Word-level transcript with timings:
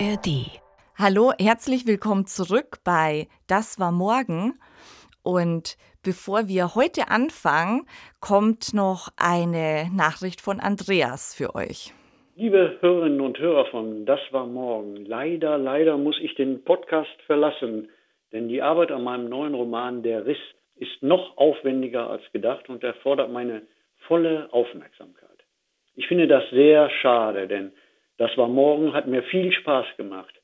ARD. 0.00 0.60
Hallo, 0.98 1.32
herzlich 1.38 1.86
willkommen 1.86 2.26
zurück 2.26 2.78
bei 2.84 3.28
Das 3.46 3.78
war 3.78 3.92
morgen. 3.92 4.54
Und 5.22 5.76
bevor 6.02 6.48
wir 6.48 6.74
heute 6.74 7.10
anfangen, 7.10 7.86
kommt 8.20 8.74
noch 8.74 9.10
eine 9.16 9.88
Nachricht 9.94 10.40
von 10.40 10.58
Andreas 10.58 11.34
für 11.36 11.54
euch. 11.54 11.92
Liebe 12.34 12.76
Hörerinnen 12.80 13.20
und 13.20 13.38
Hörer 13.38 13.66
von 13.66 14.04
Das 14.04 14.18
war 14.32 14.46
morgen, 14.46 15.04
leider, 15.06 15.58
leider 15.58 15.96
muss 15.96 16.18
ich 16.20 16.34
den 16.34 16.64
Podcast 16.64 17.14
verlassen, 17.26 17.88
denn 18.32 18.48
die 18.48 18.62
Arbeit 18.62 18.90
an 18.90 19.04
meinem 19.04 19.28
neuen 19.28 19.54
Roman 19.54 20.02
Der 20.02 20.26
Riss 20.26 20.38
ist 20.74 21.02
noch 21.02 21.36
aufwendiger 21.36 22.10
als 22.10 22.22
gedacht 22.32 22.68
und 22.68 22.82
erfordert 22.82 23.30
meine 23.30 23.62
volle 24.08 24.52
Aufmerksamkeit. 24.52 25.28
Ich 25.94 26.08
finde 26.08 26.26
das 26.26 26.42
sehr 26.50 26.90
schade, 27.00 27.46
denn 27.46 27.70
das 28.18 28.30
war 28.36 28.48
morgen, 28.48 28.92
hat 28.92 29.06
mir 29.06 29.22
viel 29.24 29.52
Spaß 29.52 29.86
gemacht. 29.96 30.34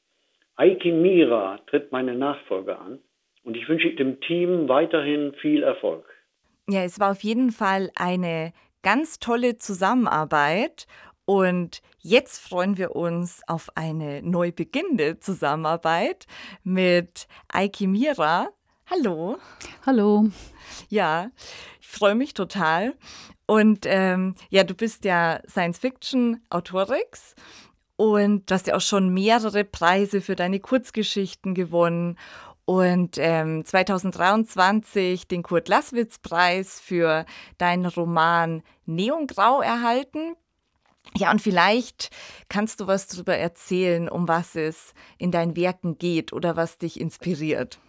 Aiki 0.56 0.92
Mira 0.92 1.58
tritt 1.68 1.92
meine 1.92 2.14
Nachfolge 2.14 2.78
an 2.78 2.98
und 3.44 3.56
ich 3.56 3.68
wünsche 3.68 3.94
dem 3.94 4.20
Team 4.20 4.68
weiterhin 4.68 5.32
viel 5.40 5.62
Erfolg. 5.62 6.04
Ja, 6.68 6.82
es 6.82 7.00
war 7.00 7.12
auf 7.12 7.22
jeden 7.22 7.50
Fall 7.50 7.90
eine 7.96 8.52
ganz 8.82 9.18
tolle 9.18 9.56
Zusammenarbeit 9.56 10.86
und 11.24 11.80
jetzt 11.98 12.46
freuen 12.46 12.76
wir 12.76 12.96
uns 12.96 13.42
auf 13.46 13.68
eine 13.76 14.22
neu 14.22 14.52
beginnende 14.52 15.18
Zusammenarbeit 15.18 16.26
mit 16.64 17.28
Aiki 17.48 17.86
Mira. 17.86 18.48
Hallo. 18.90 19.38
Hallo. 19.86 20.24
Ja, 20.88 21.30
ich 21.80 21.86
freue 21.86 22.16
mich 22.16 22.34
total. 22.34 22.94
Und 23.50 23.80
ähm, 23.84 24.36
ja, 24.50 24.62
du 24.62 24.74
bist 24.74 25.04
ja 25.04 25.40
Science-Fiction-Autorix 25.48 27.34
und 27.96 28.48
du 28.48 28.54
hast 28.54 28.68
ja 28.68 28.76
auch 28.76 28.80
schon 28.80 29.12
mehrere 29.12 29.64
Preise 29.64 30.20
für 30.20 30.36
deine 30.36 30.60
Kurzgeschichten 30.60 31.54
gewonnen. 31.54 32.16
Und 32.64 33.18
ähm, 33.18 33.64
2023 33.64 35.26
den 35.26 35.42
Kurt 35.42 35.66
Laßwitz-Preis 35.66 36.80
für 36.80 37.26
deinen 37.58 37.86
Roman 37.86 38.62
Neongrau 38.86 39.62
erhalten. 39.62 40.36
Ja, 41.16 41.32
und 41.32 41.42
vielleicht 41.42 42.10
kannst 42.48 42.78
du 42.78 42.86
was 42.86 43.08
darüber 43.08 43.36
erzählen, 43.36 44.08
um 44.08 44.28
was 44.28 44.54
es 44.54 44.94
in 45.18 45.32
deinen 45.32 45.56
Werken 45.56 45.98
geht 45.98 46.32
oder 46.32 46.54
was 46.54 46.78
dich 46.78 47.00
inspiriert. 47.00 47.80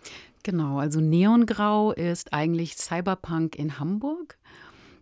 Genau, 0.41 0.79
also 0.79 1.01
Neongrau 1.01 1.91
ist 1.91 2.33
eigentlich 2.33 2.77
Cyberpunk 2.77 3.55
in 3.55 3.77
Hamburg. 3.77 4.39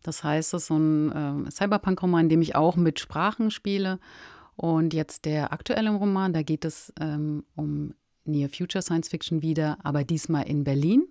Das 0.04 0.24
heißt, 0.24 0.54
es 0.54 0.64
ist 0.64 0.68
so 0.68 0.78
ein 0.78 1.48
äh, 1.48 1.52
Cyberpunk-Roman, 1.52 2.26
in 2.26 2.30
dem 2.30 2.42
ich 2.42 2.56
auch 2.56 2.76
mit 2.76 3.00
Sprachen 3.00 3.52
spiele. 3.52 4.00
Und 4.56 4.94
jetzt 4.94 5.26
der 5.26 5.54
aktuelle 5.54 5.90
Roman, 5.92 6.34
da 6.34 6.42
geht 6.42 6.66
es 6.66 6.94
ähm, 7.00 7.46
um 7.56 7.94
Near 8.26 8.50
Future 8.50 8.82
Science 8.82 9.10
Fiction 9.10 9.42
wieder, 9.42 9.78
aber 9.84 10.04
diesmal 10.04 10.48
in 10.48 10.64
Berlin. 10.64 11.08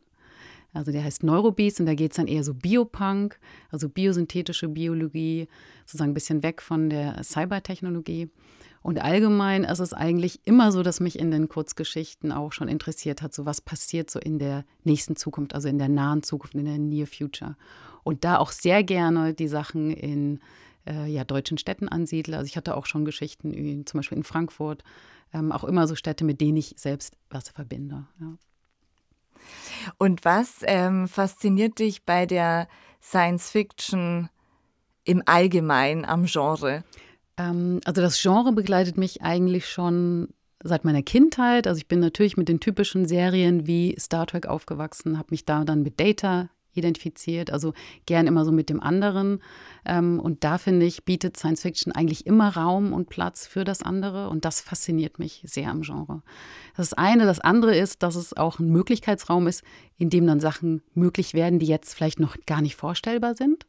Also 0.75 0.93
der 0.93 1.03
heißt 1.03 1.23
Neurobeast 1.23 1.81
und 1.81 1.87
da 1.87 1.95
geht 1.95 2.13
es 2.13 2.17
dann 2.17 2.27
eher 2.27 2.45
so 2.45 2.53
Biopunk, 2.55 3.41
also 3.71 3.89
biosynthetische 3.89 4.69
Biologie, 4.69 5.49
sozusagen 5.87 6.11
ein 6.11 6.15
bisschen 6.15 6.43
weg 6.43 6.61
von 6.61 6.91
der 6.91 7.25
Cybertechnologie. 7.25 8.29
Und 8.83 9.03
allgemein 9.03 9.65
ist 9.65 9.81
es 9.81 9.93
eigentlich 9.93 10.41
immer 10.47 10.71
so, 10.71 10.83
dass 10.83 11.01
mich 11.01 11.19
in 11.19 11.31
den 11.31 11.49
Kurzgeschichten 11.49 12.33
auch 12.33 12.53
schon 12.53 12.69
interessiert 12.69 13.23
hat, 13.23 13.35
so 13.35 13.45
was 13.45 13.61
passiert 13.61 14.11
so 14.11 14.21
in 14.21 14.39
der 14.39 14.65
nächsten 14.85 15.17
Zukunft, 15.17 15.55
also 15.55 15.69
in 15.69 15.79
der 15.79 15.89
nahen 15.89 16.23
Zukunft, 16.23 16.55
in 16.55 16.65
der 16.65 16.79
Near 16.79 17.07
Future. 17.07 17.57
Und 18.09 18.25
da 18.25 18.39
auch 18.39 18.53
sehr 18.53 18.83
gerne 18.85 19.35
die 19.35 19.49
Sachen 19.49 19.91
in 19.91 20.41
äh, 20.87 21.07
ja, 21.13 21.25
deutschen 21.25 21.59
Städten 21.59 21.91
ansiedle. 21.91 22.39
Also 22.39 22.47
ich 22.47 22.57
hatte 22.57 22.75
auch 22.75 22.87
schon 22.87 23.05
Geschichten, 23.05 23.53
in, 23.53 23.85
zum 23.85 23.99
Beispiel 23.99 24.17
in 24.17 24.25
Frankfurt, 24.25 24.83
ähm, 25.35 25.53
auch 25.53 25.63
immer 25.63 25.87
so 25.87 25.95
Städte, 25.95 26.25
mit 26.25 26.41
denen 26.41 26.57
ich 26.57 26.73
selbst 26.79 27.19
was 27.29 27.51
verbinde. 27.51 28.07
Ja. 28.19 28.33
Und 29.99 30.25
was 30.25 30.61
ähm, 30.63 31.07
fasziniert 31.07 31.81
dich 31.81 32.07
bei 32.07 32.25
der 32.25 32.67
Science 33.03 33.51
Fiction 33.51 34.31
im 35.05 35.23
Allgemeinen 35.27 36.07
am 36.07 36.25
Genre? 36.25 36.85
Ähm, 37.37 37.81
also 37.85 38.01
das 38.01 38.19
Genre 38.23 38.53
begleitet 38.53 38.97
mich 38.97 39.21
eigentlich 39.21 39.69
schon 39.69 40.29
seit 40.65 40.87
meiner 40.87 41.03
Kindheit. 41.03 41.67
Also 41.67 41.77
ich 41.77 41.89
bin 41.89 42.01
natürlich 42.01 42.39
mit 42.39 42.49
den 42.49 42.59
typischen 42.59 43.07
Serien 43.07 43.67
wie 43.67 43.95
Star 44.01 44.27
Trek 44.27 44.47
aufgewachsen, 44.47 45.19
habe 45.19 45.29
mich 45.33 45.45
da 45.45 45.67
dann 45.67 45.83
mit 45.83 46.01
Data 46.01 46.49
identifiziert, 46.79 47.51
also 47.51 47.75
gern 48.07 48.27
immer 48.27 48.45
so 48.45 48.53
mit 48.53 48.71
dem 48.71 48.81
anderen. 48.81 49.41
Ähm, 49.85 50.21
und 50.21 50.45
da 50.45 50.59
finde 50.59 50.87
ich, 50.87 51.05
bietet 51.05 51.37
Science 51.37 51.63
Fiction 51.63 51.93
eigentlich 51.93 52.27
immer 52.27 52.57
Raum 52.57 52.93
und 52.93 53.09
Platz 53.09 53.47
für 53.47 53.65
das 53.65 53.83
andere 53.83 54.29
und 54.29 54.45
das 54.45 54.61
fasziniert 54.61 55.19
mich 55.19 55.43
sehr 55.45 55.71
am 55.71 55.83
Genre. 55.83 56.23
Das 56.77 56.95
eine. 56.95 57.27
Das 57.27 57.41
andere 57.41 57.77
ist, 57.77 58.03
dass 58.03 58.15
es 58.15 58.37
auch 58.37 58.59
ein 58.59 58.71
Möglichkeitsraum 58.71 59.47
ist, 59.47 59.63
in 59.99 60.11
dem 60.11 60.27
dann 60.27 60.41
Sachen 60.41 60.83
möglich 60.95 61.35
werden, 61.35 61.59
die 61.59 61.67
jetzt 61.67 61.95
vielleicht 61.95 62.21
noch 62.21 62.37
gar 62.47 62.63
nicht 62.63 62.77
vorstellbar 62.77 63.35
sind 63.35 63.67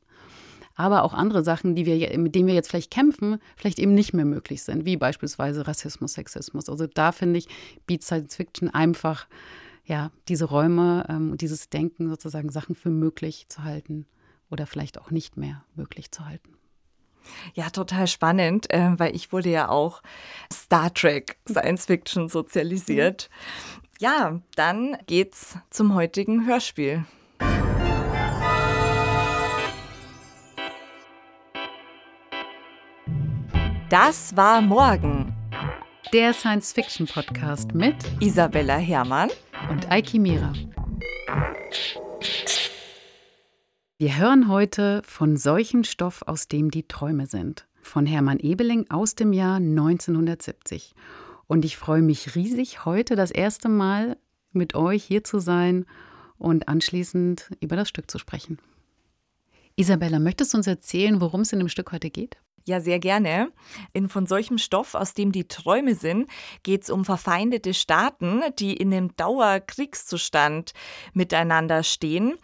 aber 0.80 1.04
auch 1.04 1.14
andere 1.14 1.44
Sachen, 1.44 1.76
die 1.76 1.86
wir, 1.86 2.18
mit 2.18 2.36
denen 2.36 2.48
wir 2.48 2.54
jetzt 2.54 2.70
vielleicht 2.70 2.90
kämpfen, 2.90 3.40
vielleicht 3.58 3.80
eben 3.80 3.94
nicht 3.94 4.14
mehr 4.14 4.24
möglich 4.24 4.64
sind, 4.64 4.86
wie 4.86 4.96
beispielsweise 4.96 5.68
Rassismus, 5.68 6.14
Sexismus. 6.14 6.70
Also 6.70 6.88
da 6.88 7.12
finde 7.12 7.40
ich, 7.40 7.50
bietet 7.86 8.06
Science 8.06 8.38
Fiction 8.38 8.70
einfach 8.70 9.28
ja, 9.90 10.12
diese 10.28 10.46
Räume 10.46 11.06
ähm, 11.10 11.32
und 11.32 11.42
dieses 11.42 11.70
Denken 11.70 12.10
sozusagen 12.10 12.52
Sachen 12.52 12.76
für 12.76 12.92
möglich 12.92 13.48
zu 13.50 13.64
halten 13.64 14.06
oder 14.52 14.68
vielleicht 14.68 15.02
auch 15.02 15.10
nicht 15.10 15.36
mehr 15.36 15.66
möglich 15.76 16.12
zu 16.12 16.26
halten. 16.26 16.56
Ja, 17.56 17.70
total 17.72 18.08
spannend, 18.08 18.72
äh, 18.72 18.98
weil 18.98 19.16
ich 19.16 19.34
wurde 19.34 19.50
ja 19.50 19.68
auch 19.68 20.02
Star 20.54 20.94
Trek 20.94 21.38
Science 21.50 21.88
Fiction 21.88 22.30
sozialisiert. 22.30 23.30
Ja, 24.00 24.40
dann 24.56 24.96
geht's 25.08 25.58
zum 25.72 25.96
heutigen 25.96 26.46
Hörspiel. 26.46 27.04
Das 33.90 34.38
war 34.38 34.62
morgen. 34.62 35.36
Der 36.14 36.34
Science 36.34 36.74
Fiction 36.74 37.08
Podcast 37.08 37.74
mit 37.74 37.96
Isabella 38.20 38.78
Herrmann 38.78 39.30
und 39.68 39.92
Aiki 39.92 40.20
Mira. 40.20 40.54
Wir 43.98 44.18
hören 44.18 44.48
heute 44.48 45.02
von 45.06 45.36
solchen 45.36 45.84
Stoff, 45.84 46.22
aus 46.26 46.48
dem 46.48 46.72
die 46.72 46.88
Träume 46.88 47.28
sind, 47.28 47.68
von 47.82 48.06
Hermann 48.06 48.40
Ebeling 48.40 48.90
aus 48.90 49.16
dem 49.16 49.34
Jahr 49.34 49.58
1970. 49.58 50.96
Und 51.48 51.66
ich 51.66 51.78
freue 51.78 52.02
mich 52.02 52.36
riesig, 52.36 52.86
heute 52.86 53.16
das 53.16 53.32
erste 53.32 53.68
Mal 53.68 54.18
mit 54.52 54.76
euch 54.76 55.04
hier 55.04 55.24
zu 55.24 55.40
sein 55.40 55.86
und 56.38 56.68
anschließend 56.68 57.50
über 57.60 57.76
das 57.76 57.90
Stück 57.90 58.10
zu 58.10 58.20
sprechen. 58.20 58.60
Isabella, 59.76 60.20
möchtest 60.20 60.54
du 60.54 60.58
uns 60.58 60.68
erzählen, 60.68 61.20
worum 61.22 61.42
es 61.42 61.54
in 61.54 61.60
dem 61.60 61.70
Stück 61.70 61.92
heute 61.92 62.10
geht? 62.10 62.38
Ja, 62.66 62.80
sehr 62.82 63.00
gerne. 63.00 63.52
In 63.94 64.10
Von 64.10 64.26
solchem 64.26 64.58
Stoff, 64.58 64.96
aus 64.96 65.14
dem 65.14 65.32
die 65.32 65.48
Träume 65.48 65.96
sind, 65.96 66.30
geht 66.64 66.84
es 66.84 66.90
um 66.90 67.06
verfeindete 67.06 67.74
Staaten, 67.74 68.42
die 68.60 68.74
in 68.76 68.94
einem 68.94 69.16
Dauerkriegszustand 69.16 70.74
miteinander 71.14 71.84
stehen. 71.84 72.36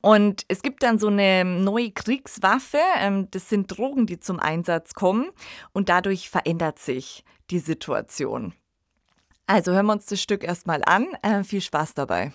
Und 0.00 0.44
es 0.48 0.62
gibt 0.62 0.82
dann 0.82 0.98
so 0.98 1.08
eine 1.08 1.44
neue 1.44 1.90
Kriegswaffe, 1.90 2.78
ähm, 2.98 3.28
das 3.30 3.48
sind 3.48 3.66
Drogen, 3.76 4.06
die 4.06 4.20
zum 4.20 4.40
Einsatz 4.40 4.94
kommen. 4.94 5.30
Und 5.72 5.88
dadurch 5.88 6.30
verändert 6.30 6.78
sich 6.78 7.24
die 7.50 7.58
Situation. 7.58 8.54
Also 9.46 9.72
hören 9.72 9.86
wir 9.86 9.92
uns 9.92 10.06
das 10.06 10.20
Stück 10.20 10.42
erstmal 10.42 10.82
an. 10.84 11.06
Äh, 11.22 11.44
viel 11.44 11.60
Spaß 11.60 11.94
dabei. 11.94 12.32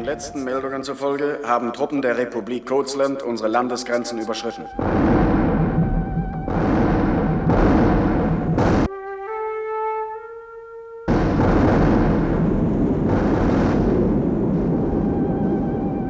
Den 0.00 0.06
letzten 0.06 0.44
Meldungen 0.44 0.82
zufolge 0.82 1.40
haben 1.44 1.74
Truppen 1.74 2.00
der 2.00 2.16
Republik 2.16 2.64
Coatsland 2.64 3.22
unsere 3.22 3.50
Landesgrenzen 3.50 4.18
überschritten. 4.18 4.64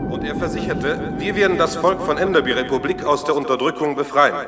Und 0.09 0.25
er 0.25 0.37
versicherte, 0.37 1.15
wir 1.19 1.35
werden 1.35 1.59
das 1.59 1.75
Volk 1.75 2.01
von 2.01 2.17
Enderby-Republik 2.17 3.05
aus 3.05 3.25
der 3.25 3.35
Unterdrückung 3.35 3.97
befreien. 3.97 4.47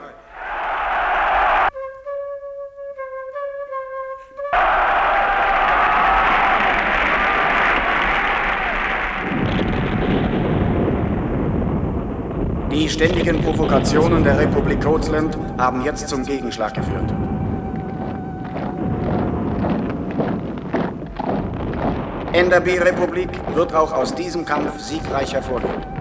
Ständigen 12.93 13.41
Provokationen 13.41 14.23
der 14.23 14.39
Republik 14.39 14.83
Coatsland 14.83 15.37
haben 15.57 15.83
jetzt 15.83 16.09
zum 16.09 16.25
Gegenschlag 16.25 16.75
geführt. 16.75 17.13
Enderby-Republik 22.33 23.31
wird 23.55 23.75
auch 23.75 23.93
aus 23.93 24.15
diesem 24.15 24.45
Kampf 24.45 24.79
siegreich 24.79 25.33
hervorgehen. 25.33 25.92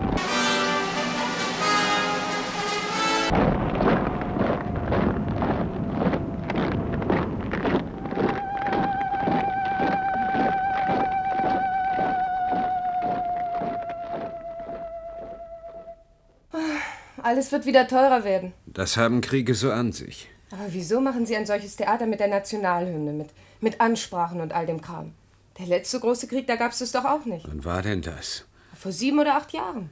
Alles 17.32 17.54
wird 17.54 17.66
wieder 17.66 17.88
teurer 17.88 18.26
werden. 18.26 18.52
Das 18.66 18.98
haben 18.98 19.22
Kriege 19.22 19.56
so 19.56 19.72
an 19.72 19.94
sich. 19.94 20.28
Aber 20.52 20.66
wieso 20.68 21.00
machen 21.00 21.26
Sie 21.26 21.34
ein 21.34 21.46
solches 21.46 21.78
Theater 21.78 22.06
mit 22.06 22.20
der 22.20 22.28
Nationalhymne, 22.28 23.14
mit, 23.14 23.30
mit 23.62 23.80
Ansprachen 23.80 24.42
und 24.42 24.52
all 24.52 24.66
dem 24.66 24.82
Kram? 24.82 25.14
Der 25.58 25.66
letzte 25.66 26.02
große 26.02 26.28
Krieg, 26.28 26.46
da 26.46 26.58
gab 26.58 26.74
es 26.74 26.92
doch 26.92 27.06
auch 27.06 27.24
nicht. 27.24 27.48
Wann 27.48 27.64
war 27.64 27.84
denn 27.84 28.02
das? 28.02 28.44
Vor 28.78 28.92
sieben 28.92 29.18
oder 29.18 29.38
acht 29.38 29.54
Jahren. 29.54 29.92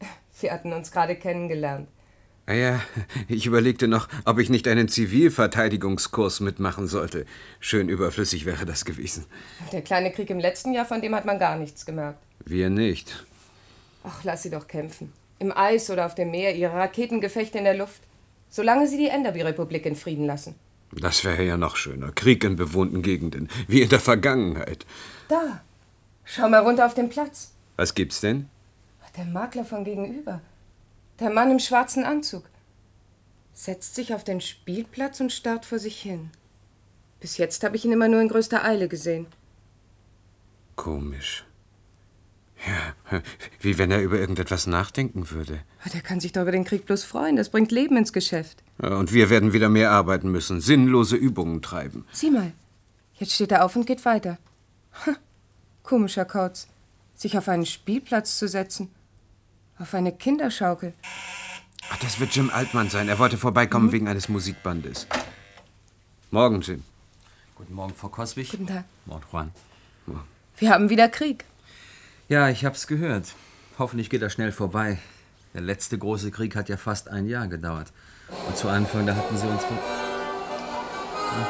Wir 0.40 0.50
hatten 0.50 0.72
uns 0.72 0.90
gerade 0.90 1.14
kennengelernt. 1.14 1.86
Ah 2.46 2.54
ja, 2.54 2.80
ich 3.28 3.46
überlegte 3.46 3.86
noch, 3.86 4.08
ob 4.24 4.40
ich 4.40 4.50
nicht 4.50 4.66
einen 4.66 4.88
Zivilverteidigungskurs 4.88 6.40
mitmachen 6.40 6.88
sollte. 6.88 7.24
Schön 7.60 7.88
überflüssig 7.88 8.46
wäre 8.46 8.66
das 8.66 8.84
gewesen. 8.84 9.26
Der 9.70 9.82
kleine 9.82 10.10
Krieg 10.10 10.28
im 10.28 10.40
letzten 10.40 10.72
Jahr, 10.72 10.86
von 10.86 11.00
dem 11.00 11.14
hat 11.14 11.24
man 11.24 11.38
gar 11.38 11.56
nichts 11.56 11.86
gemerkt. 11.86 12.18
Wir 12.44 12.68
nicht. 12.68 13.24
Ach, 14.02 14.24
lass 14.24 14.42
sie 14.42 14.50
doch 14.50 14.66
kämpfen. 14.66 15.12
Im 15.40 15.56
Eis 15.56 15.90
oder 15.90 16.06
auf 16.06 16.14
dem 16.14 16.30
Meer, 16.30 16.54
ihre 16.54 16.74
Raketengefechte 16.74 17.58
in 17.58 17.64
der 17.64 17.74
Luft. 17.74 18.02
Solange 18.48 18.86
sie 18.86 18.98
die 18.98 19.08
Enderby-Republik 19.08 19.86
in 19.86 19.96
Frieden 19.96 20.26
lassen. 20.26 20.54
Das 20.92 21.24
wäre 21.24 21.42
ja 21.44 21.56
noch 21.56 21.76
schöner. 21.76 22.12
Krieg 22.12 22.44
in 22.44 22.56
bewohnten 22.56 23.02
Gegenden, 23.02 23.48
wie 23.66 23.82
in 23.82 23.88
der 23.88 24.00
Vergangenheit. 24.00 24.86
Da, 25.28 25.62
schau 26.24 26.48
mal 26.48 26.58
runter 26.58 26.86
auf 26.86 26.94
den 26.94 27.08
Platz. 27.08 27.52
Was 27.76 27.94
gibt's 27.94 28.20
denn? 28.20 28.48
Der 29.16 29.24
Makler 29.24 29.64
von 29.64 29.84
gegenüber. 29.84 30.40
Der 31.18 31.30
Mann 31.30 31.50
im 31.50 31.58
schwarzen 31.58 32.04
Anzug. 32.04 32.44
Setzt 33.52 33.94
sich 33.94 34.14
auf 34.14 34.24
den 34.24 34.40
Spielplatz 34.40 35.20
und 35.20 35.32
starrt 35.32 35.66
vor 35.66 35.78
sich 35.78 36.00
hin. 36.00 36.30
Bis 37.18 37.36
jetzt 37.36 37.64
habe 37.64 37.76
ich 37.76 37.84
ihn 37.84 37.92
immer 37.92 38.08
nur 38.08 38.20
in 38.20 38.28
größter 38.28 38.64
Eile 38.64 38.88
gesehen. 38.88 39.26
Komisch. 40.76 41.44
Ja, 42.66 43.22
wie 43.60 43.78
wenn 43.78 43.90
er 43.90 44.02
über 44.02 44.18
irgendetwas 44.18 44.66
nachdenken 44.66 45.30
würde. 45.30 45.60
Der 45.92 46.02
kann 46.02 46.20
sich 46.20 46.32
doch 46.32 46.42
über 46.42 46.52
den 46.52 46.64
Krieg 46.64 46.84
bloß 46.84 47.04
freuen. 47.04 47.36
Das 47.36 47.48
bringt 47.48 47.72
Leben 47.72 47.96
ins 47.96 48.12
Geschäft. 48.12 48.62
Und 48.78 49.12
wir 49.12 49.30
werden 49.30 49.52
wieder 49.52 49.68
mehr 49.68 49.90
arbeiten 49.90 50.30
müssen, 50.30 50.60
sinnlose 50.60 51.16
Übungen 51.16 51.62
treiben. 51.62 52.04
Sieh 52.12 52.30
mal, 52.30 52.52
jetzt 53.18 53.32
steht 53.32 53.52
er 53.52 53.64
auf 53.64 53.76
und 53.76 53.86
geht 53.86 54.04
weiter. 54.04 54.38
Ha, 55.06 55.16
komischer 55.82 56.24
Kauz, 56.24 56.68
sich 57.14 57.38
auf 57.38 57.48
einen 57.48 57.66
Spielplatz 57.66 58.38
zu 58.38 58.46
setzen. 58.46 58.90
Auf 59.78 59.94
eine 59.94 60.12
Kinderschaukel. 60.12 60.92
Ach, 61.90 61.98
das 61.98 62.20
wird 62.20 62.34
Jim 62.34 62.50
Altmann 62.50 62.90
sein. 62.90 63.08
Er 63.08 63.18
wollte 63.18 63.38
vorbeikommen 63.38 63.86
mhm. 63.86 63.92
wegen 63.92 64.08
eines 64.08 64.28
Musikbandes. 64.28 65.06
Morgen, 66.30 66.60
Jim. 66.60 66.84
Guten 67.54 67.74
Morgen, 67.74 67.94
Frau 67.94 68.08
Koswig. 68.08 68.50
Guten 68.50 68.66
Tag. 68.66 68.84
Morgen, 69.06 69.24
Juan. 69.32 69.50
Morgen. 70.06 70.28
Wir 70.58 70.70
haben 70.70 70.90
wieder 70.90 71.08
Krieg. 71.08 71.44
Ja, 72.30 72.48
ich 72.48 72.64
hab's 72.64 72.86
gehört. 72.86 73.24
Hoffentlich 73.76 74.08
geht 74.08 74.22
er 74.22 74.30
schnell 74.30 74.52
vorbei. 74.52 74.98
Der 75.52 75.62
letzte 75.62 75.98
große 75.98 76.30
Krieg 76.30 76.54
hat 76.54 76.68
ja 76.68 76.76
fast 76.76 77.08
ein 77.08 77.26
Jahr 77.26 77.48
gedauert. 77.48 77.88
Und 78.46 78.56
zu 78.56 78.68
Anfang, 78.68 79.04
da 79.04 79.16
hatten 79.16 79.36
sie 79.36 79.48
uns 79.48 79.64
von. 79.64 79.76
Ja. 79.76 81.46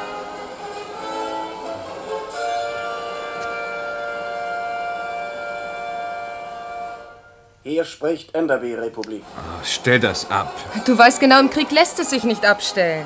Hier 7.61 7.85
spricht 7.85 8.33
Enderby-Republik. 8.33 9.21
Oh, 9.37 9.63
stell 9.63 9.99
das 9.99 10.31
ab. 10.31 10.51
Du 10.87 10.97
weißt 10.97 11.19
genau, 11.19 11.41
im 11.41 11.51
Krieg 11.51 11.69
lässt 11.69 11.99
es 11.99 12.09
sich 12.09 12.23
nicht 12.23 12.43
abstellen. 12.43 13.05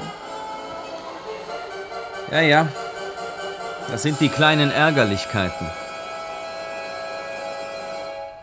Ja, 2.31 2.39
ja. 2.39 2.69
Das 3.89 4.03
sind 4.03 4.21
die 4.21 4.29
kleinen 4.29 4.71
Ärgerlichkeiten. 4.71 5.67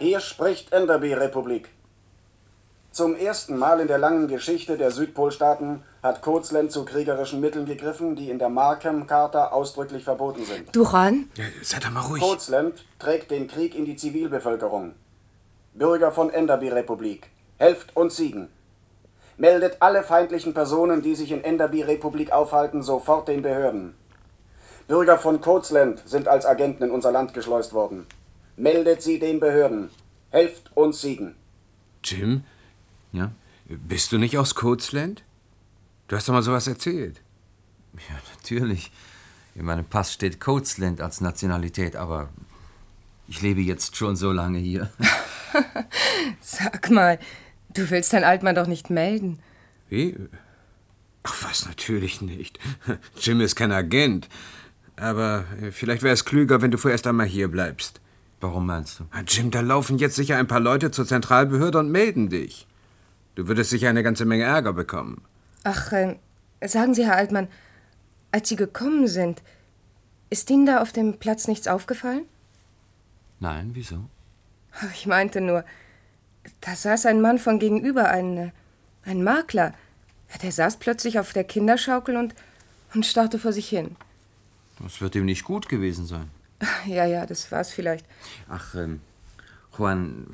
Hier 0.03 0.19
spricht 0.19 0.73
Enderby-Republik. 0.73 1.69
Zum 2.91 3.15
ersten 3.15 3.57
Mal 3.57 3.79
in 3.79 3.87
der 3.87 3.99
langen 3.99 4.27
Geschichte 4.27 4.77
der 4.77 4.91
Südpolstaaten 4.91 5.85
hat 6.03 6.23
Kurzland 6.23 6.73
zu 6.73 6.85
kriegerischen 6.85 7.39
Mitteln 7.39 7.67
gegriffen, 7.67 8.17
die 8.17 8.29
in 8.29 8.41
der 8.41 8.49
Markham-Charta 8.49 9.53
ausdrücklich 9.53 10.03
verboten 10.03 10.45
sind. 10.45 10.75
Duran? 10.75 11.31
Ja, 11.37 11.45
sei 11.63 11.79
doch 11.79 11.93
mal 11.93 12.01
ruhig. 12.01 12.21
Kurzland 12.21 12.85
trägt 12.99 13.31
den 13.31 13.47
Krieg 13.47 13.77
in 13.77 13.85
die 13.85 13.95
Zivilbevölkerung. 13.95 14.97
Bürger 15.73 16.11
von 16.11 16.31
Enderby-Republik, 16.31 17.29
helft 17.59 17.97
uns 17.97 18.17
siegen. 18.17 18.49
Meldet 19.37 19.77
alle 19.79 20.03
feindlichen 20.03 20.53
Personen, 20.53 21.03
die 21.03 21.15
sich 21.15 21.31
in 21.31 21.45
Enderby-Republik 21.45 22.33
aufhalten, 22.33 22.83
sofort 22.83 23.29
den 23.29 23.43
Behörden. 23.43 23.95
Bürger 24.89 25.17
von 25.17 25.41
Kurzland 25.41 26.03
sind 26.07 26.27
als 26.27 26.45
Agenten 26.45 26.83
in 26.83 26.91
unser 26.91 27.13
Land 27.13 27.35
geschleust 27.35 27.73
worden. 27.73 28.09
Meldet 28.63 29.03
sie 29.03 29.19
den 29.19 29.41
Behörden. 29.41 29.91
Helft 30.31 30.71
uns 30.77 31.01
siegen. 31.01 31.35
Jim? 32.05 32.45
Ja? 33.11 33.33
Bist 33.67 34.13
du 34.13 34.19
nicht 34.19 34.39
aus 34.39 34.55
Coatsland? 34.55 35.25
Du 36.07 36.15
hast 36.15 36.29
doch 36.29 36.33
mal 36.33 36.45
sowas 36.45 36.69
erzählt. 36.69 37.21
Ja, 37.95 38.15
natürlich. 38.37 38.93
In 39.57 39.65
meinem 39.65 39.85
Pass 39.85 40.13
steht 40.13 40.39
Coatsland 40.39 41.01
als 41.01 41.21
Nationalität, 41.21 41.97
aber 41.97 42.29
ich 43.27 43.43
lebe 43.43 43.61
jetzt 43.61 43.97
schon 43.97 44.15
so 44.15 44.31
lange 44.31 44.59
hier. 44.59 44.93
Sag 46.41 46.89
mal, 46.89 47.19
du 47.75 47.91
willst 47.91 48.13
dein 48.13 48.23
Altmann 48.23 48.55
doch 48.55 48.69
nicht 48.69 48.91
melden. 48.91 49.41
Wie? 49.89 50.17
Ach 51.25 51.35
was, 51.43 51.67
natürlich 51.67 52.21
nicht. 52.21 52.61
Jim 53.21 53.41
ist 53.41 53.57
kein 53.57 53.73
Agent. 53.73 54.29
Aber 54.95 55.47
vielleicht 55.73 56.05
wäre 56.05 56.15
es 56.15 56.25
klüger, 56.25 56.63
wenn 56.63 56.71
du 56.71 56.79
vorerst 56.79 57.09
einmal 57.09 57.27
hier 57.27 57.49
bleibst. 57.49 58.02
Warum 58.43 58.67
meinst 58.67 58.99
du? 58.99 59.05
Jim, 59.29 59.53
da 59.53 59.61
laufen 59.61 59.99
jetzt 59.99 60.17
sicher 60.17 60.37
ein 60.37 60.49
paar 60.49 60.59
Leute 60.59 60.91
zur 60.91 61.07
Zentralbehörde 61.07 61.79
und 61.79 61.93
melden 61.93 62.29
dich. 62.29 62.67
Du 63.37 63.47
würdest 63.47 63.71
sicher 63.71 63.89
eine 63.89 64.03
ganze 64.03 64.25
Menge 64.25 64.43
Ärger 64.43 64.73
bekommen. 64.73 65.23
Ach, 65.63 65.93
äh, 65.93 66.17
sagen 66.67 66.93
Sie, 66.93 67.07
Herr 67.07 67.15
Altmann, 67.15 67.47
als 68.33 68.49
Sie 68.49 68.57
gekommen 68.57 69.07
sind, 69.07 69.43
ist 70.29 70.51
Ihnen 70.51 70.67
da 70.67 70.83
auf 70.83 70.91
dem 70.91 71.19
Platz 71.19 71.47
nichts 71.47 71.69
aufgefallen? 71.69 72.25
Nein, 73.39 73.71
wieso? 73.75 74.01
Ich 74.93 75.07
meinte 75.07 75.41
nur, 75.41 75.65
da 76.63 76.75
saß 76.75 77.07
ein 77.07 77.21
Mann 77.21 77.39
von 77.39 77.61
gegenüber, 77.61 78.09
ein, 78.09 78.37
äh, 78.37 78.51
ein 79.05 79.23
Makler. 79.23 79.73
Der 80.43 80.51
saß 80.51 80.79
plötzlich 80.79 81.21
auf 81.21 81.33
der 81.33 81.45
Kinderschaukel 81.45 82.17
und, 82.17 82.35
und 82.93 83.07
starrte 83.07 83.39
vor 83.39 83.53
sich 83.53 83.69
hin. 83.69 83.95
Das 84.81 85.01
wird 85.01 85.15
ihm 85.15 85.27
nicht 85.27 85.45
gut 85.45 85.69
gewesen 85.69 86.07
sein. 86.07 86.29
Ja, 86.87 87.05
ja, 87.05 87.27
das 87.27 87.51
war's 87.53 87.71
vielleicht. 87.73 88.07
Ach, 88.49 88.75
ähm, 88.75 89.01
Juan, 89.77 90.29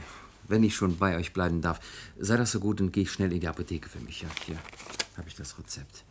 wenn 0.46 0.62
ich 0.62 0.74
schon 0.74 0.98
bei 0.98 1.16
euch 1.16 1.32
bleiben 1.32 1.60
darf, 1.60 1.80
sei 2.18 2.36
das 2.36 2.52
so 2.52 2.60
gut 2.60 2.80
und 2.80 2.92
geh 2.92 3.06
schnell 3.06 3.32
in 3.32 3.40
die 3.40 3.48
Apotheke 3.48 3.88
für 3.88 4.00
mich. 4.00 4.22
Ja, 4.22 4.28
hier 4.46 4.56
habe 5.16 5.28
ich 5.28 5.34
das 5.34 5.58
Rezept. 5.58 6.04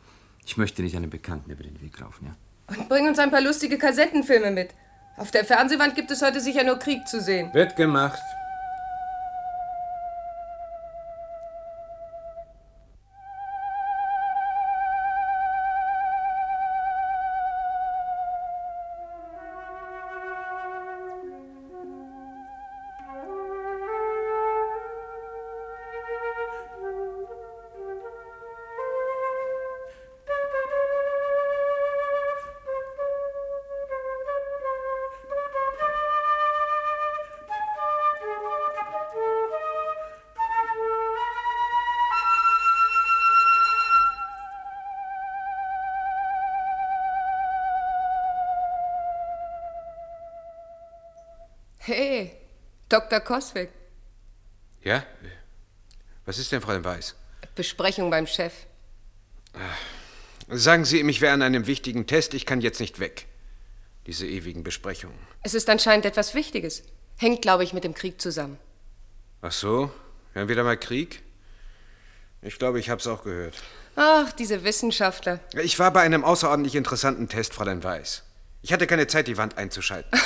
Ich 0.46 0.58
möchte 0.58 0.82
nicht 0.82 0.96
einem 0.96 1.10
Bekannten 1.10 1.52
über 1.52 1.64
den 1.64 1.82
Weg 1.82 2.00
laufen, 2.00 2.28
ja. 2.28 2.36
Und 2.76 2.90
bring 2.90 3.08
uns 3.08 3.20
ein 3.20 3.32
paar 3.32 3.42
lustige 3.42 3.78
Kassettenfilme 3.78 4.52
mit. 4.52 4.72
Auf 5.18 5.32
der 5.32 5.46
Fernsehwand 5.46 5.96
gibt 5.96 6.12
es 6.12 6.22
heute 6.22 6.40
sicher 6.40 6.64
nur 6.64 6.78
Krieg 6.78 7.08
zu 7.08 7.22
sehen. 7.22 7.54
Wird 7.54 7.76
gemacht. 7.76 8.20
Dr. 52.98 53.20
Koswig. 53.20 53.70
Ja? 54.82 55.06
Was 56.26 56.40
ist 56.40 56.52
denn, 56.52 56.62
Fräulein 56.62 56.84
Weiß? 56.84 57.14
Besprechung 57.54 58.10
beim 58.10 58.26
Chef. 58.26 58.54
Sagen 60.50 60.84
Sie 60.84 61.00
ihm, 61.00 61.10
ich 61.10 61.22
wäre 61.22 61.34
an 61.34 61.44
einem 61.44 61.68
wichtigen 61.68 62.08
Test, 62.08 62.34
ich 62.34 62.48
kann 62.48 62.60
jetzt 62.60 62.80
nicht 62.80 63.00
weg. 63.00 63.28
Diese 64.08 64.26
ewigen 64.26 64.64
Besprechungen. 64.64 65.18
Es 65.44 65.54
ist 65.54 65.70
anscheinend 65.70 66.08
etwas 66.08 66.34
Wichtiges. 66.34 66.82
Hängt, 67.18 67.44
glaube 67.44 67.64
ich, 67.64 67.72
mit 67.72 67.84
dem 67.84 67.94
Krieg 67.94 68.20
zusammen. 68.20 68.58
Ach 69.44 69.52
so? 69.52 69.92
Wir 70.34 70.42
haben 70.42 70.50
wieder 70.50 70.64
mal 70.64 70.78
Krieg? 70.78 71.22
Ich 72.42 72.58
glaube, 72.58 72.80
ich 72.80 72.90
habe 72.90 73.00
es 73.00 73.06
auch 73.06 73.24
gehört. 73.24 73.62
Ach, 73.96 74.32
diese 74.32 74.64
Wissenschaftler. 74.64 75.40
Ich 75.54 75.78
war 75.78 75.94
bei 75.94 76.02
einem 76.02 76.24
außerordentlich 76.24 76.74
interessanten 76.74 77.30
Test, 77.30 77.54
Fräulein 77.54 77.84
Weiß. 77.84 78.24
Ich 78.64 78.74
hatte 78.74 78.88
keine 78.88 79.06
Zeit, 79.06 79.28
die 79.28 79.38
Wand 79.38 79.58
einzuschalten. 79.60 80.20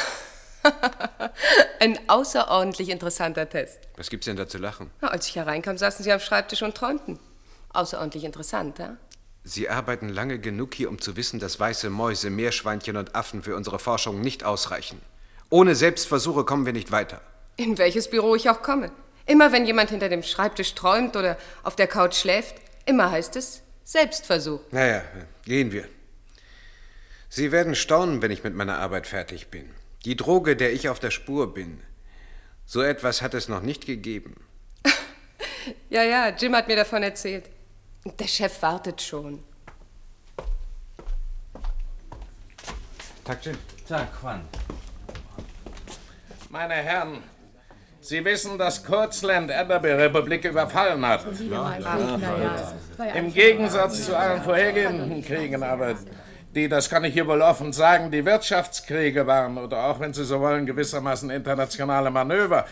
Ein 1.79 1.97
außerordentlich 2.07 2.89
interessanter 2.89 3.49
Test. 3.49 3.79
Was 3.97 4.09
gibt's 4.09 4.25
denn 4.25 4.35
da 4.35 4.47
zu 4.47 4.57
lachen? 4.57 4.91
Na, 5.01 5.09
als 5.09 5.27
ich 5.27 5.35
hereinkam, 5.35 5.77
saßen 5.77 6.03
Sie 6.03 6.11
am 6.11 6.19
Schreibtisch 6.19 6.61
und 6.61 6.75
träumten. 6.75 7.19
Außerordentlich 7.73 8.23
interessant, 8.23 8.79
ja? 8.79 8.97
Sie 9.43 9.69
arbeiten 9.69 10.09
lange 10.09 10.39
genug 10.39 10.75
hier, 10.75 10.89
um 10.89 11.01
zu 11.01 11.15
wissen, 11.15 11.39
dass 11.39 11.59
weiße 11.59 11.89
Mäuse, 11.89 12.29
Meerschweinchen 12.29 12.95
und 12.95 13.15
Affen 13.15 13.41
für 13.41 13.55
unsere 13.55 13.79
Forschung 13.79 14.21
nicht 14.21 14.43
ausreichen. 14.43 15.01
Ohne 15.49 15.73
Selbstversuche 15.73 16.45
kommen 16.45 16.65
wir 16.65 16.73
nicht 16.73 16.91
weiter. 16.91 17.21
In 17.57 17.77
welches 17.77 18.09
Büro 18.09 18.35
ich 18.35 18.49
auch 18.49 18.61
komme. 18.61 18.91
Immer 19.25 19.51
wenn 19.51 19.65
jemand 19.65 19.89
hinter 19.89 20.09
dem 20.09 20.23
Schreibtisch 20.23 20.75
träumt 20.75 21.15
oder 21.15 21.37
auf 21.63 21.75
der 21.75 21.87
Couch 21.87 22.15
schläft, 22.15 22.55
immer 22.85 23.11
heißt 23.11 23.35
es 23.35 23.63
Selbstversuch. 23.83 24.61
Naja, 24.71 25.01
gehen 25.43 25.71
wir. 25.71 25.85
Sie 27.29 27.51
werden 27.51 27.75
staunen, 27.75 28.21
wenn 28.21 28.31
ich 28.31 28.43
mit 28.43 28.55
meiner 28.55 28.77
Arbeit 28.77 29.07
fertig 29.07 29.47
bin. 29.47 29.69
Die 30.05 30.15
Droge, 30.15 30.55
der 30.55 30.73
ich 30.73 30.89
auf 30.89 30.99
der 30.99 31.11
Spur 31.11 31.53
bin. 31.53 31.81
So 32.65 32.81
etwas 32.81 33.21
hat 33.21 33.33
es 33.33 33.47
noch 33.47 33.61
nicht 33.61 33.85
gegeben. 33.85 34.35
Ja, 35.91 36.03
ja, 36.03 36.29
Jim 36.29 36.55
hat 36.55 36.67
mir 36.67 36.75
davon 36.75 37.03
erzählt. 37.03 37.47
Der 38.19 38.25
Chef 38.25 38.63
wartet 38.63 38.99
schon. 38.99 39.43
Tag, 43.23 43.45
Jim. 43.45 43.57
Tag, 43.87 44.07
Juan. 44.23 44.41
Meine 46.49 46.73
Herren, 46.73 47.21
Sie 48.03 48.25
wissen, 48.25 48.57
dass 48.57 48.83
Kurzland 48.83 49.51
Enderby 49.51 49.91
Republik 49.91 50.43
überfallen 50.43 51.05
hat. 51.05 51.23
Im 53.13 53.31
Gegensatz 53.31 54.05
zu 54.05 54.17
allen 54.17 54.41
vorhergehenden 54.41 55.23
Kriegen, 55.23 55.61
aber 55.61 55.95
die, 56.55 56.67
das 56.67 56.89
kann 56.89 57.03
ich 57.03 57.13
hier 57.13 57.27
wohl 57.27 57.41
offen 57.41 57.71
sagen, 57.71 58.11
die 58.11 58.25
Wirtschaftskriege 58.25 59.25
waren 59.25 59.57
oder 59.57 59.85
auch, 59.85 59.99
wenn 59.99 60.13
Sie 60.13 60.25
so 60.25 60.39
wollen, 60.41 60.65
gewissermaßen 60.65 61.29
internationale 61.29 62.11
Manöver. 62.11 62.65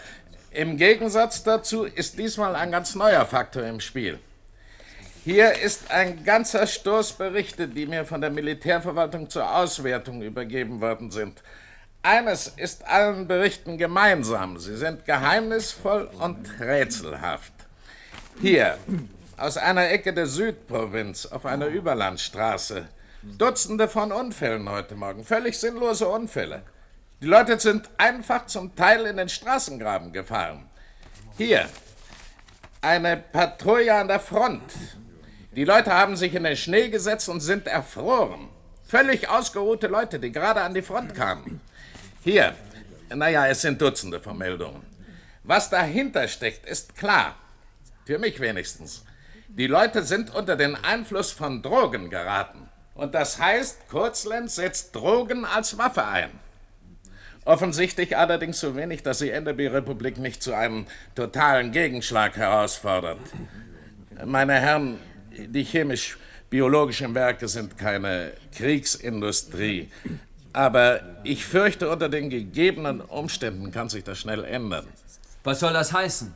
Im 0.51 0.77
Gegensatz 0.77 1.43
dazu 1.43 1.85
ist 1.85 2.17
diesmal 2.17 2.55
ein 2.55 2.71
ganz 2.71 2.95
neuer 2.95 3.25
Faktor 3.25 3.63
im 3.63 3.79
Spiel. 3.79 4.19
Hier 5.23 5.53
ist 5.59 5.91
ein 5.91 6.23
ganzer 6.23 6.65
Stoß 6.65 7.13
Berichte, 7.13 7.67
die 7.67 7.85
mir 7.85 8.05
von 8.05 8.19
der 8.19 8.31
Militärverwaltung 8.31 9.29
zur 9.29 9.55
Auswertung 9.55 10.21
übergeben 10.21 10.81
worden 10.81 11.11
sind. 11.11 11.43
Eines 12.01 12.47
ist 12.47 12.87
allen 12.87 13.27
Berichten 13.27 13.77
gemeinsam. 13.77 14.57
Sie 14.57 14.75
sind 14.75 15.05
geheimnisvoll 15.05 16.09
und 16.19 16.59
rätselhaft. 16.59 17.53
Hier, 18.41 18.77
aus 19.37 19.57
einer 19.57 19.89
Ecke 19.89 20.13
der 20.13 20.25
Südprovinz, 20.25 21.25
auf 21.25 21.45
einer 21.45 21.67
Überlandstraße. 21.67 22.87
Dutzende 23.21 23.89
von 23.89 24.13
Unfällen 24.13 24.69
heute 24.69 24.95
Morgen. 24.95 25.25
Völlig 25.25 25.59
sinnlose 25.59 26.07
Unfälle. 26.07 26.63
Die 27.21 27.27
Leute 27.27 27.59
sind 27.59 27.89
einfach 27.97 28.45
zum 28.45 28.73
Teil 28.77 29.05
in 29.05 29.17
den 29.17 29.27
Straßengraben 29.27 30.13
gefahren. 30.13 30.69
Hier, 31.37 31.67
eine 32.79 33.17
Patrouille 33.17 33.93
an 33.93 34.07
der 34.07 34.21
Front. 34.21 34.71
Die 35.53 35.65
Leute 35.65 35.91
haben 35.91 36.15
sich 36.15 36.33
in 36.33 36.45
den 36.45 36.55
Schnee 36.55 36.87
gesetzt 36.87 37.27
und 37.27 37.41
sind 37.41 37.67
erfroren. 37.67 38.47
Völlig 38.85 39.27
ausgeruhte 39.27 39.87
Leute, 39.87 40.17
die 40.17 40.31
gerade 40.31 40.61
an 40.61 40.73
die 40.73 40.81
Front 40.81 41.13
kamen. 41.13 41.59
Hier, 42.23 42.55
naja, 43.13 43.47
es 43.47 43.61
sind 43.61 43.81
Dutzende 43.81 44.21
von 44.21 44.37
Meldungen. 44.37 44.81
Was 45.43 45.69
dahinter 45.69 46.25
steckt, 46.29 46.65
ist 46.65 46.95
klar. 46.95 47.35
Für 48.05 48.17
mich 48.17 48.39
wenigstens. 48.39 49.03
Die 49.49 49.67
Leute 49.67 50.03
sind 50.03 50.33
unter 50.33 50.55
den 50.55 50.77
Einfluss 50.77 51.33
von 51.33 51.61
Drogen 51.61 52.09
geraten. 52.09 52.68
Und 52.99 53.15
das 53.15 53.39
heißt, 53.39 53.87
Kurzland 53.89 54.51
setzt 54.51 54.93
Drogen 54.93 55.45
als 55.45 55.77
Waffe 55.77 56.05
ein. 56.05 56.31
Offensichtlich 57.45 58.17
allerdings 58.17 58.59
so 58.59 58.75
wenig, 58.75 59.03
dass 59.03 59.19
die 59.19 59.31
Enderby-Republik 59.31 60.17
nicht 60.17 60.43
zu 60.43 60.53
einem 60.53 60.85
totalen 61.15 61.71
Gegenschlag 61.71 62.35
herausfordert. 62.35 63.19
Meine 64.25 64.55
Herren, 64.55 64.99
die 65.31 65.63
chemisch-biologischen 65.63 67.15
Werke 67.15 67.47
sind 67.47 67.77
keine 67.77 68.33
Kriegsindustrie. 68.53 69.89
Aber 70.51 70.99
ich 71.23 71.45
fürchte, 71.45 71.89
unter 71.89 72.09
den 72.09 72.29
gegebenen 72.29 72.99
Umständen 72.99 73.71
kann 73.71 73.87
sich 73.87 74.03
das 74.03 74.19
schnell 74.19 74.43
ändern. 74.43 74.85
Was 75.45 75.61
soll 75.61 75.71
das 75.71 75.93
heißen? 75.93 76.33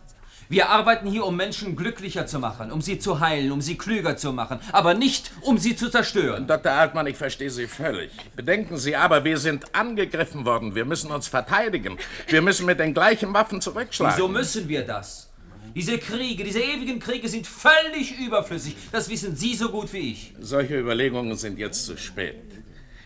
Wir 0.54 0.70
arbeiten 0.70 1.10
hier, 1.10 1.26
um 1.26 1.36
Menschen 1.36 1.76
glücklicher 1.76 2.28
zu 2.28 2.38
machen, 2.38 2.72
um 2.72 2.80
sie 2.80 3.00
zu 3.00 3.20
heilen, 3.20 3.52
um 3.52 3.60
sie 3.60 3.76
klüger 3.76 4.18
zu 4.18 4.32
machen, 4.32 4.60
aber 4.72 4.94
nicht, 4.94 5.32
um 5.42 5.58
sie 5.58 5.76
zu 5.76 5.90
zerstören. 5.90 6.46
Dr. 6.46 6.72
Altmann, 6.72 7.08
ich 7.08 7.18
verstehe 7.18 7.50
Sie 7.50 7.66
völlig. 7.66 8.12
Bedenken 8.36 8.78
Sie 8.78 8.96
aber, 8.96 9.24
wir 9.24 9.40
sind 9.40 9.74
angegriffen 9.74 10.46
worden. 10.46 10.76
Wir 10.76 10.86
müssen 10.86 11.10
uns 11.10 11.28
verteidigen. 11.28 11.98
Wir 12.28 12.44
müssen 12.44 12.68
mit 12.68 12.80
den 12.80 12.94
gleichen 12.94 13.34
Waffen 13.34 13.62
zurückschlagen. 13.62 14.16
Wieso 14.16 14.28
müssen 14.28 14.70
wir 14.70 14.86
das? 14.86 15.32
Diese 15.74 15.98
Kriege, 15.98 16.44
diese 16.44 16.60
ewigen 16.60 17.00
Kriege 17.00 17.28
sind 17.28 17.48
völlig 17.48 18.20
überflüssig. 18.20 18.76
Das 18.92 19.10
wissen 19.10 19.36
Sie 19.36 19.56
so 19.56 19.70
gut 19.70 19.92
wie 19.92 20.12
ich. 20.12 20.36
Solche 20.40 20.78
Überlegungen 20.78 21.36
sind 21.36 21.58
jetzt 21.58 21.84
zu 21.84 21.98
spät. 21.98 22.36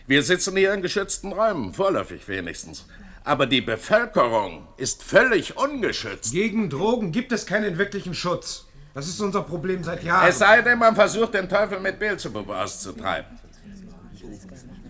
Wir 0.06 0.22
sitzen 0.22 0.54
hier 0.54 0.74
in 0.74 0.82
geschützten 0.82 1.32
Räumen, 1.32 1.72
vorläufig 1.72 2.28
wenigstens. 2.28 2.84
Aber 3.28 3.44
die 3.44 3.60
Bevölkerung 3.60 4.66
ist 4.78 5.02
völlig 5.02 5.58
ungeschützt. 5.58 6.32
Gegen 6.32 6.70
Drogen 6.70 7.12
gibt 7.12 7.30
es 7.30 7.44
keinen 7.44 7.76
wirklichen 7.76 8.14
Schutz. 8.14 8.64
Das 8.94 9.06
ist 9.06 9.20
unser 9.20 9.42
Problem 9.42 9.84
seit 9.84 10.02
Jahren. 10.02 10.26
Es 10.30 10.38
sei 10.38 10.62
denn, 10.62 10.78
man 10.78 10.94
versucht, 10.94 11.34
den 11.34 11.46
Teufel 11.46 11.78
mit 11.78 11.98
Beelzebub 11.98 12.48
auszutreiben. 12.48 13.38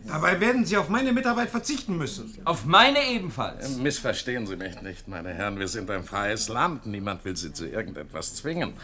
Dabei 0.07 0.38
werden 0.40 0.64
Sie 0.64 0.76
auf 0.76 0.88
meine 0.88 1.12
Mitarbeit 1.12 1.50
verzichten 1.50 1.99
müssen. 1.99 2.33
Auf 2.45 2.64
meine 2.64 3.09
ebenfalls. 3.11 3.76
Missverstehen 3.76 4.47
Sie 4.47 4.54
mich 4.54 4.80
nicht, 4.83 5.09
meine 5.09 5.30
Herren. 5.30 5.59
Wir 5.59 5.66
sind 5.66 5.90
ein 5.90 6.04
freies 6.04 6.49
Land. 6.49 6.87
Niemand 6.87 7.25
will 7.25 7.37
Sie 7.37 7.52
zu 7.52 7.66
irgendetwas 7.66 8.37
zwingen. 8.37 8.75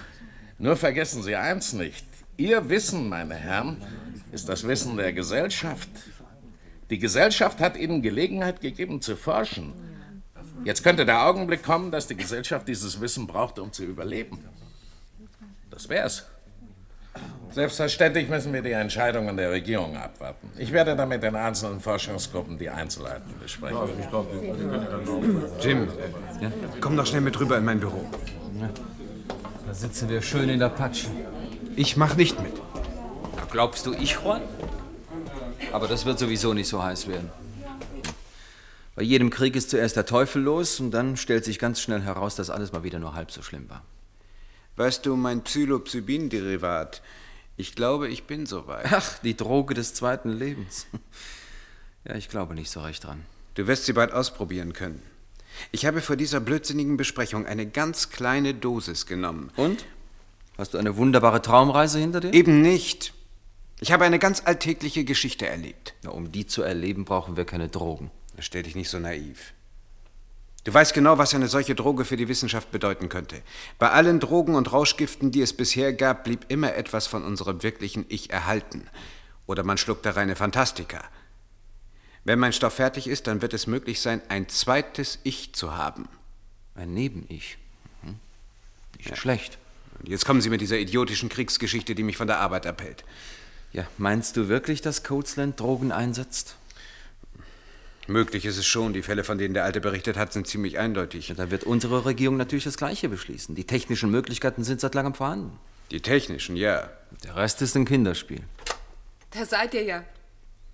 Nur 0.58 0.76
vergessen 0.76 1.22
Sie 1.22 1.36
eins 1.36 1.74
nicht. 1.74 2.04
Ihr 2.36 2.68
Wissen, 2.68 3.08
meine 3.08 3.36
Herren, 3.36 3.76
ist 4.32 4.48
das 4.48 4.66
Wissen 4.66 4.96
der 4.96 5.12
Gesellschaft. 5.12 5.88
Die 6.94 7.00
Gesellschaft 7.00 7.58
hat 7.58 7.76
Ihnen 7.76 8.02
Gelegenheit 8.02 8.60
gegeben 8.60 9.02
zu 9.02 9.16
forschen. 9.16 9.72
Jetzt 10.62 10.84
könnte 10.84 11.04
der 11.04 11.26
Augenblick 11.26 11.64
kommen, 11.64 11.90
dass 11.90 12.06
die 12.06 12.14
Gesellschaft 12.14 12.68
dieses 12.68 13.00
Wissen 13.00 13.26
braucht, 13.26 13.58
um 13.58 13.72
zu 13.72 13.82
überleben. 13.82 14.38
Das 15.72 15.88
wär's. 15.88 16.26
Selbstverständlich 17.50 18.28
müssen 18.28 18.52
wir 18.52 18.62
die 18.62 18.70
Entscheidungen 18.70 19.36
der 19.36 19.50
Regierung 19.50 19.96
abwarten. 19.96 20.48
Ich 20.56 20.70
werde 20.70 20.94
dann 20.94 21.08
mit 21.08 21.24
den 21.24 21.34
einzelnen 21.34 21.80
Forschungsgruppen 21.80 22.58
die 22.58 22.70
Einzelheiten 22.70 23.34
besprechen. 23.42 23.76
Jim, 25.60 25.88
Ja? 26.40 26.52
komm 26.80 26.96
doch 26.96 27.06
schnell 27.06 27.22
mit 27.22 27.40
rüber 27.40 27.58
in 27.58 27.64
mein 27.64 27.80
Büro. 27.80 28.04
Da 29.66 29.74
sitzen 29.74 30.08
wir 30.08 30.22
schön 30.22 30.48
in 30.48 30.60
der 30.60 30.68
Patsche. 30.68 31.08
Ich 31.74 31.96
mach 31.96 32.14
nicht 32.14 32.40
mit. 32.40 32.52
Glaubst 33.50 33.84
du, 33.84 33.94
ich, 33.94 34.12
Juan? 34.12 34.42
Aber 35.72 35.88
das 35.88 36.04
wird 36.04 36.18
sowieso 36.18 36.54
nicht 36.54 36.68
so 36.68 36.82
heiß 36.82 37.08
werden. 37.08 37.30
Bei 38.94 39.02
jedem 39.02 39.30
Krieg 39.30 39.56
ist 39.56 39.70
zuerst 39.70 39.96
der 39.96 40.06
Teufel 40.06 40.42
los 40.42 40.78
und 40.78 40.92
dann 40.92 41.16
stellt 41.16 41.44
sich 41.44 41.58
ganz 41.58 41.80
schnell 41.80 42.02
heraus, 42.02 42.36
dass 42.36 42.50
alles 42.50 42.72
mal 42.72 42.84
wieder 42.84 43.00
nur 43.00 43.14
halb 43.14 43.32
so 43.32 43.42
schlimm 43.42 43.68
war. 43.68 43.82
Weißt 44.76 45.04
du, 45.04 45.16
mein 45.16 45.42
Psilocybin-Derivat, 45.42 47.02
ich 47.56 47.74
glaube, 47.74 48.08
ich 48.08 48.24
bin 48.24 48.46
soweit. 48.46 48.86
Ach, 48.90 49.18
die 49.18 49.36
Droge 49.36 49.74
des 49.74 49.94
zweiten 49.94 50.30
Lebens. 50.30 50.86
Ja, 52.06 52.14
ich 52.16 52.28
glaube 52.28 52.54
nicht 52.54 52.70
so 52.70 52.80
recht 52.80 53.02
dran. 53.04 53.24
Du 53.54 53.66
wirst 53.66 53.86
sie 53.86 53.92
bald 53.92 54.12
ausprobieren 54.12 54.74
können. 54.74 55.00
Ich 55.72 55.86
habe 55.86 56.00
vor 56.00 56.16
dieser 56.16 56.40
blödsinnigen 56.40 56.96
Besprechung 56.96 57.46
eine 57.46 57.66
ganz 57.66 58.10
kleine 58.10 58.54
Dosis 58.54 59.06
genommen. 59.06 59.50
Und? 59.56 59.84
Hast 60.58 60.74
du 60.74 60.78
eine 60.78 60.96
wunderbare 60.96 61.40
Traumreise 61.42 61.98
hinter 61.98 62.20
dir? 62.20 62.34
Eben 62.34 62.60
nicht. 62.60 63.14
Ich 63.80 63.92
habe 63.92 64.04
eine 64.04 64.18
ganz 64.18 64.42
alltägliche 64.44 65.04
Geschichte 65.04 65.46
erlebt. 65.46 65.94
Na, 66.02 66.10
um 66.10 66.32
die 66.32 66.46
zu 66.46 66.62
erleben, 66.62 67.04
brauchen 67.04 67.36
wir 67.36 67.44
keine 67.44 67.68
Drogen. 67.68 68.10
Stell 68.38 68.62
dich 68.62 68.74
nicht 68.74 68.88
so 68.88 68.98
naiv. 68.98 69.52
Du 70.64 70.72
weißt 70.72 70.94
genau, 70.94 71.18
was 71.18 71.34
eine 71.34 71.48
solche 71.48 71.74
Droge 71.74 72.06
für 72.06 72.16
die 72.16 72.28
Wissenschaft 72.28 72.70
bedeuten 72.70 73.10
könnte. 73.10 73.42
Bei 73.78 73.90
allen 73.90 74.18
Drogen 74.18 74.54
und 74.54 74.72
Rauschgiften, 74.72 75.30
die 75.30 75.42
es 75.42 75.52
bisher 75.52 75.92
gab, 75.92 76.24
blieb 76.24 76.46
immer 76.48 76.74
etwas 76.74 77.06
von 77.06 77.22
unserem 77.22 77.62
wirklichen 77.62 78.06
Ich 78.08 78.30
erhalten. 78.30 78.88
Oder 79.46 79.62
man 79.62 79.76
schluckte 79.76 80.16
reine 80.16 80.36
Fantastika. 80.36 81.04
Wenn 82.24 82.38
mein 82.38 82.54
Stoff 82.54 82.74
fertig 82.74 83.06
ist, 83.06 83.26
dann 83.26 83.42
wird 83.42 83.52
es 83.52 83.66
möglich 83.66 84.00
sein, 84.00 84.22
ein 84.30 84.48
zweites 84.48 85.18
Ich 85.22 85.54
zu 85.54 85.76
haben. 85.76 86.08
Ein 86.74 86.94
Neben-Ich. 86.94 87.58
Mhm. 88.02 88.18
Nicht 88.96 89.18
schlecht. 89.18 89.58
Und 89.98 90.08
jetzt 90.08 90.24
kommen 90.24 90.40
Sie 90.40 90.48
mit 90.48 90.62
dieser 90.62 90.78
idiotischen 90.78 91.28
Kriegsgeschichte, 91.28 91.94
die 91.94 92.02
mich 92.02 92.16
von 92.16 92.26
der 92.26 92.38
Arbeit 92.38 92.66
abhält. 92.66 93.04
Ja, 93.74 93.84
meinst 93.98 94.36
du 94.36 94.48
wirklich, 94.48 94.82
dass 94.82 95.02
Coatsland 95.02 95.58
Drogen 95.58 95.90
einsetzt? 95.90 96.54
Möglich 98.06 98.44
ist 98.44 98.56
es 98.56 98.66
schon. 98.66 98.92
Die 98.92 99.02
Fälle, 99.02 99.24
von 99.24 99.36
denen 99.36 99.52
der 99.52 99.64
Alte 99.64 99.80
berichtet 99.80 100.16
hat, 100.16 100.32
sind 100.32 100.46
ziemlich 100.46 100.78
eindeutig. 100.78 101.28
Ja, 101.28 101.34
da 101.34 101.50
wird 101.50 101.64
unsere 101.64 102.04
Regierung 102.04 102.36
natürlich 102.36 102.62
das 102.62 102.76
Gleiche 102.76 103.08
beschließen. 103.08 103.56
Die 103.56 103.64
technischen 103.64 104.12
Möglichkeiten 104.12 104.62
sind 104.62 104.80
seit 104.80 104.94
langem 104.94 105.14
vorhanden. 105.14 105.58
Die 105.90 106.00
technischen, 106.00 106.54
ja. 106.54 106.88
Der 107.24 107.34
Rest 107.34 107.62
ist 107.62 107.74
ein 107.74 107.84
Kinderspiel. 107.84 108.42
Da 109.32 109.44
seid 109.44 109.74
ihr 109.74 109.82
ja. 109.82 110.04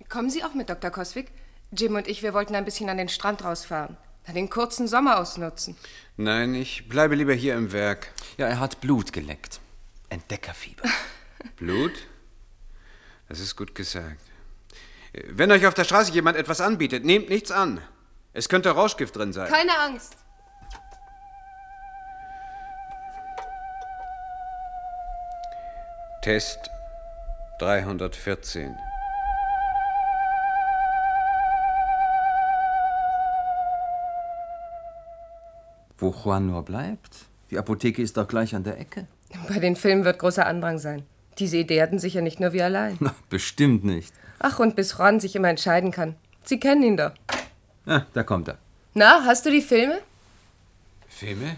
Kommen 0.07 0.29
Sie 0.29 0.43
auch 0.43 0.53
mit, 0.53 0.69
Dr. 0.69 0.91
Coswig? 0.91 1.31
Jim 1.71 1.95
und 1.95 2.07
ich, 2.07 2.21
wir 2.21 2.35
wollten 2.35 2.53
ein 2.53 2.65
bisschen 2.65 2.87
an 2.87 2.97
den 2.97 3.09
Strand 3.09 3.43
rausfahren. 3.43 3.97
Dann 4.27 4.35
den 4.35 4.49
kurzen 4.51 4.87
Sommer 4.87 5.19
ausnutzen. 5.19 5.75
Nein, 6.17 6.53
ich 6.53 6.87
bleibe 6.87 7.15
lieber 7.15 7.33
hier 7.33 7.55
im 7.55 7.71
Werk. 7.71 8.09
Ja, 8.37 8.47
er 8.47 8.59
hat 8.59 8.79
Blut 8.79 9.11
geleckt. 9.11 9.59
Entdeckerfieber. 10.09 10.83
Blut? 11.55 11.93
Das 13.31 13.39
ist 13.39 13.55
gut 13.55 13.73
gesagt. 13.73 14.19
Wenn 15.13 15.53
euch 15.53 15.65
auf 15.65 15.73
der 15.73 15.85
Straße 15.85 16.11
jemand 16.11 16.35
etwas 16.35 16.59
anbietet, 16.59 17.05
nehmt 17.05 17.29
nichts 17.29 17.49
an. 17.49 17.79
Es 18.33 18.49
könnte 18.49 18.71
Rauschgift 18.71 19.15
drin 19.15 19.31
sein. 19.31 19.49
Keine 19.49 19.71
Angst. 19.79 20.17
Test 26.21 26.69
314. 27.59 28.75
Wo 35.97 36.09
Juan 36.09 36.47
nur 36.47 36.65
bleibt? 36.65 37.15
Die 37.49 37.57
Apotheke 37.57 38.01
ist 38.01 38.17
doch 38.17 38.27
gleich 38.27 38.53
an 38.53 38.65
der 38.65 38.77
Ecke. 38.77 39.07
Bei 39.47 39.59
den 39.59 39.77
Filmen 39.77 40.03
wird 40.03 40.19
großer 40.19 40.45
Andrang 40.45 40.79
sein. 40.79 41.05
Diese 41.39 41.57
Idee 41.57 41.81
hatten 41.81 41.99
sicher 41.99 42.21
nicht 42.21 42.39
nur 42.39 42.53
wir 42.53 42.65
allein. 42.65 42.97
Na, 42.99 43.15
bestimmt 43.29 43.83
nicht. 43.83 44.13
Ach, 44.39 44.59
und 44.59 44.75
bis 44.75 44.99
Ron 44.99 45.19
sich 45.19 45.35
immer 45.35 45.49
entscheiden 45.49 45.91
kann. 45.91 46.15
Sie 46.43 46.59
kennen 46.59 46.83
ihn 46.83 46.97
doch. 46.97 47.11
Ah, 47.85 48.05
da 48.13 48.23
kommt 48.23 48.47
er. 48.47 48.57
Na, 48.93 49.23
hast 49.25 49.45
du 49.45 49.51
die 49.51 49.61
Filme? 49.61 50.01
Filme? 51.07 51.57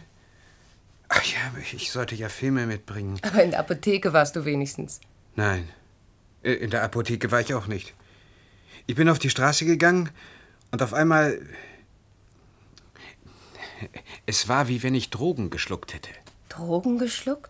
Ach 1.09 1.23
ja, 1.23 1.39
ich 1.73 1.91
sollte 1.91 2.15
ja 2.15 2.29
Filme 2.29 2.65
mitbringen. 2.65 3.19
Aber 3.21 3.43
in 3.43 3.51
der 3.51 3.59
Apotheke 3.59 4.13
warst 4.13 4.35
du 4.35 4.45
wenigstens. 4.45 4.99
Nein, 5.35 5.69
äh, 6.43 6.53
in 6.53 6.69
der 6.69 6.83
Apotheke 6.83 7.31
war 7.31 7.39
ich 7.41 7.53
auch 7.53 7.67
nicht. 7.67 7.93
Ich 8.87 8.95
bin 8.95 9.09
auf 9.09 9.19
die 9.19 9.29
Straße 9.29 9.65
gegangen 9.65 10.09
und 10.71 10.81
auf 10.81 10.93
einmal. 10.93 11.39
Es 14.25 14.47
war 14.47 14.67
wie 14.67 14.81
wenn 14.83 14.95
ich 14.95 15.09
Drogen 15.09 15.49
geschluckt 15.49 15.93
hätte. 15.93 16.09
Drogen 16.49 16.97
geschluckt? 16.97 17.49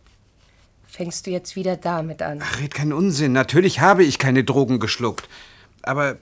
Fängst 0.93 1.25
du 1.25 1.31
jetzt 1.31 1.55
wieder 1.55 1.75
damit 1.75 2.21
an? 2.21 2.39
Ach, 2.43 2.59
red 2.59 2.75
keinen 2.75 2.93
Unsinn. 2.93 3.31
Natürlich 3.31 3.79
habe 3.79 4.03
ich 4.03 4.19
keine 4.19 4.43
Drogen 4.43 4.79
geschluckt. 4.79 5.27
Aber 5.81 6.17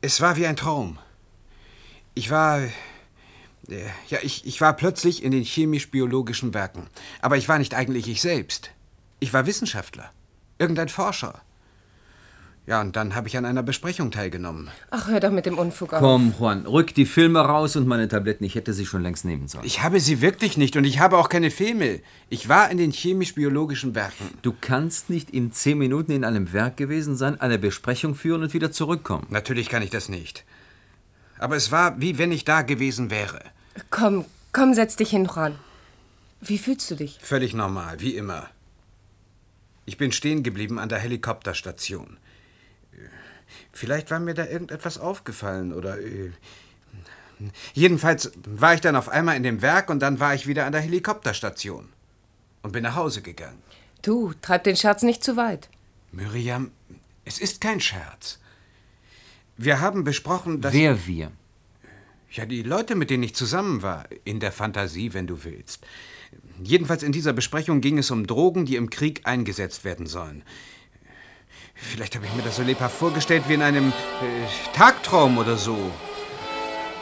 es 0.00 0.22
war 0.22 0.36
wie 0.36 0.46
ein 0.46 0.56
Traum. 0.56 0.98
Ich 2.14 2.30
war. 2.30 2.62
Ja, 4.08 4.18
ich, 4.22 4.46
ich 4.46 4.62
war 4.62 4.72
plötzlich 4.72 5.22
in 5.22 5.30
den 5.30 5.44
chemisch-biologischen 5.44 6.54
Werken. 6.54 6.88
Aber 7.20 7.36
ich 7.36 7.50
war 7.50 7.58
nicht 7.58 7.74
eigentlich 7.74 8.08
ich 8.08 8.22
selbst. 8.22 8.70
Ich 9.20 9.34
war 9.34 9.44
Wissenschaftler. 9.44 10.10
Irgendein 10.58 10.88
Forscher. 10.88 11.42
Ja, 12.66 12.80
und 12.80 12.94
dann 12.94 13.14
habe 13.14 13.26
ich 13.26 13.36
an 13.36 13.44
einer 13.44 13.62
Besprechung 13.62 14.10
teilgenommen. 14.10 14.68
Ach, 14.90 15.08
hör 15.08 15.18
doch 15.18 15.30
mit 15.32 15.46
dem 15.46 15.58
Unfug 15.58 15.92
auf. 15.92 16.00
Komm, 16.00 16.34
Juan, 16.38 16.66
rück 16.66 16.94
die 16.94 17.06
Filme 17.06 17.40
raus 17.40 17.74
und 17.74 17.88
meine 17.88 18.06
Tabletten. 18.06 18.44
Ich 18.44 18.54
hätte 18.54 18.72
sie 18.74 18.86
schon 18.86 19.02
längst 19.02 19.24
nehmen 19.24 19.48
sollen. 19.48 19.64
Ich 19.64 19.82
habe 19.82 19.98
sie 19.98 20.20
wirklich 20.20 20.56
nicht 20.56 20.76
und 20.76 20.84
ich 20.84 21.00
habe 21.00 21.18
auch 21.18 21.28
keine 21.28 21.50
Filme. 21.50 22.00
Ich 22.28 22.48
war 22.48 22.70
in 22.70 22.78
den 22.78 22.92
chemisch-biologischen 22.92 23.94
Werken. 23.94 24.38
Du 24.42 24.54
kannst 24.60 25.10
nicht 25.10 25.30
in 25.30 25.52
zehn 25.52 25.78
Minuten 25.78 26.12
in 26.12 26.24
einem 26.24 26.52
Werk 26.52 26.76
gewesen 26.76 27.16
sein, 27.16 27.40
eine 27.40 27.58
Besprechung 27.58 28.14
führen 28.14 28.42
und 28.42 28.54
wieder 28.54 28.70
zurückkommen. 28.70 29.26
Natürlich 29.30 29.68
kann 29.68 29.82
ich 29.82 29.90
das 29.90 30.08
nicht. 30.08 30.44
Aber 31.38 31.56
es 31.56 31.72
war, 31.72 32.00
wie 32.00 32.18
wenn 32.18 32.30
ich 32.30 32.44
da 32.44 32.62
gewesen 32.62 33.10
wäre. 33.10 33.40
Komm, 33.88 34.26
komm, 34.52 34.74
setz 34.74 34.94
dich 34.96 35.10
hin, 35.10 35.28
Juan. 35.34 35.56
Wie 36.40 36.58
fühlst 36.58 36.90
du 36.90 36.94
dich? 36.94 37.18
Völlig 37.20 37.54
normal, 37.54 38.00
wie 38.00 38.14
immer. 38.14 38.48
Ich 39.86 39.96
bin 39.96 40.12
stehen 40.12 40.42
geblieben 40.42 40.78
an 40.78 40.88
der 40.88 40.98
Helikopterstation. 40.98 42.18
Vielleicht 43.72 44.10
war 44.10 44.20
mir 44.20 44.34
da 44.34 44.46
irgendetwas 44.46 44.98
aufgefallen 44.98 45.72
oder. 45.72 45.98
Äh, 46.00 46.32
jedenfalls 47.72 48.32
war 48.44 48.74
ich 48.74 48.80
dann 48.80 48.96
auf 48.96 49.08
einmal 49.08 49.36
in 49.36 49.42
dem 49.42 49.62
Werk 49.62 49.88
und 49.88 50.00
dann 50.00 50.20
war 50.20 50.34
ich 50.34 50.46
wieder 50.46 50.66
an 50.66 50.72
der 50.72 50.82
Helikopterstation. 50.82 51.88
Und 52.62 52.72
bin 52.72 52.82
nach 52.82 52.94
Hause 52.94 53.22
gegangen. 53.22 53.62
Du, 54.02 54.34
treib 54.42 54.64
den 54.64 54.76
Scherz 54.76 55.02
nicht 55.02 55.24
zu 55.24 55.36
weit. 55.36 55.70
Miriam, 56.12 56.70
es 57.24 57.38
ist 57.38 57.60
kein 57.60 57.80
Scherz. 57.80 58.38
Wir 59.56 59.80
haben 59.80 60.04
besprochen, 60.04 60.60
dass. 60.60 60.72
Wer 60.72 61.06
wir? 61.06 61.32
Ja, 62.32 62.46
die 62.46 62.62
Leute, 62.62 62.94
mit 62.94 63.10
denen 63.10 63.22
ich 63.22 63.34
zusammen 63.34 63.82
war. 63.82 64.04
In 64.24 64.40
der 64.40 64.52
Fantasie, 64.52 65.14
wenn 65.14 65.26
du 65.26 65.44
willst. 65.44 65.86
Jedenfalls 66.62 67.02
in 67.02 67.12
dieser 67.12 67.32
Besprechung 67.32 67.80
ging 67.80 67.98
es 67.98 68.10
um 68.10 68.26
Drogen, 68.26 68.66
die 68.66 68.76
im 68.76 68.90
Krieg 68.90 69.22
eingesetzt 69.24 69.84
werden 69.84 70.06
sollen. 70.06 70.42
Vielleicht 71.80 72.14
habe 72.14 72.26
ich 72.26 72.34
mir 72.34 72.42
das 72.42 72.56
so 72.56 72.62
lebhaft 72.62 72.96
vorgestellt 72.96 73.44
wie 73.48 73.54
in 73.54 73.62
einem 73.62 73.88
äh, 73.88 74.76
Tagtraum 74.76 75.38
oder 75.38 75.56
so. 75.56 75.76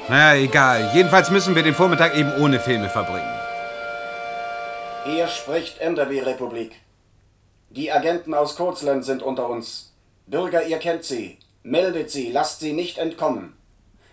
Naja, 0.08 0.40
egal. 0.42 0.90
Jedenfalls 0.94 1.30
müssen 1.30 1.54
wir 1.54 1.62
den 1.62 1.74
Vormittag 1.74 2.16
eben 2.16 2.32
ohne 2.40 2.58
Filme 2.60 2.88
verbringen. 2.88 3.28
Hier 5.04 5.28
spricht 5.28 5.78
Enderby-Republik. 5.80 6.76
Die 7.70 7.92
Agenten 7.92 8.32
aus 8.32 8.56
Kurzland 8.56 9.04
sind 9.04 9.22
unter 9.22 9.48
uns. 9.48 9.92
Bürger, 10.26 10.64
ihr 10.64 10.78
kennt 10.78 11.04
sie. 11.04 11.38
Meldet 11.62 12.10
sie, 12.10 12.30
lasst 12.30 12.60
sie 12.60 12.72
nicht 12.72 12.98
entkommen. 12.98 13.54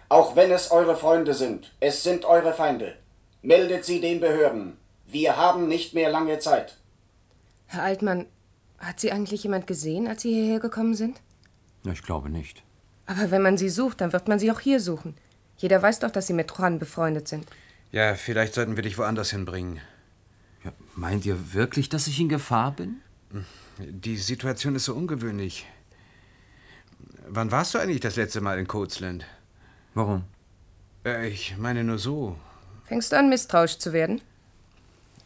Auch 0.09 0.35
wenn 0.35 0.51
es 0.51 0.71
eure 0.71 0.97
Freunde 0.97 1.33
sind, 1.33 1.71
es 1.79 2.03
sind 2.03 2.25
eure 2.25 2.53
Feinde. 2.53 2.97
Meldet 3.41 3.85
sie 3.85 4.01
den 4.01 4.19
Behörden. 4.19 4.77
Wir 5.05 5.37
haben 5.37 5.67
nicht 5.67 5.93
mehr 5.93 6.09
lange 6.09 6.39
Zeit. 6.39 6.75
Herr 7.67 7.83
Altmann, 7.83 8.25
hat 8.79 8.99
Sie 8.99 9.11
eigentlich 9.11 9.43
jemand 9.43 9.67
gesehen, 9.67 10.07
als 10.07 10.21
Sie 10.21 10.33
hierher 10.33 10.59
gekommen 10.59 10.95
sind? 10.95 11.21
Ich 11.83 12.03
glaube 12.03 12.29
nicht. 12.29 12.63
Aber 13.05 13.31
wenn 13.31 13.41
man 13.41 13.57
Sie 13.57 13.69
sucht, 13.69 14.01
dann 14.01 14.13
wird 14.13 14.27
man 14.27 14.39
Sie 14.39 14.51
auch 14.51 14.59
hier 14.59 14.79
suchen. 14.79 15.15
Jeder 15.57 15.81
weiß 15.81 15.99
doch, 15.99 16.11
dass 16.11 16.27
Sie 16.27 16.33
mit 16.33 16.51
Juan 16.51 16.79
befreundet 16.79 17.27
sind. 17.27 17.45
Ja, 17.91 18.15
vielleicht 18.15 18.53
sollten 18.53 18.75
wir 18.75 18.83
dich 18.83 18.97
woanders 18.97 19.31
hinbringen. 19.31 19.79
Ja, 20.63 20.71
meint 20.95 21.25
ihr 21.25 21.53
wirklich, 21.53 21.89
dass 21.89 22.07
ich 22.07 22.19
in 22.19 22.29
Gefahr 22.29 22.71
bin? 22.71 23.01
Die 23.77 24.17
Situation 24.17 24.75
ist 24.75 24.85
so 24.85 24.95
ungewöhnlich. 24.95 25.65
Wann 27.27 27.51
warst 27.51 27.73
du 27.73 27.79
eigentlich 27.79 27.99
das 27.99 28.15
letzte 28.15 28.41
Mal 28.41 28.59
in 28.59 28.67
Coatsland? 28.67 29.25
Warum? 29.93 30.23
Äh, 31.05 31.29
ich 31.29 31.57
meine 31.57 31.83
nur 31.83 31.99
so. 31.99 32.37
Fängst 32.83 33.11
du 33.11 33.17
an, 33.17 33.29
misstrauisch 33.29 33.77
zu 33.77 33.93
werden? 33.93 34.21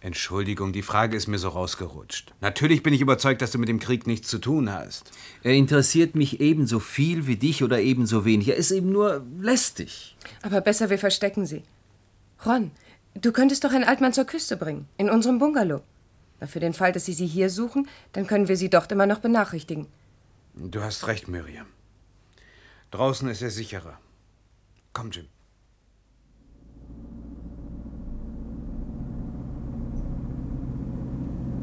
Entschuldigung, 0.01 0.71
die 0.71 0.81
Frage 0.81 1.17
ist 1.17 1.27
mir 1.27 1.39
so 1.39 1.49
rausgerutscht. 1.49 2.33
Natürlich 2.39 2.83
bin 2.83 2.93
ich 2.93 3.01
überzeugt, 3.01 3.41
dass 3.41 3.51
du 3.51 3.57
mit 3.57 3.67
dem 3.67 3.81
Krieg 3.81 4.07
nichts 4.07 4.29
zu 4.29 4.39
tun 4.39 4.71
hast. 4.71 5.12
Er 5.43 5.53
interessiert 5.53 6.15
mich 6.15 6.39
ebenso 6.39 6.79
viel 6.79 7.27
wie 7.27 7.35
dich 7.35 7.63
oder 7.63 7.81
ebenso 7.81 8.23
wenig. 8.23 8.47
Er 8.47 8.55
ist 8.55 8.71
eben 8.71 8.91
nur 8.93 9.25
lästig. 9.39 10.15
Aber 10.41 10.62
besser, 10.62 10.89
wir 10.89 10.99
verstecken 10.99 11.45
sie. 11.45 11.63
Ron, 12.45 12.71
du 13.15 13.33
könntest 13.33 13.65
doch 13.65 13.73
einen 13.73 13.83
Altmann 13.83 14.13
zur 14.13 14.23
Küste 14.23 14.55
bringen, 14.55 14.88
in 14.97 15.09
unserem 15.09 15.38
Bungalow. 15.38 15.81
Na, 16.39 16.47
für 16.47 16.62
den 16.62 16.73
Fall, 16.73 16.93
dass 16.93 17.05
sie 17.05 17.13
sie 17.13 17.27
hier 17.27 17.49
suchen, 17.49 17.88
dann 18.13 18.25
können 18.25 18.47
wir 18.47 18.55
sie 18.55 18.69
dort 18.69 18.91
immer 18.93 19.05
noch 19.05 19.19
benachrichtigen. 19.19 19.88
Du 20.55 20.81
hast 20.81 21.07
recht, 21.07 21.27
Miriam. 21.27 21.67
Draußen 22.91 23.27
ist 23.27 23.41
er 23.41 23.51
sicherer. 23.51 23.99
Komm, 24.93 25.12
Jim. 25.12 25.27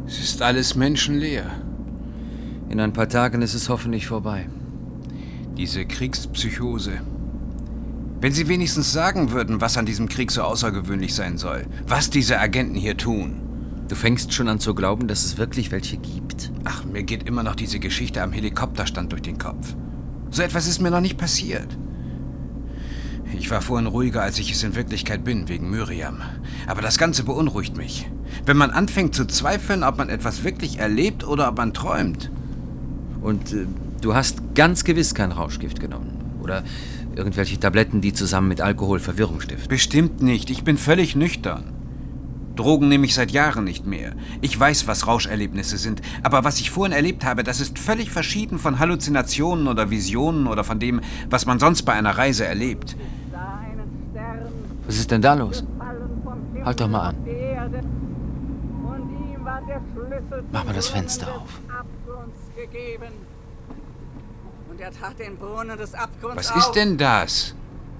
Es 0.07 0.21
ist 0.21 0.41
alles 0.41 0.77
menschenleer. 0.77 1.51
In 2.69 2.79
ein 2.79 2.93
paar 2.93 3.09
Tagen 3.09 3.43
ist 3.43 3.55
es 3.55 3.69
hoffentlich 3.69 4.07
vorbei. 4.07 4.49
Diese 5.57 5.85
Kriegspsychose. 5.85 7.01
Wenn 8.21 8.33
Sie 8.33 8.47
wenigstens 8.47 8.93
sagen 8.93 9.33
würden, 9.33 9.61
was 9.61 9.77
an 9.77 9.85
diesem 9.85 10.09
Krieg 10.09 10.31
so 10.31 10.43
außergewöhnlich 10.43 11.13
sein 11.13 11.39
soll, 11.39 11.67
was 11.89 12.09
diese 12.09 12.39
Agenten 12.39 12.77
hier 12.77 12.97
tun. 12.97 13.43
Du 13.89 13.97
fängst 13.97 14.33
schon 14.33 14.49
an 14.49 14.61
zu 14.61 14.75
glauben, 14.75 15.09
dass 15.09 15.25
es 15.25 15.39
wirklich 15.39 15.73
welche 15.73 15.97
gibt. 15.97 16.53
Ach, 16.65 16.85
mir 16.85 17.03
geht 17.03 17.25
immer 17.25 17.43
noch 17.43 17.57
diese 17.57 17.81
Geschichte 17.81 18.23
am 18.23 18.33
Helikopterstand 18.33 19.11
durch 19.11 19.23
den 19.23 19.39
Kopf. 19.39 19.75
So 20.31 20.43
etwas 20.43 20.69
ist 20.69 20.81
mir 20.81 20.91
noch 20.91 21.01
nicht 21.01 21.19
passiert. 21.19 21.77
Ich 23.39 23.51
war 23.51 23.61
vorhin 23.61 23.87
ruhiger, 23.87 24.23
als 24.23 24.39
ich 24.39 24.51
es 24.51 24.63
in 24.63 24.75
Wirklichkeit 24.75 25.23
bin, 25.23 25.49
wegen 25.49 25.71
Miriam. 25.71 26.23
Aber 26.67 26.81
das 26.81 26.99
Ganze 26.99 27.23
beunruhigt 27.23 27.77
mich. 27.77 28.09
Wenn 28.45 28.57
man 28.57 28.71
anfängt 28.71 29.15
zu 29.15 29.27
zweifeln, 29.27 29.83
ob 29.83 29.99
man 29.99 30.09
etwas 30.09 30.43
wirklich 30.43 30.79
erlebt 30.79 31.23
oder 31.23 31.49
ob 31.49 31.59
man 31.59 31.75
träumt. 31.75 32.31
Und 33.21 33.53
äh, 33.53 33.67
du 34.01 34.15
hast 34.15 34.55
ganz 34.55 34.85
gewiss 34.85 35.15
kein 35.15 35.33
Rauschgift 35.33 35.81
genommen. 35.81 36.39
Oder 36.43 36.65
irgendwelche 37.15 37.61
Tabletten, 37.61 38.01
die 38.01 38.13
zusammen 38.13 38.49
mit 38.49 38.61
Alkohol 38.61 39.01
Verwirrung 39.01 39.41
stiften. 39.41 39.69
Bestimmt 39.69 40.23
nicht. 40.23 40.51
Ich 40.51 40.65
bin 40.65 40.79
völlig 40.79 41.15
nüchtern. 41.15 41.77
Drogen 42.57 42.89
nehme 42.89 43.05
ich 43.05 43.15
seit 43.15 43.31
Jahren 43.33 43.65
nicht 43.65 43.87
mehr. 43.87 44.15
Ich 44.41 44.59
weiß, 44.59 44.87
was 44.87 45.07
Rauscherlebnisse 45.07 45.77
sind, 45.77 46.01
aber 46.23 46.43
was 46.43 46.59
ich 46.59 46.71
vorhin 46.71 46.97
erlebt 46.97 47.25
habe, 47.25 47.45
das 47.45 47.61
ist 47.61 47.79
völlig 47.79 48.11
verschieden 48.11 48.59
von 48.59 48.79
Halluzinationen 48.79 49.69
oder 49.69 49.91
Visionen 49.91 50.47
oder 50.47 50.65
von 50.65 50.79
dem, 50.79 51.03
was 51.29 51.45
man 51.45 51.59
sonst 51.59 51.83
bei 51.83 51.93
einer 51.93 52.17
Reise 52.17 52.47
erlebt. 52.47 52.97
Was 54.87 54.97
ist 54.97 55.11
denn 55.11 55.23
da 55.23 55.35
los? 55.35 55.65
Halt 56.65 56.81
doch 56.81 56.89
mal 56.89 57.09
an. 57.09 57.17
Mach 60.53 60.65
mal 60.65 60.75
das 60.75 60.89
Fenster 60.89 61.27
auf. 61.35 61.61
Was 66.35 66.57
ist 66.57 66.73
denn 66.73 66.99
das? 66.99 67.55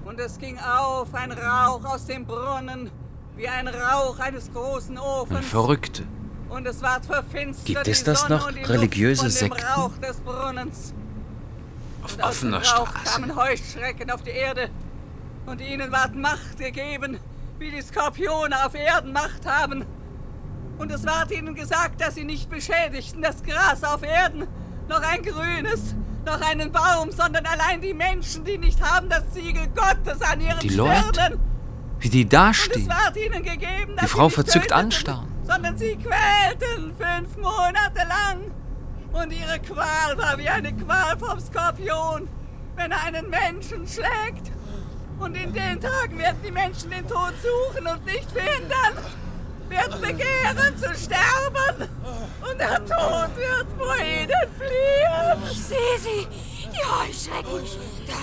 Und 0.05 0.19
es 0.19 0.37
ging 0.37 0.57
auf 0.59 1.13
ein 1.13 1.31
Rauch 1.31 1.83
aus 1.83 2.05
dem 2.05 2.25
Brunnen, 2.25 2.89
wie 3.35 3.47
ein 3.47 3.67
Rauch 3.67 4.19
eines 4.19 4.51
großen 4.53 4.97
Ofens. 4.97 5.37
Ein 5.39 5.43
Verrückte. 5.43 6.03
Und 6.49 6.65
es 6.65 6.81
ward 6.81 7.05
verfinstert 7.05 7.65
Gibt 7.65 7.87
es 7.87 8.03
das 8.03 8.29
noch? 8.29 8.47
Religiöse 8.47 9.29
Sekten? 9.29 9.57
Dem 9.57 9.67
Rauch 9.67 9.97
des 9.97 10.17
Brunnens. 10.21 10.93
Auf 12.03 12.17
offener 12.21 12.63
Straße. 12.63 12.93
kamen 13.03 13.35
Heuschrecken 13.35 14.09
auf 14.11 14.21
die 14.21 14.29
Erde. 14.29 14.69
Und 15.47 15.61
ihnen 15.61 15.91
ward 15.93 16.13
Macht 16.15 16.57
gegeben, 16.57 17.19
wie 17.57 17.71
die 17.71 17.81
Skorpione 17.81 18.65
auf 18.65 18.75
Erden 18.75 19.13
Macht 19.13 19.45
haben. 19.45 19.85
Und 20.77 20.91
es 20.91 21.05
ward 21.05 21.31
ihnen 21.31 21.55
gesagt, 21.55 22.01
dass 22.01 22.15
sie 22.15 22.25
nicht 22.25 22.49
beschädigten 22.49 23.21
das 23.21 23.41
Gras 23.41 23.83
auf 23.83 24.03
Erden, 24.03 24.45
noch 24.89 25.01
ein 25.01 25.21
grünes, 25.23 25.95
noch 26.25 26.41
einen 26.41 26.71
Baum, 26.71 27.11
sondern 27.11 27.45
allein 27.45 27.81
die 27.81 27.93
Menschen, 27.93 28.43
die 28.43 28.57
nicht 28.57 28.81
haben 28.81 29.07
das 29.09 29.33
Siegel 29.33 29.67
Gottes 29.69 30.21
an 30.21 30.41
ihren 30.41 30.59
Die 30.59 30.69
Leute? 30.69 31.01
Stirnen. 31.13 31.39
Wie 31.99 32.09
die 32.09 32.23
Und 32.25 32.33
es 32.33 32.39
dastehen. 32.39 32.89
ward 32.89 33.15
ihnen 33.17 33.41
gegeben, 33.43 33.95
dass 33.95 34.01
Die 34.05 34.07
Frau 34.11 34.29
verzückt 34.29 34.65
töteten, 34.65 34.77
anstarren. 34.85 35.31
sondern 35.47 35.77
sie 35.77 35.95
quälten 35.97 36.93
fünf 36.95 37.37
Monate 37.37 38.05
lang. 38.07 38.51
Und 39.13 39.31
ihre 39.31 39.59
Qual 39.59 40.17
war 40.17 40.37
wie 40.37 40.49
eine 40.49 40.73
Qual 40.75 41.17
vom 41.17 41.39
Skorpion, 41.39 42.27
wenn 42.75 42.91
er 42.91 43.03
einen 43.05 43.29
Menschen 43.29 43.87
schlägt. 43.87 44.51
Und 45.19 45.35
in 45.35 45.51
den 45.53 45.81
Tagen 45.81 46.17
werden 46.17 46.39
die 46.45 46.51
Menschen 46.51 46.89
den 46.91 47.07
Tod 47.07 47.33
suchen 47.41 47.87
und 47.87 48.05
nicht 48.05 48.29
finden, 48.31 48.97
werden 49.69 50.01
begehren 50.01 50.77
zu 50.77 50.93
sterben. 50.95 51.89
Und 52.41 52.59
der 52.59 52.77
Tod 52.85 53.35
wird 53.35 53.67
vor 53.77 53.97
ihnen 53.97 54.47
fliehen. 54.57 55.43
Ich 55.51 55.63
sehe 55.63 55.99
sie. 55.99 56.27
Die 56.71 56.83
Heuschrecken. 56.83 57.65
Da, 58.05 58.13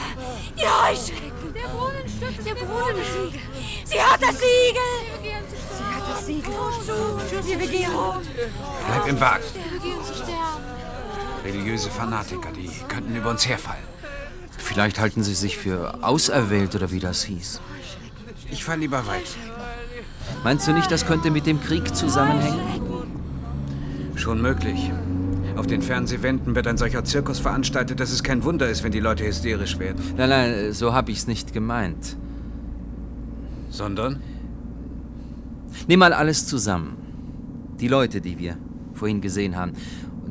die 0.56 0.62
Heuschrecken. 0.62 1.54
Der 1.54 1.68
Brunnen 1.68 2.08
stürzt. 2.08 2.46
Der 2.46 2.54
Brunnensiegel. 2.54 3.40
Sie 3.84 4.00
hat 4.00 4.22
das 4.22 4.38
Siegel. 4.38 4.82
Sie 5.20 5.84
hat 5.84 6.10
das 6.10 6.26
Siegel. 6.26 6.52
Wir 7.44 7.58
begehren. 7.58 8.20
Bleib 8.86 9.06
im 9.08 9.20
Wagen. 9.20 9.44
Religiöse 11.44 11.90
Fanatiker, 11.90 12.52
die 12.52 12.70
könnten 12.88 13.16
über 13.16 13.30
uns 13.30 13.46
herfallen. 13.46 13.93
Vielleicht 14.58 14.98
halten 14.98 15.22
sie 15.22 15.34
sich 15.34 15.56
für 15.56 16.02
auserwählt 16.02 16.74
oder 16.74 16.90
wie 16.90 17.00
das 17.00 17.22
hieß. 17.24 17.60
Ich 18.50 18.64
fahr 18.64 18.76
lieber 18.76 19.06
weiter. 19.06 19.38
Meinst 20.42 20.66
du 20.66 20.72
nicht, 20.72 20.90
das 20.90 21.06
könnte 21.06 21.30
mit 21.30 21.46
dem 21.46 21.60
Krieg 21.60 21.94
zusammenhängen? 21.94 22.60
Schon 24.16 24.40
möglich. 24.40 24.90
Auf 25.56 25.66
den 25.66 25.82
Fernsehwänden 25.82 26.54
wird 26.54 26.66
ein 26.66 26.76
solcher 26.76 27.04
Zirkus 27.04 27.38
veranstaltet, 27.38 28.00
dass 28.00 28.10
es 28.10 28.22
kein 28.22 28.42
Wunder 28.42 28.68
ist, 28.68 28.82
wenn 28.82 28.92
die 28.92 29.00
Leute 29.00 29.24
hysterisch 29.24 29.78
werden. 29.78 30.02
Nein, 30.16 30.28
nein, 30.28 30.72
so 30.72 30.92
habe 30.92 31.12
ich's 31.12 31.26
nicht 31.26 31.52
gemeint. 31.52 32.16
Sondern? 33.70 34.20
Nimm 35.86 36.00
mal 36.00 36.12
alles 36.12 36.46
zusammen. 36.46 36.96
Die 37.80 37.88
Leute, 37.88 38.20
die 38.20 38.38
wir 38.38 38.56
vorhin 38.94 39.20
gesehen 39.20 39.56
haben. 39.56 39.72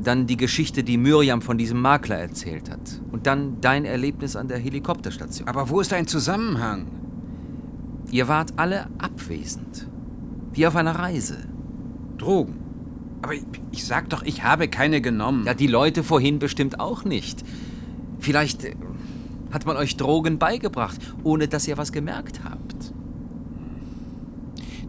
Dann 0.04 0.26
die 0.26 0.36
Geschichte, 0.36 0.84
die 0.84 0.98
Miriam 0.98 1.42
von 1.42 1.58
diesem 1.58 1.80
Makler 1.80 2.16
erzählt 2.16 2.70
hat. 2.70 3.00
Und 3.10 3.26
dann 3.26 3.60
dein 3.60 3.84
Erlebnis 3.84 4.36
an 4.36 4.48
der 4.48 4.58
Helikopterstation. 4.58 5.48
Aber 5.48 5.70
wo 5.70 5.80
ist 5.80 5.92
ein 5.92 6.06
Zusammenhang? 6.06 6.86
Ihr 8.10 8.28
wart 8.28 8.52
alle 8.56 8.86
abwesend. 8.98 9.88
Wie 10.52 10.66
auf 10.66 10.76
einer 10.76 10.96
Reise. 10.96 11.38
Drogen. 12.18 12.54
Aber 13.22 13.32
ich, 13.32 13.42
ich 13.72 13.84
sag 13.84 14.10
doch, 14.10 14.22
ich 14.22 14.44
habe 14.44 14.68
keine 14.68 15.00
genommen. 15.00 15.46
Ja, 15.46 15.54
die 15.54 15.66
Leute 15.66 16.02
vorhin 16.02 16.38
bestimmt 16.38 16.78
auch 16.78 17.04
nicht. 17.04 17.42
Vielleicht 18.18 18.64
äh, 18.64 18.76
hat 19.50 19.64
man 19.64 19.78
euch 19.78 19.96
Drogen 19.96 20.38
beigebracht, 20.38 21.00
ohne 21.22 21.48
dass 21.48 21.66
ihr 21.66 21.78
was 21.78 21.90
gemerkt 21.90 22.40
habt. 22.44 22.92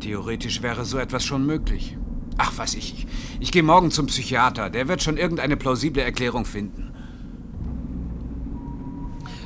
Theoretisch 0.01 0.61
wäre 0.61 0.83
so 0.83 0.97
etwas 0.97 1.23
schon 1.23 1.45
möglich. 1.45 1.97
Ach, 2.37 2.53
was 2.57 2.73
ich. 2.75 2.93
Ich, 2.93 3.07
ich 3.39 3.51
gehe 3.51 3.63
morgen 3.63 3.91
zum 3.91 4.07
Psychiater. 4.07 4.69
Der 4.69 4.87
wird 4.87 5.01
schon 5.01 5.17
irgendeine 5.17 5.57
plausible 5.57 6.03
Erklärung 6.03 6.45
finden. 6.45 6.91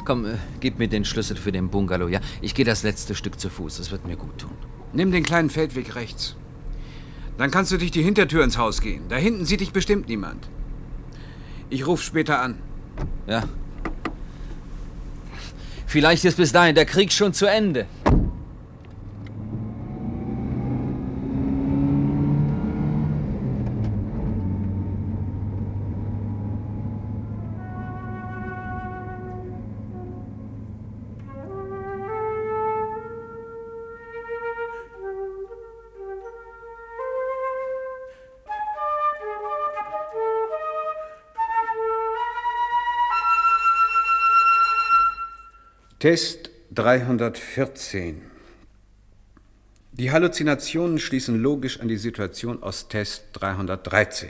Komm, 0.06 0.26
äh, 0.26 0.38
gib 0.60 0.80
mir 0.80 0.88
den 0.88 1.06
Schlüssel 1.06 1.38
für 1.38 1.52
den 1.52 1.70
Bungalow, 1.70 2.08
ja? 2.08 2.20
Ich 2.42 2.56
gehe 2.56 2.66
das 2.66 2.84
letzte 2.84 3.14
Stück 3.14 3.40
zu 3.40 3.50
Fuß. 3.50 3.78
Das 3.78 3.92
wird 3.92 4.08
mir 4.08 4.18
gut 4.18 4.40
tun. 4.40 4.52
Nimm 4.92 5.12
den 5.12 5.24
kleinen 5.24 5.50
Feldweg 5.50 5.96
rechts. 5.96 6.36
Dann 7.38 7.52
kannst 7.52 7.72
du 7.72 7.78
durch 7.78 7.92
die 7.92 8.02
Hintertür 8.02 8.44
ins 8.44 8.58
Haus 8.58 8.82
gehen. 8.82 9.04
Da 9.08 9.16
hinten 9.18 9.46
sieht 9.46 9.62
dich 9.62 9.72
bestimmt 9.72 10.10
niemand. 10.10 10.50
Ich 11.70 11.86
rufe 11.86 12.04
später 12.04 12.42
an. 12.42 12.56
Ja. 13.28 13.44
Vielleicht 15.86 16.26
ist 16.26 16.38
bis 16.38 16.52
dahin 16.52 16.76
der 16.76 16.86
Krieg 16.86 17.12
schon 17.12 17.34
zu 17.34 17.46
Ende. 17.46 17.86
Test 46.00 46.50
314. 46.76 48.22
Die 49.92 50.12
Halluzinationen 50.12 50.98
schließen 50.98 51.38
logisch 51.42 51.82
an 51.82 51.90
die 51.90 51.98
Situation 51.98 52.64
aus 52.64 52.88
Test 52.88 53.26
313. 53.34 54.30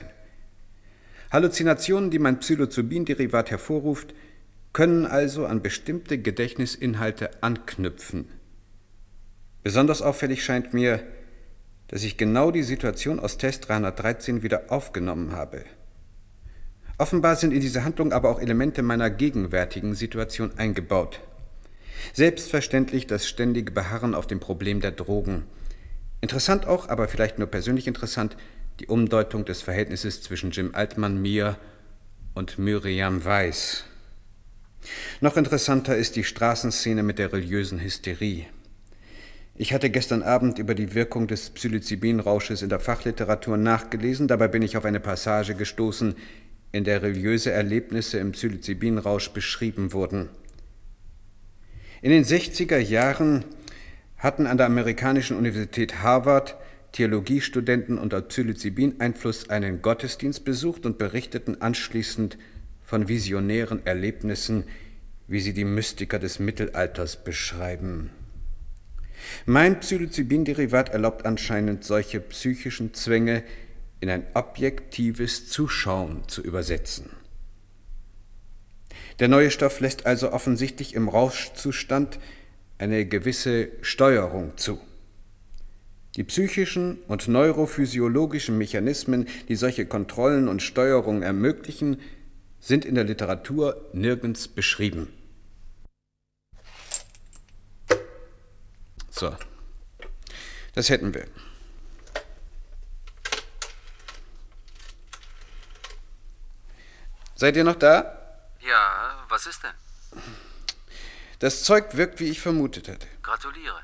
Halluzinationen, 1.31 2.09
die 2.09 2.17
mein 2.17 2.39
Psilocybin-Derivat 2.39 3.51
hervorruft, 3.51 4.15
können 4.73 5.05
also 5.05 5.45
an 5.45 5.61
bestimmte 5.61 6.17
Gedächtnisinhalte 6.17 7.43
anknüpfen. 7.43 8.29
Besonders 9.61 10.01
auffällig 10.01 10.43
scheint 10.43 10.73
mir, 10.73 11.03
dass 11.87 12.03
ich 12.03 12.17
genau 12.17 12.49
die 12.49 12.63
Situation 12.63 13.19
aus 13.19 13.37
Test 13.37 13.69
313 13.69 14.41
wieder 14.41 14.71
aufgenommen 14.71 15.33
habe. 15.33 15.65
Offenbar 16.97 17.35
sind 17.35 17.53
in 17.53 17.61
diese 17.61 17.83
Handlung 17.83 18.11
aber 18.11 18.31
auch 18.31 18.39
Elemente 18.39 18.81
meiner 18.81 19.11
gegenwärtigen 19.11 19.93
Situation 19.93 20.57
eingebaut. 20.57 21.19
Selbstverständlich 22.13 23.07
das 23.07 23.27
ständige 23.27 23.71
Beharren 23.71 24.15
auf 24.15 24.27
dem 24.27 24.39
Problem 24.39 24.81
der 24.81 24.91
Drogen. 24.91 25.43
Interessant 26.21 26.67
auch, 26.67 26.89
aber 26.89 27.07
vielleicht 27.07 27.39
nur 27.39 27.47
persönlich 27.47 27.87
interessant, 27.87 28.35
die 28.79 28.87
Umdeutung 28.87 29.45
des 29.45 29.61
Verhältnisses 29.61 30.21
zwischen 30.21 30.51
Jim 30.51 30.71
Altmann, 30.73 31.21
mir 31.21 31.57
und 32.33 32.57
Miriam 32.57 33.23
Weiss. 33.25 33.85
Noch 35.21 35.37
interessanter 35.37 35.95
ist 35.95 36.15
die 36.15 36.23
Straßenszene 36.23 37.03
mit 37.03 37.19
der 37.19 37.33
religiösen 37.33 37.79
Hysterie. 37.79 38.45
Ich 39.55 39.73
hatte 39.73 39.89
gestern 39.89 40.23
Abend 40.23 40.57
über 40.57 40.73
die 40.73 40.95
Wirkung 40.95 41.27
des 41.27 41.49
Psilocybin-Rausches 41.49 42.61
in 42.61 42.69
der 42.69 42.79
Fachliteratur 42.79 43.57
nachgelesen, 43.57 44.29
dabei 44.29 44.47
bin 44.47 44.61
ich 44.61 44.77
auf 44.77 44.85
eine 44.85 45.01
Passage 45.01 45.53
gestoßen, 45.53 46.15
in 46.71 46.83
der 46.85 47.01
religiöse 47.01 47.51
Erlebnisse 47.51 48.19
im 48.19 48.31
Psilocybin-Rausch 48.31 49.31
beschrieben 49.31 49.91
wurden. 49.91 50.29
In 52.01 52.11
den 52.11 52.23
60er 52.23 52.77
Jahren 52.77 53.43
hatten 54.17 54.47
an 54.47 54.57
der 54.57 54.67
amerikanischen 54.67 55.37
Universität 55.37 56.01
Harvard 56.01 56.55
Theologiestudenten 56.93 57.97
unter 57.97 58.21
Psilocybin-Einfluss 58.21 59.49
einen 59.49 59.81
Gottesdienst 59.81 60.43
besucht 60.43 60.85
und 60.85 60.97
berichteten 60.97 61.61
anschließend 61.61 62.37
von 62.83 63.07
visionären 63.07 63.85
Erlebnissen, 63.85 64.63
wie 65.27 65.39
sie 65.39 65.53
die 65.53 65.65
Mystiker 65.65 66.19
des 66.19 66.39
Mittelalters 66.39 67.23
beschreiben. 67.23 68.09
Mein 69.45 69.79
Psilocybin-Derivat 69.79 70.89
erlaubt 70.89 71.25
anscheinend 71.25 71.83
solche 71.83 72.21
psychischen 72.21 72.93
Zwänge 72.93 73.43
in 73.99 74.09
ein 74.09 74.25
objektives 74.33 75.49
Zuschauen 75.49 76.27
zu 76.27 76.41
übersetzen. 76.41 77.09
Der 79.19 79.27
neue 79.27 79.51
Stoff 79.51 79.81
lässt 79.81 80.05
also 80.05 80.31
offensichtlich 80.31 80.93
im 80.93 81.09
Rauschzustand 81.09 82.19
eine 82.77 83.05
gewisse 83.05 83.69
Steuerung 83.81 84.55
zu. 84.55 84.79
Die 86.15 86.23
psychischen 86.23 86.99
und 87.07 87.27
neurophysiologischen 87.27 88.57
Mechanismen, 88.57 89.27
die 89.49 89.55
solche 89.55 89.85
Kontrollen 89.85 90.47
und 90.47 90.61
Steuerungen 90.61 91.21
ermöglichen, 91.21 91.99
sind 92.61 92.85
in 92.85 92.95
der 92.95 93.03
Literatur 93.03 93.89
nirgends 93.93 94.47
beschrieben. 94.47 95.09
So, 99.09 99.35
das 100.75 100.89
hätten 100.89 101.13
wir. 101.13 101.25
Seid 107.35 107.55
ihr 107.57 107.63
noch 107.63 107.75
da? 107.75 108.18
Ja, 108.69 109.25
was 109.29 109.47
ist 109.47 109.63
denn? 109.63 109.73
Das 111.39 111.63
Zeug 111.63 111.95
wirkt, 111.95 112.19
wie 112.19 112.29
ich 112.29 112.39
vermutet 112.39 112.87
hatte. 112.87 113.07
Gratuliere. 113.23 113.83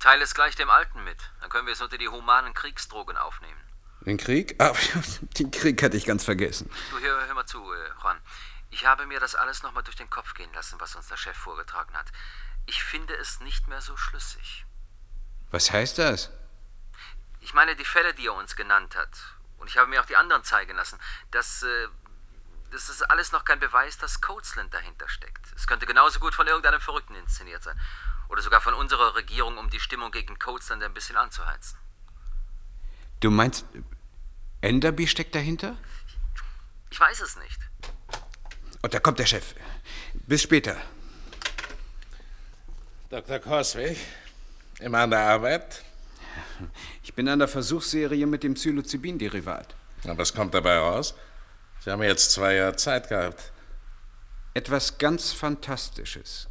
Teile 0.00 0.24
es 0.24 0.34
gleich 0.34 0.56
dem 0.56 0.68
Alten 0.68 1.04
mit. 1.04 1.18
Dann 1.40 1.48
können 1.48 1.66
wir 1.66 1.74
es 1.74 1.80
unter 1.80 1.96
die 1.96 2.08
humanen 2.08 2.54
Kriegsdrogen 2.54 3.16
aufnehmen. 3.16 3.60
Den 4.00 4.16
Krieg? 4.16 4.56
Ah, 4.58 4.74
den 5.38 5.50
Krieg 5.50 5.82
hatte 5.82 5.96
ich 5.96 6.06
ganz 6.06 6.24
vergessen. 6.24 6.70
Du, 6.90 6.98
hör, 6.98 7.26
hör 7.26 7.34
mal 7.34 7.46
zu, 7.46 7.72
äh, 7.72 7.90
Juan. 8.02 8.20
Ich 8.70 8.84
habe 8.84 9.06
mir 9.06 9.20
das 9.20 9.36
alles 9.36 9.62
nochmal 9.62 9.84
durch 9.84 9.96
den 9.96 10.10
Kopf 10.10 10.34
gehen 10.34 10.52
lassen, 10.54 10.80
was 10.80 10.96
uns 10.96 11.06
der 11.06 11.16
Chef 11.16 11.36
vorgetragen 11.36 11.96
hat. 11.96 12.10
Ich 12.66 12.82
finde 12.82 13.14
es 13.14 13.40
nicht 13.40 13.68
mehr 13.68 13.80
so 13.80 13.96
schlüssig. 13.96 14.66
Was 15.52 15.70
heißt 15.70 15.98
das? 15.98 16.30
Ich 17.40 17.54
meine, 17.54 17.76
die 17.76 17.84
Fälle, 17.84 18.12
die 18.14 18.26
er 18.26 18.34
uns 18.34 18.56
genannt 18.56 18.96
hat, 18.96 19.10
und 19.58 19.68
ich 19.68 19.78
habe 19.78 19.88
mir 19.88 20.00
auch 20.00 20.06
die 20.06 20.16
anderen 20.16 20.42
zeigen 20.42 20.74
lassen, 20.74 20.98
dass 21.30 21.62
äh, 21.62 21.88
das 22.74 22.88
ist 22.88 23.02
alles 23.02 23.30
noch 23.30 23.44
kein 23.44 23.60
Beweis, 23.60 23.98
dass 23.98 24.20
Coatsland 24.20 24.74
dahinter 24.74 25.08
steckt. 25.08 25.46
Es 25.54 25.66
könnte 25.68 25.86
genauso 25.86 26.18
gut 26.18 26.34
von 26.34 26.46
irgendeinem 26.48 26.80
Verrückten 26.80 27.14
inszeniert 27.14 27.62
sein. 27.62 27.80
Oder 28.28 28.42
sogar 28.42 28.60
von 28.60 28.74
unserer 28.74 29.14
Regierung, 29.14 29.58
um 29.58 29.70
die 29.70 29.78
Stimmung 29.78 30.10
gegen 30.10 30.38
Coatsland 30.40 30.82
ein 30.82 30.92
bisschen 30.92 31.16
anzuheizen. 31.16 31.78
Du 33.20 33.30
meinst, 33.30 33.64
Enderby 34.60 35.06
steckt 35.06 35.36
dahinter? 35.36 35.76
Ich 36.90 36.98
weiß 36.98 37.20
es 37.20 37.36
nicht. 37.36 37.60
Und 38.82 38.92
da 38.92 38.98
kommt 38.98 39.20
der 39.20 39.26
Chef. 39.26 39.54
Bis 40.26 40.42
später. 40.42 40.76
Dr. 43.08 43.38
Coswig, 43.38 43.98
immer 44.80 44.98
an 44.98 45.10
der 45.10 45.20
Arbeit? 45.20 45.84
Ich 47.04 47.14
bin 47.14 47.28
an 47.28 47.38
der 47.38 47.48
Versuchsserie 47.48 48.26
mit 48.26 48.42
dem 48.42 48.54
Psilocybin-Derivat. 48.54 49.76
Und 50.04 50.18
was 50.18 50.34
kommt 50.34 50.54
dabei 50.54 50.78
raus? 50.78 51.14
Sie 51.84 51.90
haben 51.90 52.02
jetzt 52.02 52.30
zwei 52.30 52.54
Jahre 52.54 52.76
Zeit 52.76 53.10
gehabt. 53.10 53.52
Etwas 54.54 54.96
ganz 54.96 55.32
Fantastisches. 55.32 56.48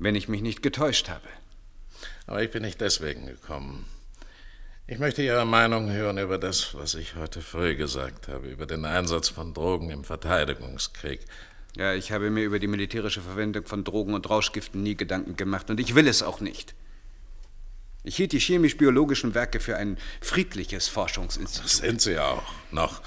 Wenn 0.00 0.16
ich 0.16 0.26
mich 0.26 0.42
nicht 0.42 0.64
getäuscht 0.64 1.08
habe. 1.08 1.28
Aber 2.26 2.42
ich 2.42 2.50
bin 2.50 2.62
nicht 2.62 2.80
deswegen 2.80 3.26
gekommen. 3.26 3.86
Ich 4.88 4.98
möchte 4.98 5.22
Ihre 5.22 5.46
Meinung 5.46 5.92
hören 5.92 6.18
über 6.18 6.38
das, 6.38 6.74
was 6.74 6.96
ich 6.96 7.14
heute 7.14 7.40
früh 7.40 7.76
gesagt 7.76 8.26
habe, 8.26 8.48
über 8.48 8.66
den 8.66 8.84
Einsatz 8.84 9.28
von 9.28 9.54
Drogen 9.54 9.90
im 9.90 10.02
Verteidigungskrieg. 10.02 11.20
Ja, 11.76 11.94
ich 11.94 12.10
habe 12.10 12.30
mir 12.30 12.42
über 12.42 12.58
die 12.58 12.66
militärische 12.66 13.20
Verwendung 13.20 13.64
von 13.64 13.84
Drogen 13.84 14.14
und 14.14 14.28
Rauschgiften 14.28 14.82
nie 14.82 14.96
Gedanken 14.96 15.36
gemacht 15.36 15.70
und 15.70 15.78
ich 15.78 15.94
will 15.94 16.08
es 16.08 16.24
auch 16.24 16.40
nicht. 16.40 16.74
Ich 18.02 18.16
hielt 18.16 18.32
die 18.32 18.40
chemisch-biologischen 18.40 19.34
Werke 19.34 19.60
für 19.60 19.76
ein 19.76 19.98
friedliches 20.20 20.88
Forschungsinstitut. 20.88 21.64
Das 21.64 21.76
sind 21.76 22.00
sie 22.00 22.18
auch, 22.18 22.42
noch. 22.72 23.02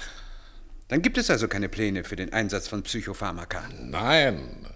Dann 0.92 1.00
gibt 1.00 1.16
es 1.16 1.30
also 1.30 1.48
keine 1.48 1.70
Pläne 1.70 2.04
für 2.04 2.16
den 2.16 2.34
Einsatz 2.34 2.68
von 2.68 2.82
Psychopharmaka. 2.82 3.62
Nein, 3.80 4.66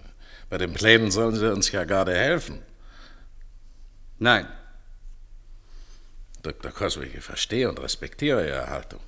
bei 0.48 0.56
den 0.56 0.72
Plänen 0.72 1.10
sollen 1.10 1.36
Sie 1.36 1.52
uns 1.52 1.70
ja 1.72 1.84
gerade 1.84 2.14
helfen. 2.14 2.62
Nein. 4.18 4.46
Dr. 6.42 6.70
Coswig, 6.70 7.14
ich 7.14 7.22
verstehe 7.22 7.68
und 7.68 7.78
respektiere 7.82 8.48
Ihre 8.48 8.70
Haltung. 8.70 9.00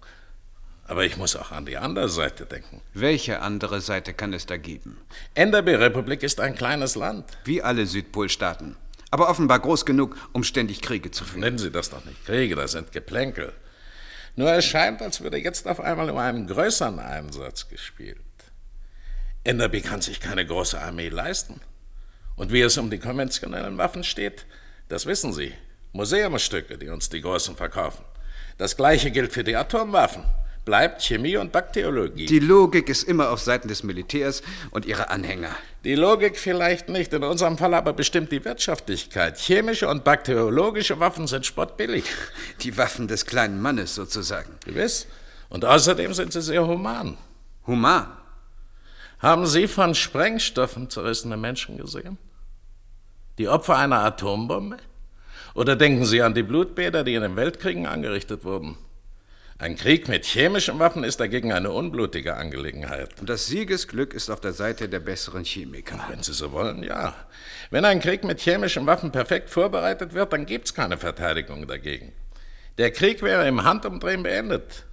Aber 0.84 1.06
ich 1.06 1.16
muss 1.16 1.34
auch 1.34 1.50
an 1.50 1.64
die 1.64 1.78
andere 1.78 2.10
Seite 2.10 2.44
denken. 2.44 2.82
Welche 2.92 3.40
andere 3.40 3.80
Seite 3.80 4.12
kann 4.12 4.34
es 4.34 4.44
da 4.44 4.58
geben? 4.58 4.98
Enderby-Republik 5.32 6.22
ist 6.22 6.40
ein 6.40 6.56
kleines 6.56 6.94
Land. 6.94 7.24
Wie 7.44 7.62
alle 7.62 7.86
Südpolstaaten. 7.86 8.76
Aber 9.10 9.30
offenbar 9.30 9.60
groß 9.60 9.86
genug, 9.86 10.14
um 10.34 10.44
ständig 10.44 10.82
Kriege 10.82 11.10
zu 11.10 11.24
führen. 11.24 11.40
Nennen 11.40 11.56
Sie 11.56 11.70
das 11.70 11.88
doch 11.88 12.04
nicht 12.04 12.26
Kriege, 12.26 12.54
das 12.54 12.72
sind 12.72 12.92
Geplänkel. 12.92 13.54
Nur 14.38 14.53
es 14.53 14.66
scheint, 14.66 15.03
als 15.03 15.20
würde 15.20 15.37
jetzt 15.37 15.66
auf 15.66 15.81
einmal 15.81 16.09
um 16.11 16.16
einen 16.16 16.46
größeren 16.46 17.01
Einsatz 17.01 17.68
gespielt. 17.68 18.20
Enderby 19.42 19.81
kann 19.81 20.01
sich 20.01 20.20
keine 20.20 20.46
große 20.46 20.81
Armee 20.81 21.09
leisten. 21.09 21.61
Und 22.37 22.53
wie 22.53 22.61
es 22.61 22.79
um 22.79 22.88
die 22.88 23.01
konventionellen 23.01 23.79
Waffen 23.79 24.05
steht, 24.05 24.46
das 24.88 25.07
wissen 25.07 25.33
Sie. 25.33 25.55
Museumsstücke, 25.90 26.79
die 26.79 26.88
uns 26.88 27.09
die 27.09 27.20
Großen 27.20 27.57
verkaufen. 27.57 28.05
Das 28.59 28.77
gleiche 28.77 29.11
gilt 29.11 29.33
für 29.33 29.42
die 29.42 29.57
Atomwaffen. 29.57 30.22
Bleibt 30.68 31.00
Chemie 31.00 31.38
und 31.38 31.50
Bakteriologie. 31.50 32.26
Die 32.26 32.40
Logik 32.40 32.90
ist 32.90 33.04
immer 33.04 33.31
auf 33.31 33.40
Seiten 33.40 33.68
des 33.68 33.85
Militärs 33.85 34.42
und 34.70 34.85
ihrer 34.85 35.09
Anhänger. 35.09 35.57
Die 35.83 35.94
Logik 35.94 36.38
vielleicht 36.38 36.90
nicht, 36.90 37.11
in 37.14 37.24
unserem 37.24 37.57
Fall 37.57 37.72
aber 37.72 37.94
bestimmt 37.94 38.31
die 38.33 38.44
Wirtschaftlichkeit. 38.44 39.38
Chemische 39.38 39.88
und 39.88 40.04
bakteriologische 40.04 41.00
Waffen 41.00 41.26
sind 41.26 41.46
spottbillig. 41.46 42.04
Die 42.61 42.76
Waffen 42.76 43.09
des 43.09 43.24
kleinen 43.24 43.62
Mannes 43.62 43.94
sozusagen. 43.94 44.50
Gewiss. 44.66 45.07
Und 45.48 45.64
außerdem 45.64 46.12
sind 46.12 46.35
sie 46.35 46.42
sehr 46.42 46.66
human. 46.66 47.16
Human? 47.66 48.09
Haben 49.20 49.46
Sie 49.46 49.68
von 49.68 49.94
Sprengstoffen 49.94 50.90
zerrissene 50.90 51.38
Menschen 51.38 51.78
gesehen? 51.78 52.18
Die 53.38 53.48
Opfer 53.48 53.78
einer 53.78 54.00
Atombombe? 54.00 54.76
Oder 55.54 55.76
denken 55.76 56.04
Sie 56.04 56.20
an 56.20 56.35
die 56.35 56.42
Blutbäder, 56.42 57.04
die 57.04 57.14
in 57.14 57.22
den 57.22 57.37
Weltkriegen 57.37 57.87
angerichtet 57.87 58.44
wurden? 58.44 58.76
Ein 59.60 59.74
Krieg 59.74 60.06
mit 60.06 60.24
chemischen 60.24 60.78
Waffen 60.78 61.02
ist 61.02 61.18
dagegen 61.18 61.52
eine 61.52 61.72
unblutige 61.72 62.36
Angelegenheit. 62.36 63.18
Und 63.18 63.28
das 63.28 63.48
Siegesglück 63.48 64.14
ist 64.14 64.30
auf 64.30 64.40
der 64.40 64.52
Seite 64.52 64.88
der 64.88 65.00
besseren 65.00 65.42
Chemiker. 65.42 65.98
Wenn 66.08 66.22
Sie 66.22 66.32
so 66.32 66.52
wollen, 66.52 66.84
ja. 66.84 67.12
Wenn 67.70 67.84
ein 67.84 67.98
Krieg 67.98 68.22
mit 68.22 68.38
chemischen 68.38 68.86
Waffen 68.86 69.10
perfekt 69.10 69.50
vorbereitet 69.50 70.14
wird, 70.14 70.32
dann 70.32 70.46
gibt 70.46 70.66
es 70.66 70.74
keine 70.74 70.96
Verteidigung 70.96 71.66
dagegen. 71.66 72.12
Der 72.78 72.92
Krieg 72.92 73.20
wäre 73.20 73.48
im 73.48 73.64
Handumdrehen 73.64 74.22
beendet. 74.22 74.84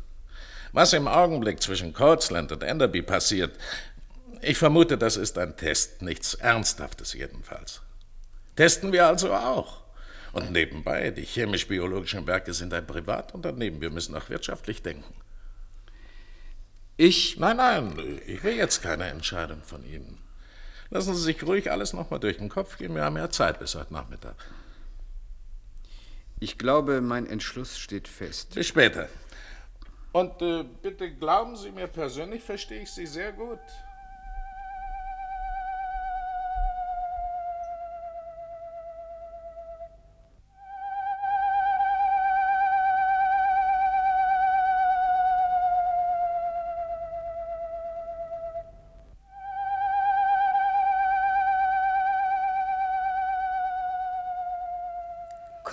Was 0.72 0.94
im 0.94 1.08
Augenblick 1.08 1.62
zwischen 1.62 1.94
Coatsland 1.94 2.52
und 2.52 2.64
Enderby 2.64 3.04
passiert, 3.04 3.56
ich 4.42 4.58
vermute, 4.58 4.98
das 4.98 5.16
ist 5.16 5.38
ein 5.38 5.56
Test, 5.58 6.02
nichts 6.02 6.34
Ernsthaftes 6.34 7.14
jedenfalls. 7.14 7.82
Testen 8.56 8.92
wir 8.92 9.06
also 9.06 9.32
auch. 9.32 9.85
Und 10.36 10.52
nebenbei, 10.52 11.12
die 11.12 11.24
chemisch-biologischen 11.24 12.28
Werke 12.28 12.54
sind 12.54 12.74
ein 12.74 12.86
Privatunternehmen. 12.86 13.80
Wir 13.80 13.90
müssen 13.90 14.14
auch 14.16 14.30
wirtschaftlich 14.30 14.82
denken. 14.82 15.14
Ich? 16.98 17.40
Nein, 17.40 17.56
nein, 17.56 18.20
ich 18.28 18.44
will 18.44 18.58
jetzt 18.58 18.82
keine 18.84 19.06
Entscheidung 19.06 19.62
von 19.64 19.86
Ihnen. 19.86 20.18
Lassen 20.90 21.16
Sie 21.16 21.22
sich 21.22 21.42
ruhig 21.44 21.72
alles 21.72 21.94
nochmal 21.94 22.20
durch 22.20 22.36
den 22.36 22.50
Kopf 22.50 22.78
gehen. 22.78 22.96
Wir 22.96 23.06
haben 23.06 23.16
ja 23.16 23.30
Zeit 23.30 23.60
bis 23.60 23.76
heute 23.76 23.94
Nachmittag. 23.94 24.36
Ich 26.42 26.58
glaube, 26.58 27.00
mein 27.00 27.28
Entschluss 27.28 27.80
steht 27.80 28.10
fest. 28.10 28.56
Bis 28.56 28.68
später. 28.68 29.08
Und 30.12 30.42
äh, 30.42 30.66
bitte 30.82 31.16
glauben 31.16 31.56
Sie 31.56 31.72
mir 31.72 31.88
persönlich, 31.88 32.44
verstehe 32.44 32.82
ich 32.82 32.92
Sie 32.92 33.06
sehr 33.06 33.32
gut. 33.32 33.60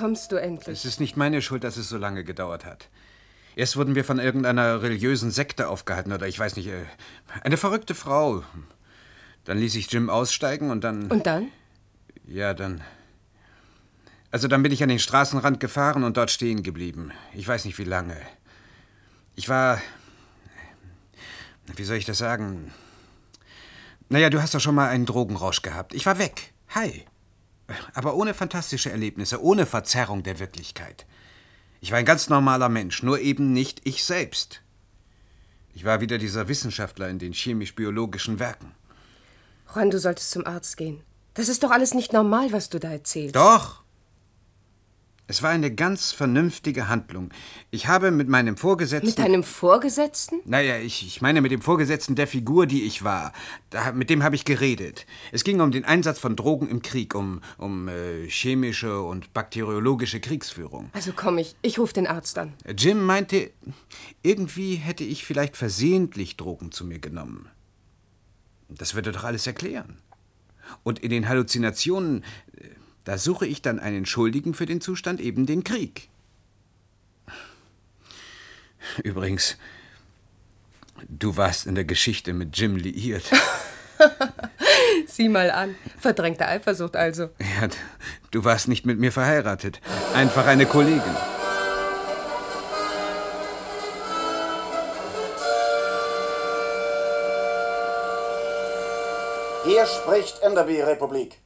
Kommst 0.02 0.32
du 0.32 0.36
endlich? 0.36 0.80
Es 0.80 0.84
ist 0.84 0.98
nicht 0.98 1.16
meine 1.16 1.40
Schuld, 1.40 1.62
dass 1.62 1.76
es 1.76 1.88
so 1.88 1.96
lange 1.96 2.24
gedauert 2.24 2.64
hat. 2.64 2.88
Erst 3.54 3.76
wurden 3.76 3.94
wir 3.94 4.04
von 4.04 4.18
irgendeiner 4.18 4.82
religiösen 4.82 5.30
Sekte 5.30 5.68
aufgehalten 5.68 6.12
oder 6.12 6.26
ich 6.26 6.36
weiß 6.36 6.56
nicht, 6.56 6.66
äh, 6.66 6.86
eine 7.44 7.56
verrückte 7.56 7.94
Frau. 7.94 8.42
Dann 9.44 9.58
ließ 9.58 9.76
ich 9.76 9.92
Jim 9.92 10.10
aussteigen 10.10 10.72
und 10.72 10.82
dann. 10.82 11.08
Und 11.08 11.24
dann? 11.24 11.52
Ja, 12.26 12.52
dann. 12.52 12.80
Also 14.32 14.48
dann 14.48 14.64
bin 14.64 14.72
ich 14.72 14.82
an 14.82 14.88
den 14.88 14.98
Straßenrand 14.98 15.60
gefahren 15.60 16.02
und 16.02 16.16
dort 16.16 16.32
stehen 16.32 16.64
geblieben. 16.64 17.12
Ich 17.32 17.46
weiß 17.46 17.64
nicht 17.64 17.78
wie 17.78 17.84
lange. 17.84 18.16
Ich 19.36 19.48
war. 19.48 19.80
Wie 21.76 21.84
soll 21.84 21.98
ich 21.98 22.06
das 22.06 22.18
sagen? 22.18 22.74
Naja, 24.08 24.30
du 24.30 24.42
hast 24.42 24.52
doch 24.52 24.60
schon 24.60 24.74
mal 24.74 24.88
einen 24.88 25.06
Drogenrausch 25.06 25.62
gehabt. 25.62 25.94
Ich 25.94 26.06
war 26.06 26.18
weg. 26.18 26.52
Hi. 26.70 27.06
Aber 27.94 28.14
ohne 28.14 28.34
fantastische 28.34 28.90
Erlebnisse, 28.90 29.42
ohne 29.42 29.66
Verzerrung 29.66 30.22
der 30.22 30.38
Wirklichkeit. 30.38 31.06
Ich 31.80 31.90
war 31.90 31.98
ein 31.98 32.04
ganz 32.04 32.28
normaler 32.28 32.68
Mensch, 32.68 33.02
nur 33.02 33.18
eben 33.20 33.52
nicht 33.52 33.80
ich 33.84 34.04
selbst. 34.04 34.62
Ich 35.74 35.84
war 35.84 36.00
wieder 36.00 36.18
dieser 36.18 36.48
Wissenschaftler 36.48 37.08
in 37.08 37.18
den 37.18 37.32
chemisch-biologischen 37.32 38.38
Werken. 38.38 38.74
Juan, 39.74 39.90
du 39.90 39.98
solltest 39.98 40.30
zum 40.30 40.46
Arzt 40.46 40.76
gehen. 40.76 41.02
Das 41.34 41.48
ist 41.48 41.62
doch 41.62 41.70
alles 41.70 41.94
nicht 41.94 42.12
normal, 42.12 42.52
was 42.52 42.68
du 42.68 42.78
da 42.78 42.90
erzählst. 42.90 43.34
Doch. 43.34 43.81
Es 45.32 45.42
war 45.42 45.48
eine 45.48 45.74
ganz 45.74 46.12
vernünftige 46.12 46.88
Handlung. 46.88 47.30
Ich 47.70 47.86
habe 47.86 48.10
mit 48.10 48.28
meinem 48.28 48.58
Vorgesetzten. 48.58 49.06
Mit 49.06 49.18
deinem 49.18 49.42
Vorgesetzten? 49.42 50.40
Naja, 50.44 50.76
ich, 50.76 51.06
ich 51.06 51.22
meine 51.22 51.40
mit 51.40 51.50
dem 51.50 51.62
Vorgesetzten 51.62 52.16
der 52.16 52.26
Figur, 52.26 52.66
die 52.66 52.82
ich 52.82 53.02
war. 53.02 53.32
Da, 53.70 53.92
mit 53.92 54.10
dem 54.10 54.24
habe 54.24 54.36
ich 54.36 54.44
geredet. 54.44 55.06
Es 55.32 55.42
ging 55.42 55.62
um 55.62 55.70
den 55.70 55.86
Einsatz 55.86 56.18
von 56.18 56.36
Drogen 56.36 56.68
im 56.68 56.82
Krieg, 56.82 57.14
um, 57.14 57.40
um 57.56 57.88
äh, 57.88 58.28
chemische 58.28 59.00
und 59.00 59.32
bakteriologische 59.32 60.20
Kriegsführung. 60.20 60.90
Also 60.92 61.12
komm 61.16 61.38
ich, 61.38 61.56
ich 61.62 61.78
rufe 61.78 61.94
den 61.94 62.06
Arzt 62.06 62.36
an. 62.36 62.52
Jim 62.76 63.02
meinte, 63.02 63.52
irgendwie 64.22 64.74
hätte 64.74 65.04
ich 65.04 65.24
vielleicht 65.24 65.56
versehentlich 65.56 66.36
Drogen 66.36 66.72
zu 66.72 66.84
mir 66.84 66.98
genommen. 66.98 67.48
Das 68.68 68.94
würde 68.94 69.12
doch 69.12 69.24
alles 69.24 69.46
erklären. 69.46 69.96
Und 70.82 70.98
in 70.98 71.08
den 71.08 71.26
Halluzinationen, 71.26 72.22
äh, 72.58 72.66
da 73.04 73.18
suche 73.18 73.46
ich 73.46 73.62
dann 73.62 73.78
einen 73.78 74.06
Schuldigen 74.06 74.54
für 74.54 74.66
den 74.66 74.80
Zustand, 74.80 75.20
eben 75.20 75.46
den 75.46 75.64
Krieg. 75.64 76.08
Übrigens, 79.02 79.56
du 81.08 81.36
warst 81.36 81.66
in 81.66 81.74
der 81.74 81.84
Geschichte 81.84 82.32
mit 82.32 82.56
Jim 82.56 82.76
liiert. 82.76 83.24
Sieh 85.06 85.28
mal 85.28 85.50
an. 85.50 85.74
Verdrängte 85.98 86.46
Eifersucht 86.46 86.96
also. 86.96 87.30
Ja, 87.38 87.68
du 88.30 88.44
warst 88.44 88.68
nicht 88.68 88.86
mit 88.86 88.98
mir 88.98 89.12
verheiratet. 89.12 89.80
Einfach 90.14 90.46
eine 90.46 90.66
Kollegin. 90.66 91.16
Hier 99.64 99.86
spricht 99.86 100.42
Enderby-Republik. 100.42 101.41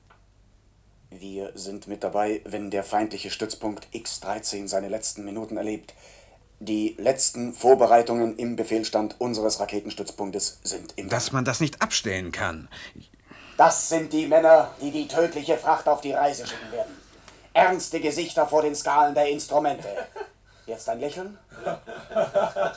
Wir 1.19 1.53
sind 1.55 1.87
mit 1.87 2.05
dabei, 2.05 2.43
wenn 2.45 2.71
der 2.71 2.85
feindliche 2.85 3.31
Stützpunkt 3.31 3.89
X-13 3.93 4.69
seine 4.69 4.89
letzten 4.89 5.25
Minuten 5.25 5.57
erlebt. 5.57 5.95
Die 6.59 6.95
letzten 6.99 7.55
Vorbereitungen 7.55 8.37
im 8.37 8.57
Befehlstand 8.57 9.17
unseres 9.19 9.61
Raketenstützpunktes 9.61 10.59
sind 10.63 10.93
im 10.97 11.09
Dass 11.09 11.33
man 11.33 11.45
das 11.45 11.61
nicht 11.61 11.81
abstellen 11.81 12.33
kann. 12.33 12.69
Das 13.57 13.89
sind 13.89 14.13
die 14.13 14.27
Männer, 14.27 14.75
die 14.83 14.91
die 14.91 15.09
tödliche 15.09 15.57
Fracht 15.57 15.89
auf 15.89 16.03
die 16.03 16.13
Reise 16.13 16.47
schicken 16.47 16.73
werden. 16.73 16.97
Ernste 17.55 18.01
Gesichter 18.01 18.47
vor 18.47 18.63
den 18.63 18.75
Skalen 18.75 19.15
der 19.15 19.31
Instrumente. 19.31 19.89
Jetzt 20.67 20.89
ein 20.89 21.01
Lächeln. 21.01 21.39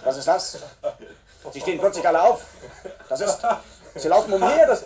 Was 0.03 0.17
ist 0.17 0.27
das? 0.27 0.59
Sie 1.51 1.59
stehen 1.59 1.79
plötzlich 1.79 2.07
alle 2.07 2.21
auf. 2.21 2.45
Das 3.09 3.19
ist. 3.19 3.39
Sie 3.95 4.07
laufen 4.07 4.33
umher. 4.33 4.67
Das, 4.67 4.85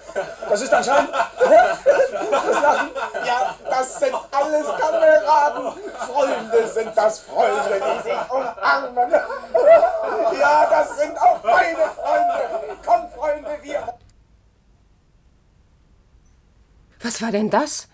das 0.49 0.61
ist 0.61 0.73
anscheinend. 0.73 1.11
Das 1.11 2.61
Lachen. 2.61 2.89
Ja, 3.25 3.55
das 3.69 3.99
sind 3.99 4.13
alles 4.31 4.67
Kameraden. 4.79 5.73
Freunde 5.97 6.67
sind 6.67 6.91
das 6.95 7.19
Freunde, 7.19 7.81
die 7.81 8.03
sich 8.03 8.17
umarmen. 8.29 9.11
Ja, 10.39 10.67
das 10.69 10.97
sind 10.97 11.17
auch 11.17 11.43
meine 11.43 11.89
Freunde. 11.95 12.77
Komm, 12.85 13.11
Freunde, 13.15 13.49
wir. 13.61 13.93
Was 17.01 17.21
war 17.21 17.31
denn 17.31 17.49
das? 17.49 17.87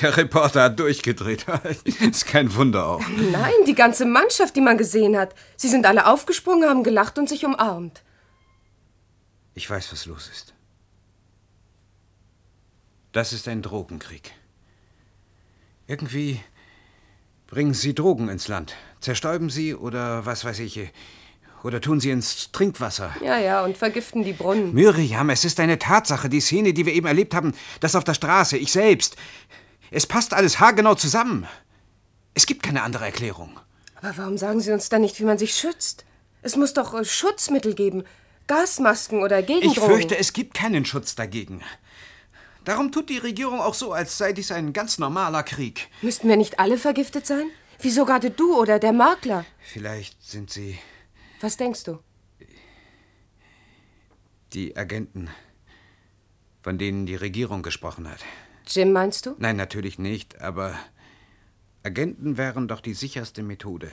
Der 0.00 0.16
Reporter 0.16 0.62
hat 0.62 0.78
durchgedreht. 0.78 1.44
Ist 1.84 2.26
kein 2.26 2.54
Wunder 2.54 2.86
auch. 2.86 3.02
Nein, 3.30 3.52
die 3.66 3.74
ganze 3.74 4.06
Mannschaft, 4.06 4.56
die 4.56 4.60
man 4.60 4.78
gesehen 4.78 5.18
hat. 5.18 5.34
Sie 5.56 5.68
sind 5.68 5.84
alle 5.84 6.06
aufgesprungen, 6.06 6.68
haben 6.68 6.82
gelacht 6.82 7.18
und 7.18 7.28
sich 7.28 7.44
umarmt. 7.44 8.02
Ich 9.54 9.68
weiß, 9.68 9.92
was 9.92 10.06
los 10.06 10.28
ist. 10.30 10.54
Das 13.12 13.32
ist 13.32 13.48
ein 13.48 13.62
Drogenkrieg. 13.62 14.32
Irgendwie 15.86 16.40
bringen 17.46 17.74
sie 17.74 17.94
Drogen 17.94 18.28
ins 18.28 18.48
Land. 18.48 18.74
Zerstäuben 19.00 19.50
sie 19.50 19.74
oder 19.74 20.24
was 20.24 20.44
weiß 20.44 20.60
ich. 20.60 20.90
Oder 21.62 21.80
tun 21.80 22.00
sie 22.00 22.10
ins 22.10 22.50
Trinkwasser. 22.50 23.14
Ja, 23.22 23.38
ja, 23.38 23.62
und 23.62 23.76
vergiften 23.76 24.24
die 24.24 24.32
Brunnen. 24.32 24.72
Miriam, 24.72 25.30
es 25.30 25.44
ist 25.44 25.60
eine 25.60 25.78
Tatsache. 25.78 26.28
Die 26.28 26.40
Szene, 26.40 26.72
die 26.72 26.86
wir 26.86 26.94
eben 26.94 27.06
erlebt 27.06 27.34
haben, 27.34 27.52
das 27.80 27.94
auf 27.94 28.04
der 28.04 28.14
Straße, 28.14 28.56
ich 28.56 28.72
selbst. 28.72 29.16
Es 29.90 30.06
passt 30.06 30.32
alles 30.32 30.58
haargenau 30.58 30.94
zusammen. 30.94 31.46
Es 32.34 32.46
gibt 32.46 32.62
keine 32.62 32.82
andere 32.82 33.04
Erklärung. 33.04 33.60
Aber 33.96 34.16
warum 34.16 34.38
sagen 34.38 34.60
Sie 34.60 34.72
uns 34.72 34.88
dann 34.88 35.02
nicht, 35.02 35.20
wie 35.20 35.24
man 35.24 35.38
sich 35.38 35.54
schützt? 35.54 36.04
Es 36.40 36.56
muss 36.56 36.72
doch 36.72 36.94
äh, 36.94 37.04
Schutzmittel 37.04 37.74
geben. 37.74 38.02
Gasmasken 38.46 39.22
oder 39.22 39.42
Gegendrogen. 39.42 39.72
Ich 39.72 39.78
fürchte, 39.80 40.18
es 40.18 40.32
gibt 40.32 40.54
keinen 40.54 40.84
Schutz 40.84 41.14
dagegen. 41.14 41.62
Darum 42.64 42.92
tut 42.92 43.08
die 43.08 43.18
Regierung 43.18 43.60
auch 43.60 43.74
so, 43.74 43.92
als 43.92 44.18
sei 44.18 44.32
dies 44.32 44.52
ein 44.52 44.72
ganz 44.72 44.98
normaler 44.98 45.42
Krieg. 45.42 45.88
Müssten 46.00 46.28
wir 46.28 46.36
nicht 46.36 46.58
alle 46.60 46.78
vergiftet 46.78 47.26
sein? 47.26 47.46
Wieso 47.80 48.04
gerade 48.04 48.30
du 48.30 48.56
oder 48.56 48.78
der 48.78 48.92
Makler? 48.92 49.44
Vielleicht 49.58 50.22
sind 50.22 50.50
sie 50.50 50.78
Was 51.40 51.56
denkst 51.56 51.84
du? 51.84 51.98
die 54.52 54.76
Agenten, 54.76 55.30
von 56.62 56.76
denen 56.76 57.06
die 57.06 57.14
Regierung 57.16 57.62
gesprochen 57.62 58.08
hat. 58.08 58.20
Jim, 58.66 58.92
meinst 58.92 59.24
du? 59.26 59.34
Nein, 59.38 59.56
natürlich 59.56 59.98
nicht, 59.98 60.40
aber 60.42 60.78
Agenten 61.82 62.36
wären 62.36 62.68
doch 62.68 62.80
die 62.80 62.94
sicherste 62.94 63.42
Methode. 63.42 63.90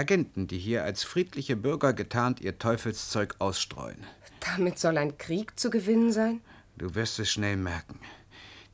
Agenten, 0.00 0.46
die 0.46 0.56
hier 0.56 0.82
als 0.82 1.04
friedliche 1.04 1.56
Bürger 1.56 1.92
getarnt 1.92 2.40
ihr 2.40 2.58
Teufelszeug 2.58 3.36
ausstreuen. 3.38 3.98
Damit 4.40 4.78
soll 4.78 4.96
ein 4.96 5.18
Krieg 5.18 5.60
zu 5.60 5.68
gewinnen 5.68 6.10
sein? 6.10 6.40
Du 6.78 6.94
wirst 6.94 7.18
es 7.18 7.30
schnell 7.30 7.58
merken. 7.58 8.00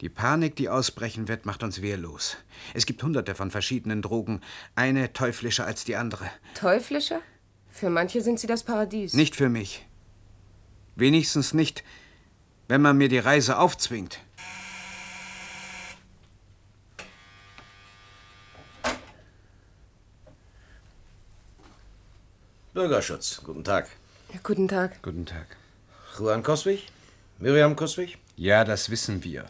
Die 0.01 0.09
Panik, 0.09 0.55
die 0.55 0.69
ausbrechen 0.69 1.27
wird, 1.27 1.45
macht 1.45 1.65
uns 1.65 1.83
wehrlos. 1.83 2.37
Es 2.75 2.87
gibt 2.87 3.03
hunderte 3.03 3.35
von 3.35 3.51
verschiedenen 3.51 4.03
Drogen, 4.03 4.41
eine 4.77 5.13
teuflischer 5.13 5.67
als 5.67 5.85
die 5.85 5.97
andere. 5.97 6.31
Teuflischer? 6.55 7.21
Für 7.71 7.91
manche 7.91 8.21
sind 8.21 8.39
sie 8.39 8.47
das 8.47 8.63
Paradies. 8.63 9.13
Nicht 9.15 9.35
für 9.35 9.49
mich. 9.49 9.85
Wenigstens 10.95 11.55
nicht, 11.55 11.83
wenn 12.69 12.83
man 12.83 12.97
mir 12.99 13.09
die 13.09 13.19
Reise 13.19 13.59
aufzwingt. 13.59 14.21
Bürgerschutz, 22.77 23.41
guten 23.43 23.65
Tag. 23.65 23.89
Ja, 24.35 24.39
guten 24.43 24.69
Tag. 24.69 25.03
Guten 25.03 25.25
Tag. 25.25 25.47
Juan 26.19 26.43
Koswig? 26.43 26.83
Miriam 27.39 27.75
Koswig? 27.75 28.19
Ja, 28.37 28.65
das 28.65 28.91
wissen 28.91 29.25
wir. 29.25 29.47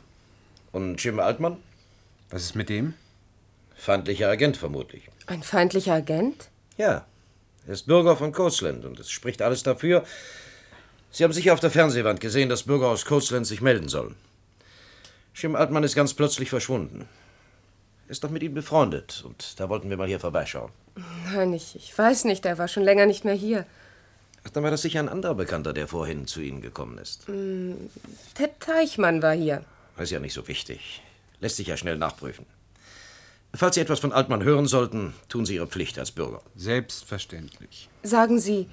Und 0.70 1.02
Jim 1.02 1.18
Altmann? 1.18 1.56
Was 2.30 2.44
ist 2.44 2.54
mit 2.54 2.68
dem? 2.68 2.94
Feindlicher 3.74 4.28
Agent 4.28 4.56
vermutlich. 4.56 5.10
Ein 5.26 5.42
feindlicher 5.42 5.94
Agent? 5.94 6.50
Ja. 6.76 7.04
Er 7.66 7.72
ist 7.72 7.88
Bürger 7.88 8.16
von 8.16 8.30
Coastland 8.30 8.84
und 8.84 9.00
es 9.00 9.10
spricht 9.10 9.42
alles 9.42 9.64
dafür. 9.64 10.04
Sie 11.10 11.24
haben 11.24 11.32
sicher 11.32 11.52
auf 11.52 11.58
der 11.58 11.72
Fernsehwand 11.72 12.20
gesehen, 12.20 12.48
dass 12.48 12.62
Bürger 12.62 12.86
aus 12.86 13.06
Coastland 13.06 13.44
sich 13.44 13.60
melden 13.60 13.88
sollen. 13.88 14.14
Jim 15.34 15.56
Altmann 15.56 15.82
ist 15.82 15.96
ganz 15.96 16.14
plötzlich 16.14 16.48
verschwunden. 16.48 17.08
Ist 18.08 18.22
doch 18.24 18.30
mit 18.30 18.42
ihm 18.42 18.54
befreundet 18.54 19.22
und 19.26 19.58
da 19.58 19.68
wollten 19.68 19.90
wir 19.90 19.96
mal 19.96 20.06
hier 20.06 20.20
vorbeischauen. 20.20 20.70
Nein, 21.32 21.52
ich, 21.52 21.74
ich 21.76 21.96
weiß 21.96 22.24
nicht. 22.24 22.44
Er 22.46 22.56
war 22.58 22.68
schon 22.68 22.84
länger 22.84 23.06
nicht 23.06 23.24
mehr 23.24 23.34
hier. 23.34 23.66
Ach, 24.44 24.50
dann 24.50 24.62
war 24.62 24.70
das 24.70 24.82
sicher 24.82 25.00
ein 25.00 25.08
anderer 25.08 25.34
Bekannter, 25.34 25.72
der 25.72 25.88
vorhin 25.88 26.26
zu 26.26 26.40
Ihnen 26.40 26.60
gekommen 26.62 26.98
ist. 26.98 27.26
Hm, 27.26 27.90
Ted 28.34 28.60
Teichmann 28.60 29.20
war 29.22 29.34
hier. 29.34 29.64
Ist 29.98 30.10
ja 30.12 30.20
nicht 30.20 30.34
so 30.34 30.46
wichtig. 30.46 31.02
Lässt 31.40 31.56
sich 31.56 31.66
ja 31.66 31.76
schnell 31.76 31.98
nachprüfen. 31.98 32.46
Falls 33.54 33.74
Sie 33.74 33.80
etwas 33.80 34.00
von 34.00 34.12
Altmann 34.12 34.44
hören 34.44 34.66
sollten, 34.66 35.14
tun 35.28 35.46
Sie 35.46 35.54
Ihre 35.56 35.66
Pflicht 35.66 35.98
als 35.98 36.12
Bürger. 36.12 36.42
Selbstverständlich. 36.54 37.88
Sagen 38.02 38.38
Sie, 38.38 38.68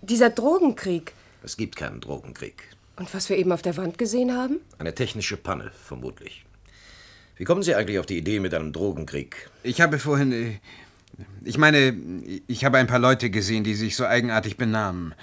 dieser 0.00 0.30
Drogenkrieg 0.30 1.12
Es 1.42 1.56
gibt 1.56 1.76
keinen 1.76 2.00
Drogenkrieg. 2.00 2.62
und 2.96 3.12
was 3.14 3.28
wir 3.28 3.36
eben 3.36 3.52
auf 3.52 3.62
der 3.62 3.76
Wand 3.76 3.98
gesehen 3.98 4.34
haben? 4.36 4.60
Eine 4.78 4.94
technische 4.94 5.36
Panne, 5.36 5.70
vermutlich. 5.84 6.44
Wie 7.38 7.44
kommen 7.44 7.62
Sie 7.62 7.74
eigentlich 7.74 8.00
auf 8.00 8.06
die 8.06 8.18
Idee 8.18 8.40
mit 8.40 8.52
einem 8.52 8.72
Drogenkrieg? 8.72 9.48
Ich 9.62 9.80
habe 9.80 9.98
vorhin. 10.00 10.32
äh, 10.32 10.58
Ich 11.44 11.56
meine, 11.56 11.96
ich 12.48 12.64
habe 12.64 12.78
ein 12.78 12.88
paar 12.88 12.98
Leute 12.98 13.30
gesehen, 13.30 13.62
die 13.64 13.74
sich 13.74 13.94
so 13.96 14.04
eigenartig 14.04 14.56
benahmen. 14.56 15.14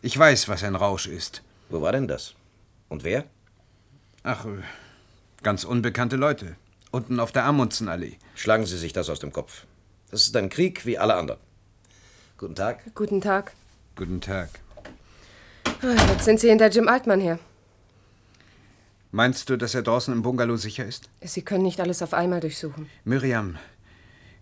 Ich 0.00 0.18
weiß, 0.18 0.48
was 0.48 0.64
ein 0.64 0.74
Rausch 0.74 1.06
ist. 1.06 1.42
Wo 1.68 1.82
war 1.82 1.92
denn 1.92 2.08
das? 2.08 2.34
Und 2.88 3.04
wer? 3.04 3.24
Ach, 4.22 4.46
äh, 4.46 4.62
ganz 5.42 5.64
unbekannte 5.64 6.16
Leute. 6.16 6.56
Unten 6.90 7.20
auf 7.20 7.30
der 7.30 7.44
Amundsenallee. 7.44 8.16
Schlagen 8.34 8.64
Sie 8.66 8.78
sich 8.78 8.92
das 8.94 9.10
aus 9.10 9.20
dem 9.20 9.32
Kopf. 9.32 9.64
Das 10.10 10.22
ist 10.22 10.36
ein 10.36 10.48
Krieg 10.48 10.84
wie 10.86 10.96
alle 10.98 11.14
anderen. 11.14 11.40
Guten 12.38 12.54
Tag. 12.54 12.82
Guten 12.94 13.20
Tag. 13.20 13.52
Guten 13.96 14.20
Tag. 14.20 14.48
Jetzt 16.08 16.24
sind 16.24 16.40
Sie 16.40 16.48
hinter 16.48 16.68
Jim 16.70 16.88
Altmann 16.88 17.20
her. 17.20 17.38
Meinst 19.12 19.50
du, 19.50 19.56
dass 19.56 19.74
er 19.74 19.82
draußen 19.82 20.12
im 20.12 20.22
Bungalow 20.22 20.56
sicher 20.56 20.84
ist? 20.84 21.08
Sie 21.20 21.42
können 21.42 21.62
nicht 21.62 21.80
alles 21.80 22.02
auf 22.02 22.14
einmal 22.14 22.40
durchsuchen. 22.40 22.88
Miriam, 23.04 23.58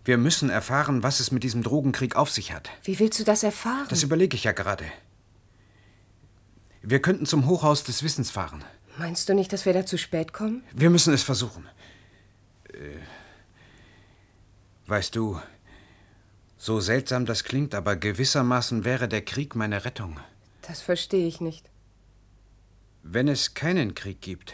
wir 0.05 0.17
müssen 0.17 0.49
erfahren, 0.49 1.03
was 1.03 1.19
es 1.19 1.31
mit 1.31 1.43
diesem 1.43 1.61
Drogenkrieg 1.61 2.15
auf 2.15 2.31
sich 2.31 2.53
hat. 2.53 2.69
Wie 2.83 2.97
willst 2.97 3.19
du 3.19 3.23
das 3.23 3.43
erfahren? 3.43 3.85
Das 3.89 4.01
überlege 4.01 4.35
ich 4.35 4.45
ja 4.45 4.53
gerade. 4.53 4.85
Wir 6.81 7.01
könnten 7.01 7.25
zum 7.25 7.45
Hochhaus 7.47 7.83
des 7.83 8.01
Wissens 8.01 8.31
fahren. 8.31 8.63
Meinst 8.97 9.29
du 9.29 9.33
nicht, 9.33 9.53
dass 9.53 9.65
wir 9.65 9.73
da 9.73 9.85
zu 9.85 9.97
spät 9.97 10.33
kommen? 10.33 10.63
Wir 10.73 10.89
müssen 10.89 11.13
es 11.13 11.21
versuchen. 11.23 11.67
Äh, 12.69 12.97
Weißt 14.87 15.15
du, 15.15 15.39
so 16.57 16.81
seltsam 16.81 17.25
das 17.25 17.43
klingt, 17.45 17.75
aber 17.75 17.95
gewissermaßen 17.95 18.83
wäre 18.83 19.07
der 19.07 19.21
Krieg 19.21 19.55
meine 19.55 19.85
Rettung. 19.85 20.19
Das 20.63 20.81
verstehe 20.81 21.27
ich 21.27 21.39
nicht. 21.39 21.69
Wenn 23.01 23.29
es 23.29 23.53
keinen 23.53 23.95
Krieg 23.95 24.19
gibt, 24.21 24.53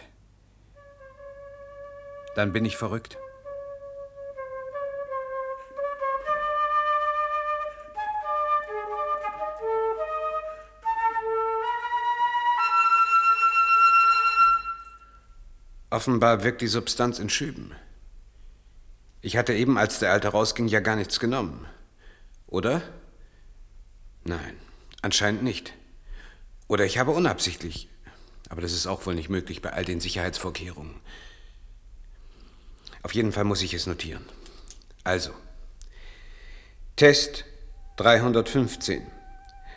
dann 2.37 2.53
bin 2.53 2.65
ich 2.65 2.77
verrückt. 2.77 3.17
Offenbar 15.89 16.43
wirkt 16.43 16.61
die 16.61 16.67
Substanz 16.67 17.17
in 17.17 17.31
Schüben. 17.31 17.71
Ich 19.21 19.35
hatte 19.35 19.53
eben, 19.53 19.79
als 19.79 19.97
der 19.97 20.11
Alte 20.11 20.27
rausging, 20.27 20.67
ja 20.67 20.79
gar 20.79 20.95
nichts 20.95 21.19
genommen. 21.19 21.65
Oder? 22.45 22.83
Nein, 24.25 24.57
anscheinend 25.01 25.41
nicht. 25.41 25.73
Oder 26.67 26.85
ich 26.85 26.99
habe 26.99 27.11
unabsichtlich. 27.11 27.89
Aber 28.47 28.61
das 28.61 28.73
ist 28.73 28.85
auch 28.85 29.07
wohl 29.07 29.15
nicht 29.15 29.29
möglich 29.29 29.63
bei 29.63 29.73
all 29.73 29.85
den 29.85 29.99
Sicherheitsvorkehrungen. 29.99 31.01
Auf 33.03 33.13
jeden 33.13 33.31
Fall 33.31 33.43
muss 33.43 33.61
ich 33.61 33.73
es 33.73 33.87
notieren. 33.87 34.25
Also, 35.03 35.31
Test 36.95 37.45
315. 37.97 39.05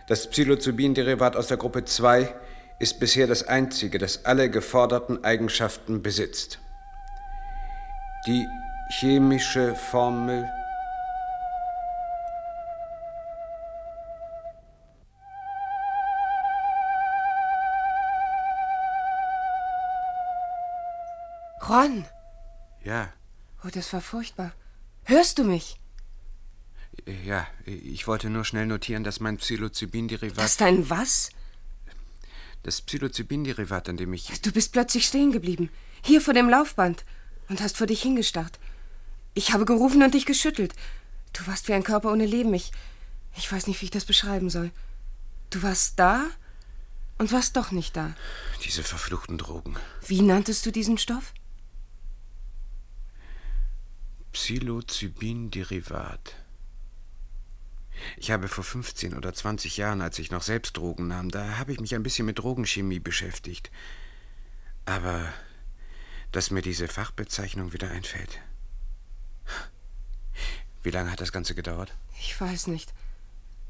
Das 0.08 0.30
Psilocybin-Derivat 0.30 1.36
aus 1.36 1.46
der 1.46 1.56
Gruppe 1.56 1.84
2 1.84 2.34
ist 2.80 2.98
bisher 2.98 3.26
das 3.26 3.46
einzige, 3.46 3.98
das 3.98 4.24
alle 4.24 4.50
geforderten 4.50 5.22
Eigenschaften 5.22 6.02
besitzt. 6.02 6.58
Die 8.26 8.46
chemische 8.98 9.74
Formel 9.76 10.48
Ron! 21.68 22.04
Ja, 22.84 23.12
Oh, 23.64 23.68
das 23.72 23.92
war 23.92 24.00
furchtbar. 24.00 24.52
Hörst 25.04 25.38
du 25.38 25.44
mich? 25.44 25.76
ja, 27.24 27.46
ich 27.64 28.06
wollte 28.06 28.30
nur 28.30 28.44
schnell 28.44 28.66
notieren, 28.66 29.04
dass 29.04 29.20
mein 29.20 29.38
Psilocybin-Derivat... 29.38 30.38
Das 30.38 30.56
dein 30.56 30.90
was? 30.90 31.30
Das 32.62 32.82
Psilocybin-Derivat, 32.82 33.88
an 33.88 33.96
dem 33.96 34.12
ich... 34.12 34.40
Du 34.42 34.52
bist 34.52 34.72
plötzlich 34.72 35.06
stehen 35.06 35.32
geblieben. 35.32 35.70
Hier 36.02 36.20
vor 36.20 36.34
dem 36.34 36.48
Laufband. 36.48 37.04
Und 37.48 37.60
hast 37.60 37.76
vor 37.76 37.86
dich 37.86 38.02
hingestarrt. 38.02 38.58
Ich 39.34 39.52
habe 39.52 39.64
gerufen 39.64 40.02
und 40.02 40.14
dich 40.14 40.26
geschüttelt. 40.26 40.74
Du 41.32 41.46
warst 41.46 41.68
wie 41.68 41.72
ein 41.72 41.84
Körper 41.84 42.12
ohne 42.12 42.26
Leben. 42.26 42.52
Ich, 42.54 42.70
ich 43.36 43.50
weiß 43.50 43.66
nicht, 43.66 43.80
wie 43.80 43.86
ich 43.86 43.90
das 43.90 44.04
beschreiben 44.04 44.50
soll. 44.50 44.70
Du 45.50 45.62
warst 45.62 45.98
da 45.98 46.26
und 47.18 47.32
warst 47.32 47.56
doch 47.56 47.70
nicht 47.72 47.96
da. 47.96 48.14
Diese 48.64 48.82
verfluchten 48.82 49.38
Drogen. 49.38 49.76
Wie 50.06 50.22
nanntest 50.22 50.66
du 50.66 50.70
diesen 50.70 50.98
Stoff? 50.98 51.32
Psilocybin-Derivat. 54.32 56.34
Ich 58.16 58.30
habe 58.30 58.48
vor 58.48 58.64
15 58.64 59.14
oder 59.14 59.34
20 59.34 59.76
Jahren, 59.76 60.00
als 60.00 60.18
ich 60.18 60.30
noch 60.30 60.42
selbst 60.42 60.76
Drogen 60.76 61.08
nahm, 61.08 61.30
da 61.30 61.58
habe 61.58 61.72
ich 61.72 61.80
mich 61.80 61.94
ein 61.94 62.02
bisschen 62.02 62.26
mit 62.26 62.38
Drogenchemie 62.38 62.98
beschäftigt. 62.98 63.70
Aber 64.86 65.32
dass 66.32 66.50
mir 66.50 66.62
diese 66.62 66.88
Fachbezeichnung 66.88 67.72
wieder 67.72 67.90
einfällt. 67.90 68.40
Wie 70.82 70.90
lange 70.90 71.10
hat 71.10 71.20
das 71.20 71.32
Ganze 71.32 71.54
gedauert? 71.54 71.94
Ich 72.18 72.40
weiß 72.40 72.68
nicht. 72.68 72.92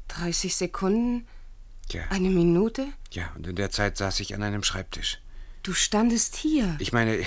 30 0.09 0.55
Sekunden? 0.55 1.27
Ja. 1.89 2.03
Eine 2.09 2.29
Minute? 2.29 2.87
Ja, 3.11 3.31
und 3.35 3.47
in 3.47 3.55
der 3.55 3.71
Zeit 3.71 3.97
saß 3.97 4.19
ich 4.21 4.33
an 4.33 4.43
einem 4.43 4.63
Schreibtisch. 4.63 5.19
Du 5.63 5.73
standest 5.73 6.35
hier. 6.35 6.75
Ich 6.79 6.91
meine, 6.91 7.23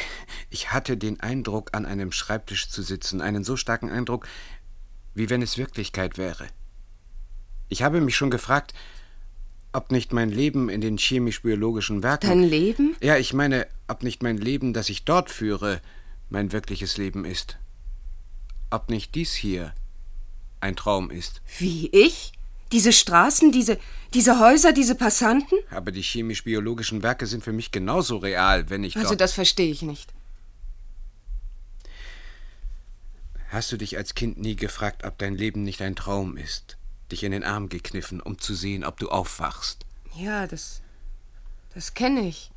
ich 0.51 0.73
hatte 0.73 0.97
den 0.97 1.21
Eindruck, 1.21 1.71
an 1.73 1.87
einem 1.87 2.11
Schreibtisch 2.11 2.69
zu 2.69 2.83
sitzen, 2.83 3.21
einen 3.21 3.45
so 3.45 3.57
starken 3.57 3.91
Eindruck, 3.91 4.27
wie 5.15 5.31
wenn 5.31 5.43
es 5.43 5.57
Wirklichkeit 5.57 6.19
wäre. 6.19 6.49
Ich 7.69 7.83
habe 7.83 8.01
mich 8.01 8.17
schon 8.17 8.31
gefragt, 8.31 8.75
ob 9.73 9.93
nicht 9.93 10.13
mein 10.13 10.31
Leben 10.31 10.69
in 10.69 10.81
den 10.81 10.99
chemisch-biologischen 10.99 12.03
Werken. 12.03 12.29
Dein 12.29 12.43
Leben? 12.43 12.97
Ja, 13.01 13.17
ich 13.17 13.33
meine, 13.33 13.67
ob 13.87 14.03
nicht 14.03 14.23
mein 14.23 14.39
Leben, 14.39 14.73
das 14.73 14.89
ich 14.89 15.05
dort 15.05 15.31
führe, 15.31 15.81
mein 16.29 16.53
wirkliches 16.53 16.97
Leben 16.97 17.25
ist. 17.25 17.59
Ob 18.71 18.91
nicht 18.91 19.15
dies 19.15 19.33
hier 19.33 19.75
ein 20.61 20.77
Traum 20.77 21.11
ist. 21.11 21.43
Wie 21.59 21.89
ich? 21.89 22.33
Diese 22.73 22.93
Straßen, 22.93 23.53
diese, 23.53 23.79
diese 24.15 24.39
Häuser, 24.41 24.73
diese 24.73 24.95
Passanten? 24.95 25.59
Aber 25.71 25.93
die 25.93 26.03
chemisch-biologischen 26.03 27.03
Werke 27.03 27.27
sind 27.27 27.45
für 27.45 27.53
mich 27.53 27.71
genauso 27.71 28.17
real, 28.19 28.71
wenn 28.71 28.85
ich 28.85 28.97
Also 28.97 29.15
das 29.15 29.33
verstehe 29.33 29.71
ich 29.71 29.83
nicht. 29.83 30.13
Hast 33.51 33.71
du 33.71 33.77
dich 33.77 33.97
als 33.97 34.15
Kind 34.15 34.39
nie 34.39 34.57
gefragt, 34.57 35.05
ob 35.05 35.17
dein 35.19 35.37
Leben 35.37 35.63
nicht 35.63 35.81
ein 35.81 35.95
Traum 35.95 36.37
ist? 36.37 36.77
Dich 37.13 37.23
in 37.23 37.31
den 37.31 37.45
Arm 37.45 37.69
gekniffen, 37.69 38.21
um 38.21 38.39
zu 38.39 38.55
sehen, 38.55 38.85
ob 38.85 38.99
du 38.99 39.11
aufwachst? 39.11 39.87
Ja, 40.17 40.47
das. 40.47 40.81
Das 41.73 41.95
kenne 41.95 42.27
ich. 42.27 42.51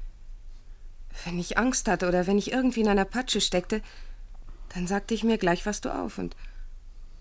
Wenn 1.25 1.37
ich 1.37 1.57
Angst 1.57 1.87
hatte 1.87 2.07
oder 2.07 2.25
wenn 2.25 2.37
ich 2.37 2.51
irgendwie 2.51 2.81
in 2.81 2.87
einer 2.87 3.05
Patsche 3.05 3.41
steckte, 3.41 3.81
dann 4.73 4.87
sagte 4.87 5.13
ich 5.13 5.23
mir 5.23 5.37
gleich, 5.37 5.65
was 5.65 5.81
du 5.81 5.93
auf 5.93 6.17
und. 6.17 6.35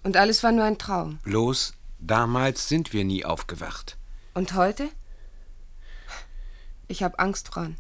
Und 0.02 0.16
alles 0.16 0.42
war 0.42 0.52
nur 0.52 0.64
ein 0.64 0.78
Traum. 0.78 1.18
Bloß, 1.24 1.74
damals 1.98 2.68
sind 2.68 2.92
wir 2.92 3.04
nie 3.04 3.24
aufgewacht. 3.24 3.96
Und 4.34 4.54
heute? 4.54 4.88
Ich 6.88 7.02
habe 7.02 7.18
Angst, 7.18 7.48
Fran. 7.48 7.76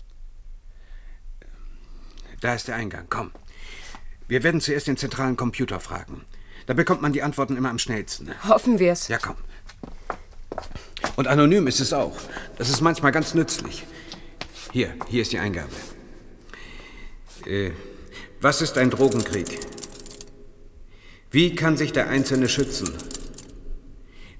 Da 2.40 2.54
ist 2.54 2.68
der 2.68 2.76
Eingang, 2.76 3.06
komm. 3.08 3.30
Wir 4.28 4.42
werden 4.42 4.60
zuerst 4.60 4.88
den 4.88 4.96
zentralen 4.96 5.36
Computer 5.36 5.80
fragen. 5.80 6.24
Da 6.66 6.74
bekommt 6.74 7.00
man 7.00 7.12
die 7.12 7.22
Antworten 7.22 7.56
immer 7.56 7.70
am 7.70 7.78
schnellsten. 7.78 8.30
Hoffen 8.48 8.78
wir's. 8.78 9.08
Ja, 9.08 9.18
komm. 9.18 9.36
Und 11.14 11.28
anonym 11.28 11.66
ist 11.66 11.80
es 11.80 11.92
auch. 11.92 12.16
Das 12.58 12.68
ist 12.68 12.80
manchmal 12.80 13.12
ganz 13.12 13.34
nützlich. 13.34 13.86
Hier, 14.72 14.94
hier 15.08 15.22
ist 15.22 15.32
die 15.32 15.38
Eingabe. 15.38 15.72
Äh, 17.46 17.70
was 18.40 18.60
ist 18.60 18.76
ein 18.76 18.90
Drogenkrieg? 18.90 19.60
Wie 21.30 21.54
kann 21.54 21.76
sich 21.76 21.92
der 21.92 22.08
Einzelne 22.08 22.48
schützen? 22.48 22.92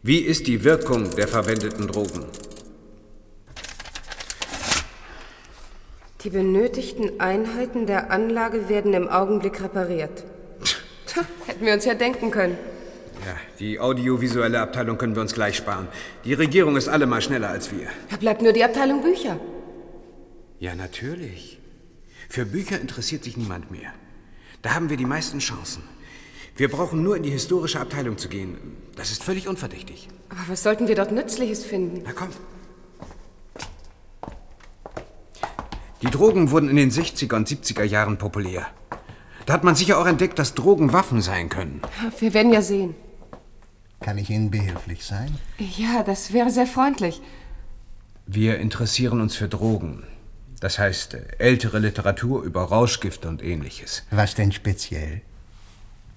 Wie 0.06 0.20
ist 0.20 0.46
die 0.46 0.62
Wirkung 0.62 1.16
der 1.16 1.26
verwendeten 1.26 1.88
Drogen? 1.88 2.26
Die 6.22 6.30
benötigten 6.30 7.18
Einheiten 7.18 7.86
der 7.86 8.12
Anlage 8.12 8.68
werden 8.68 8.94
im 8.94 9.08
Augenblick 9.08 9.60
repariert. 9.60 10.22
Tja, 11.06 11.24
hätten 11.46 11.66
wir 11.66 11.74
uns 11.74 11.86
ja 11.86 11.94
denken 11.94 12.30
können. 12.30 12.56
Ja, 13.26 13.34
die 13.58 13.80
audiovisuelle 13.80 14.60
Abteilung 14.60 14.96
können 14.96 15.16
wir 15.16 15.22
uns 15.22 15.34
gleich 15.34 15.56
sparen. 15.56 15.88
Die 16.24 16.34
Regierung 16.34 16.76
ist 16.76 16.86
allemal 16.86 17.20
schneller 17.20 17.48
als 17.48 17.72
wir. 17.72 17.88
Da 18.08 18.16
bleibt 18.16 18.42
nur 18.42 18.52
die 18.52 18.62
Abteilung 18.62 19.02
Bücher. 19.02 19.40
Ja, 20.60 20.76
natürlich. 20.76 21.58
Für 22.28 22.46
Bücher 22.46 22.80
interessiert 22.80 23.24
sich 23.24 23.36
niemand 23.36 23.72
mehr. 23.72 23.92
Da 24.62 24.72
haben 24.76 24.88
wir 24.88 24.96
die 24.96 25.04
meisten 25.04 25.40
Chancen. 25.40 25.82
Wir 26.56 26.70
brauchen 26.70 27.02
nur 27.02 27.16
in 27.16 27.22
die 27.22 27.30
historische 27.30 27.80
Abteilung 27.80 28.16
zu 28.16 28.28
gehen. 28.28 28.56
Das 28.96 29.10
ist 29.10 29.22
völlig 29.22 29.46
unverdächtig. 29.46 30.08
Aber 30.30 30.40
was 30.48 30.62
sollten 30.62 30.88
wir 30.88 30.94
dort 30.94 31.12
Nützliches 31.12 31.64
finden? 31.64 32.02
Na 32.04 32.12
komm. 32.12 32.28
Die 36.02 36.10
Drogen 36.10 36.50
wurden 36.50 36.70
in 36.70 36.76
den 36.76 36.90
60er 36.90 37.36
und 37.36 37.48
70er 37.48 37.82
Jahren 37.82 38.16
populär. 38.16 38.66
Da 39.44 39.52
hat 39.52 39.64
man 39.64 39.74
sicher 39.74 39.98
auch 39.98 40.06
entdeckt, 40.06 40.38
dass 40.38 40.54
Drogen 40.54 40.92
Waffen 40.92 41.20
sein 41.20 41.48
können. 41.48 41.82
Wir 42.18 42.32
werden 42.32 42.52
ja 42.52 42.62
sehen. 42.62 42.94
Kann 44.00 44.18
ich 44.18 44.30
Ihnen 44.30 44.50
behilflich 44.50 45.04
sein? 45.04 45.38
Ja, 45.58 46.02
das 46.02 46.32
wäre 46.32 46.50
sehr 46.50 46.66
freundlich. 46.66 47.20
Wir 48.26 48.58
interessieren 48.58 49.20
uns 49.20 49.36
für 49.36 49.48
Drogen. 49.48 50.04
Das 50.60 50.78
heißt, 50.78 51.16
ältere 51.38 51.78
Literatur 51.78 52.42
über 52.42 52.62
Rauschgifte 52.62 53.28
und 53.28 53.42
ähnliches. 53.42 54.04
Was 54.10 54.34
denn 54.34 54.52
speziell? 54.52 55.22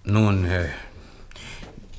Nun, 0.09 0.45
äh, 0.45 0.65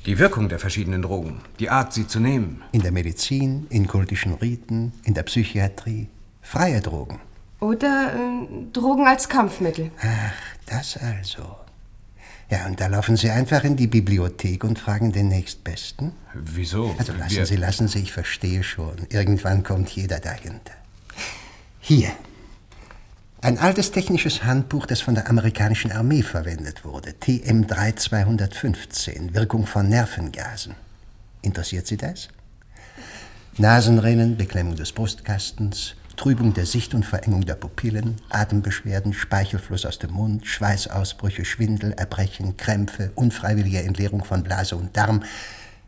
die 0.05 0.17
Wirkung 0.19 0.49
der 0.49 0.59
verschiedenen 0.59 1.01
Drogen, 1.01 1.41
die 1.59 1.69
Art, 1.69 1.93
sie 1.93 2.07
zu 2.07 2.19
nehmen. 2.19 2.61
In 2.71 2.81
der 2.81 2.91
Medizin, 2.91 3.67
in 3.69 3.87
kultischen 3.87 4.33
Riten, 4.33 4.93
in 5.03 5.13
der 5.13 5.23
Psychiatrie. 5.23 6.07
Freie 6.41 6.81
Drogen. 6.81 7.19
Oder 7.59 8.13
äh, 8.15 8.71
Drogen 8.73 9.07
als 9.07 9.29
Kampfmittel. 9.29 9.91
Ach, 10.01 10.33
das 10.65 10.97
also. 10.97 11.55
Ja, 12.49 12.65
und 12.65 12.81
da 12.81 12.87
laufen 12.87 13.15
Sie 13.15 13.29
einfach 13.29 13.63
in 13.63 13.77
die 13.77 13.87
Bibliothek 13.87 14.63
und 14.65 14.77
fragen 14.79 15.11
den 15.13 15.29
Nächstbesten. 15.29 16.11
Wieso? 16.33 16.93
Also 16.97 17.13
lassen 17.13 17.35
Wir- 17.35 17.45
Sie, 17.45 17.55
lassen 17.55 17.87
Sie, 17.87 17.99
ich 17.99 18.11
verstehe 18.11 18.63
schon. 18.63 18.95
Irgendwann 19.09 19.63
kommt 19.63 19.89
jeder 19.91 20.19
dahinter. 20.19 20.73
Hier. 21.79 22.11
Ein 23.43 23.57
altes 23.57 23.89
technisches 23.89 24.43
Handbuch, 24.43 24.85
das 24.85 25.01
von 25.01 25.15
der 25.15 25.27
amerikanischen 25.27 25.91
Armee 25.91 26.21
verwendet 26.21 26.85
wurde. 26.85 27.15
TM 27.19 27.65
3215, 27.65 29.33
Wirkung 29.33 29.65
von 29.65 29.89
Nervengasen. 29.89 30.75
Interessiert 31.41 31.87
Sie 31.87 31.97
das? 31.97 32.29
Nasenrennen, 33.57 34.37
Beklemmung 34.37 34.75
des 34.75 34.91
Brustkastens, 34.91 35.95
Trübung 36.17 36.53
der 36.53 36.67
Sicht 36.67 36.93
und 36.93 37.03
Verengung 37.03 37.43
der 37.43 37.55
Pupillen, 37.55 38.17
Atembeschwerden, 38.29 39.11
Speichelfluss 39.11 39.87
aus 39.87 39.97
dem 39.97 40.11
Mund, 40.11 40.45
Schweißausbrüche, 40.45 41.43
Schwindel, 41.43 41.93
Erbrechen, 41.93 42.57
Krämpfe, 42.57 43.11
unfreiwillige 43.15 43.81
Entleerung 43.81 44.23
von 44.23 44.43
Blase 44.43 44.75
und 44.75 44.95
Darm, 44.95 45.23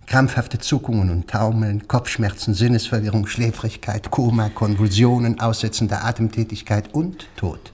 krampfhafte 0.05 0.59
Zuckungen 0.59 1.09
und 1.09 1.29
Taumeln, 1.29 1.87
Kopfschmerzen, 1.87 2.53
Sinnesverwirrung, 2.53 3.27
Schläfrigkeit, 3.27 4.11
Koma, 4.11 4.49
Konvulsionen, 4.49 5.39
Aussetzen 5.39 5.87
der 5.87 6.05
Atemtätigkeit 6.05 6.93
und 6.93 7.27
Tod. 7.35 7.73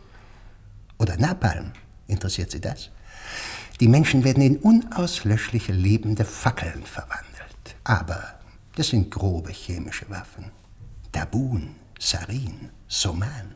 Oder 0.97 1.17
Napalm. 1.17 1.71
Interessiert 2.07 2.51
Sie 2.51 2.61
das? 2.61 2.89
Die 3.79 3.87
Menschen 3.87 4.23
werden 4.23 4.43
in 4.43 4.57
unauslöschliche 4.57 5.71
lebende 5.71 6.25
Fackeln 6.25 6.83
verwandelt. 6.83 7.29
Aber 7.83 8.39
das 8.75 8.89
sind 8.89 9.09
grobe 9.09 9.51
chemische 9.51 10.09
Waffen. 10.09 10.51
Tabun, 11.11 11.75
Sarin, 11.99 12.69
Soman. 12.87 13.55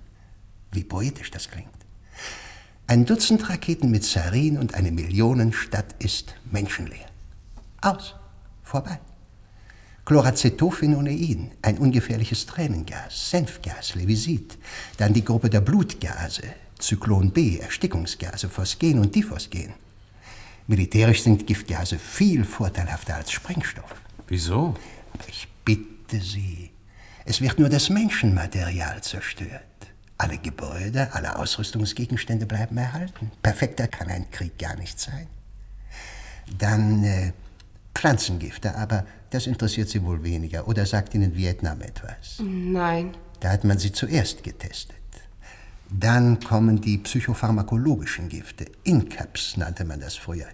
Wie 0.71 0.84
poetisch 0.84 1.32
das 1.32 1.49
klingt. 1.49 1.69
Ein 2.88 3.05
Dutzend 3.05 3.49
Raketen 3.49 3.91
mit 3.91 4.03
Sarin 4.03 4.57
und 4.57 4.76
eine 4.76 4.91
Millionenstadt 4.91 5.95
ist 5.99 6.36
menschenleer. 6.51 7.05
Aus. 7.82 8.15
Vorbei. 8.74 8.99
Chloracetophenonein, 10.03 11.51
ein 11.61 11.78
ungefährliches 11.78 12.47
Tränengas, 12.47 13.30
Senfgas, 13.30 13.93
Levisit. 13.93 14.57
Dann 14.97 15.13
die 15.13 15.24
Gruppe 15.24 15.51
der 15.51 15.61
Blutgase, 15.61 16.41
Zyklon 16.80 17.30
B, 17.30 17.59
Erstickungsgase, 17.59 18.49
Phosgen 18.49 18.97
und 18.97 19.13
Diphosgen. 19.13 19.76
Militärisch 20.65 21.21
sind 21.21 21.45
Giftgase 21.45 21.99
viel 21.99 22.43
vorteilhafter 22.43 23.13
als 23.13 23.32
Sprengstoff. 23.32 23.93
Wieso? 24.28 24.74
Ich 25.28 25.47
bitte 25.63 26.19
Sie. 26.19 26.71
Es 27.26 27.41
wird 27.41 27.59
nur 27.59 27.69
das 27.69 27.91
Menschenmaterial 27.91 29.03
zerstört. 29.03 29.61
Alle 30.17 30.39
Gebäude, 30.39 31.13
alle 31.13 31.38
Ausrüstungsgegenstände 31.38 32.47
bleiben 32.47 32.78
erhalten. 32.78 33.30
Perfekter 33.43 33.88
kann 33.88 34.07
ein 34.07 34.32
Krieg 34.32 34.57
gar 34.57 34.76
nicht 34.78 34.99
sein. 34.99 35.28
Dann 36.57 37.03
äh, 37.03 37.34
Pflanzengifte, 37.95 38.75
aber 38.75 39.05
das 39.29 39.47
interessiert 39.47 39.89
Sie 39.89 40.03
wohl 40.03 40.23
weniger. 40.23 40.67
Oder 40.67 40.85
sagt 40.85 41.13
Ihnen 41.13 41.35
Vietnam 41.35 41.81
etwas? 41.81 42.39
Nein. 42.39 43.15
Da 43.39 43.49
hat 43.49 43.63
man 43.63 43.77
sie 43.77 43.91
zuerst 43.91 44.43
getestet. 44.43 44.95
Dann 45.89 46.39
kommen 46.39 46.81
die 46.81 46.97
psychopharmakologischen 46.97 48.29
Gifte. 48.29 48.65
INCAPs 48.83 49.57
nannte 49.57 49.85
man 49.85 49.99
das 49.99 50.15
früher. 50.15 50.47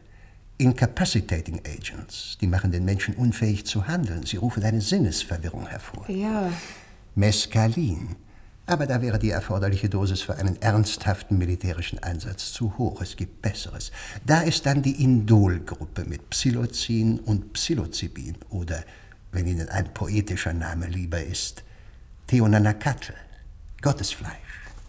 Incapacitating 0.58 1.62
Agents. 1.66 2.38
Die 2.42 2.48
machen 2.48 2.72
den 2.72 2.84
Menschen 2.84 3.16
unfähig 3.16 3.66
zu 3.66 3.88
handeln. 3.88 4.26
Sie 4.26 4.38
rufen 4.38 4.64
eine 4.64 4.82
Sinnesverwirrung 4.82 5.68
hervor. 5.68 6.10
Ja. 6.10 6.52
Mescalin. 7.16 8.16
Aber 8.70 8.86
da 8.86 9.02
wäre 9.02 9.18
die 9.18 9.32
erforderliche 9.32 9.90
Dosis 9.90 10.22
für 10.22 10.36
einen 10.36 10.62
ernsthaften 10.62 11.40
militärischen 11.40 11.98
Einsatz 12.04 12.54
zu 12.54 12.78
hoch. 12.78 13.02
Es 13.02 13.16
gibt 13.16 13.42
Besseres. 13.42 13.92
Da 14.28 14.42
ist 14.42 14.68
dann 14.68 14.84
die 14.84 15.04
Indol-Gruppe 15.04 16.06
mit 16.06 16.30
Psilocin 16.30 17.18
und 17.20 17.52
Psilocybin. 17.54 18.38
Oder, 18.50 18.84
wenn 19.32 19.48
Ihnen 19.48 19.70
ein 19.70 19.92
poetischer 19.92 20.54
Name 20.54 20.86
lieber 20.86 21.20
ist, 21.20 21.64
Theonanacatl. 22.28 23.16
Gottesfleisch. 23.82 24.34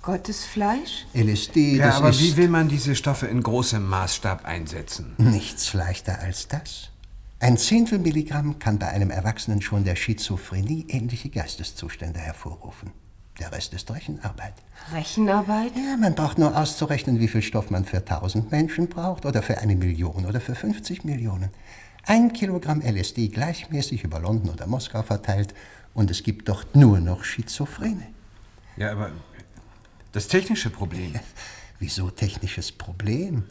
Gottesfleisch? 0.03 1.07
LSD, 1.15 1.77
Ja, 1.77 1.87
das 1.87 1.97
aber 1.97 2.11
ist 2.11 2.21
wie 2.21 2.37
will 2.37 2.49
man 2.49 2.69
diese 2.69 2.95
Stoffe 2.95 3.29
in 3.29 3.43
großem 3.43 3.83
Maßstab 3.83 4.45
einsetzen? 4.45 5.15
nichts 5.17 5.73
leichter 5.73 6.19
als 6.21 6.49
das. 6.49 6.91
Ein 7.39 7.57
Zehntel 7.57 7.99
Milligramm 7.99 8.59
kann 8.59 8.79
bei 8.79 8.89
einem 8.89 9.11
Erwachsenen 9.11 9.63
schon 9.63 9.85
der 9.85 9.97
Schizophrenie 9.97 10.85
ähnliche 10.89 11.31
Geisteszustände 11.31 12.19
hervorrufen. 12.19 12.91
Der 13.41 13.53
Rest 13.53 13.73
ist 13.73 13.91
Rechenarbeit. 13.91 14.53
Rechenarbeit? 14.93 15.73
Ja, 15.75 15.97
man 15.97 16.15
braucht 16.15 16.39
nur 16.39 16.55
auszurechnen, 16.55 17.21
wie 17.21 17.29
viel 17.29 17.41
Stoff 17.41 17.71
man 17.71 17.87
für 17.87 17.99
1000 17.99 18.51
Menschen 18.51 18.89
braucht 18.89 19.25
oder 19.25 19.43
für 19.43 19.59
eine 19.59 19.77
Million 19.77 20.27
oder 20.27 20.43
für 20.43 20.55
50 20.55 21.05
Millionen. 21.05 21.49
Ein 22.05 22.35
Kilogramm 22.35 22.83
LSD 22.83 23.29
gleichmäßig 23.29 24.05
über 24.05 24.21
London 24.21 24.51
oder 24.51 24.67
Moskau 24.67 25.03
verteilt 25.03 25.55
und 25.95 26.11
es 26.11 26.23
gibt 26.23 26.51
dort 26.51 26.77
nur 26.77 27.01
noch 27.01 27.25
Schizophrene. 27.25 28.07
Ja, 28.77 28.93
aber 28.93 29.11
das 30.13 30.29
technische 30.29 30.69
Problem. 30.69 31.15
Wieso 31.79 32.11
technisches 32.11 32.73
Problem? 32.73 33.45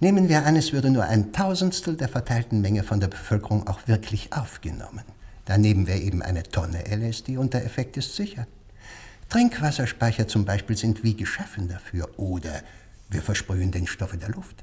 Nehmen 0.00 0.30
wir 0.30 0.46
an, 0.46 0.56
es 0.56 0.72
würde 0.72 0.90
nur 0.90 1.04
ein 1.04 1.32
Tausendstel 1.32 1.98
der 1.98 2.08
verteilten 2.08 2.62
Menge 2.62 2.82
von 2.82 2.98
der 2.98 3.08
Bevölkerung 3.08 3.66
auch 3.68 3.86
wirklich 3.86 4.32
aufgenommen. 4.32 5.04
Dann 5.44 5.60
nehmen 5.60 5.86
wir 5.86 5.96
eben 5.96 6.22
eine 6.22 6.44
Tonne 6.44 6.84
LSD 6.86 7.36
und 7.36 7.52
der 7.52 7.66
Effekt 7.66 7.98
ist 7.98 8.16
sicher. 8.16 8.46
Trinkwasserspeicher 9.32 10.28
zum 10.28 10.44
Beispiel 10.44 10.76
sind 10.76 11.04
wie 11.04 11.16
geschaffen 11.16 11.66
dafür. 11.66 12.18
Oder 12.18 12.62
wir 13.08 13.22
versprühen 13.22 13.72
den 13.72 13.86
Stoff 13.86 14.12
in 14.12 14.20
der 14.20 14.28
Luft. 14.28 14.62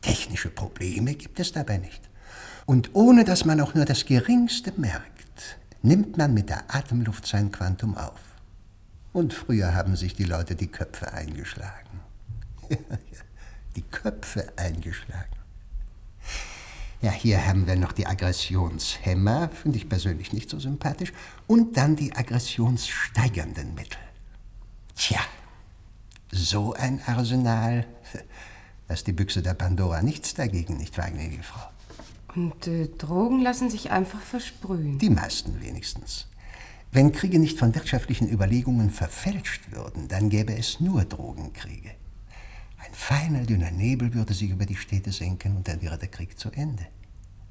Technische 0.00 0.48
Probleme 0.48 1.14
gibt 1.14 1.38
es 1.40 1.52
dabei 1.52 1.76
nicht. 1.76 2.00
Und 2.64 2.94
ohne 2.94 3.24
dass 3.24 3.44
man 3.44 3.60
auch 3.60 3.74
nur 3.74 3.84
das 3.84 4.06
geringste 4.06 4.72
merkt, 4.78 5.58
nimmt 5.82 6.16
man 6.16 6.32
mit 6.32 6.48
der 6.48 6.74
Atemluft 6.74 7.26
sein 7.26 7.52
Quantum 7.52 7.98
auf. 7.98 8.20
Und 9.12 9.34
früher 9.34 9.74
haben 9.74 9.94
sich 9.94 10.14
die 10.14 10.24
Leute 10.24 10.56
die 10.56 10.68
Köpfe 10.68 11.12
eingeschlagen. 11.12 12.00
die 13.76 13.82
Köpfe 13.82 14.54
eingeschlagen. 14.56 15.35
Ja, 17.06 17.12
hier 17.12 17.46
haben 17.46 17.68
wir 17.68 17.76
noch 17.76 17.92
die 17.92 18.04
Aggressionshemmer, 18.04 19.48
finde 19.50 19.78
ich 19.78 19.88
persönlich 19.88 20.32
nicht 20.32 20.50
so 20.50 20.58
sympathisch. 20.58 21.12
Und 21.46 21.76
dann 21.76 21.94
die 21.94 22.12
aggressionssteigernden 22.12 23.76
Mittel. 23.76 24.00
Tja, 24.96 25.20
so 26.32 26.72
ein 26.72 27.00
Arsenal, 27.06 27.86
da 28.88 28.94
ist 28.94 29.06
die 29.06 29.12
Büchse 29.12 29.40
der 29.40 29.54
Pandora 29.54 30.02
nichts 30.02 30.34
dagegen, 30.34 30.78
nicht 30.78 30.98
wahr, 30.98 31.12
gnädige 31.12 31.44
Frau? 31.44 31.70
Und 32.34 32.66
äh, 32.66 32.88
Drogen 32.88 33.40
lassen 33.40 33.70
sich 33.70 33.92
einfach 33.92 34.20
versprühen. 34.20 34.98
Die 34.98 35.10
meisten 35.10 35.60
wenigstens. 35.60 36.26
Wenn 36.90 37.12
Kriege 37.12 37.38
nicht 37.38 37.56
von 37.56 37.72
wirtschaftlichen 37.72 38.28
Überlegungen 38.28 38.90
verfälscht 38.90 39.70
würden, 39.70 40.08
dann 40.08 40.28
gäbe 40.28 40.58
es 40.58 40.80
nur 40.80 41.04
Drogenkriege. 41.04 41.90
Ein 42.78 42.94
feiner, 42.94 43.44
dünner 43.44 43.70
Nebel 43.70 44.12
würde 44.12 44.34
sich 44.34 44.50
über 44.50 44.66
die 44.66 44.74
Städte 44.74 45.12
senken 45.12 45.56
und 45.56 45.68
dann 45.68 45.80
wäre 45.82 45.98
der 45.98 46.08
Krieg 46.08 46.36
zu 46.36 46.50
Ende. 46.50 46.84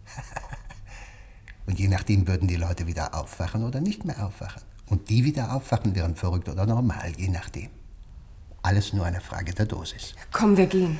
und 1.65 1.79
je 1.79 1.87
nachdem 1.87 2.27
würden 2.27 2.47
die 2.47 2.55
Leute 2.55 2.87
wieder 2.87 3.13
aufwachen 3.15 3.63
oder 3.63 3.81
nicht 3.81 4.05
mehr 4.05 4.25
aufwachen. 4.25 4.61
Und 4.87 5.09
die 5.09 5.23
wieder 5.23 5.53
aufwachen 5.53 5.95
wären 5.95 6.15
verrückt 6.15 6.47
oder 6.49 6.65
normal, 6.65 7.11
je 7.17 7.29
nachdem. 7.29 7.69
Alles 8.61 8.93
nur 8.93 9.05
eine 9.05 9.21
Frage 9.21 9.53
der 9.53 9.65
Dosis. 9.65 10.13
Komm, 10.31 10.57
wir 10.57 10.67
gehen. 10.67 10.97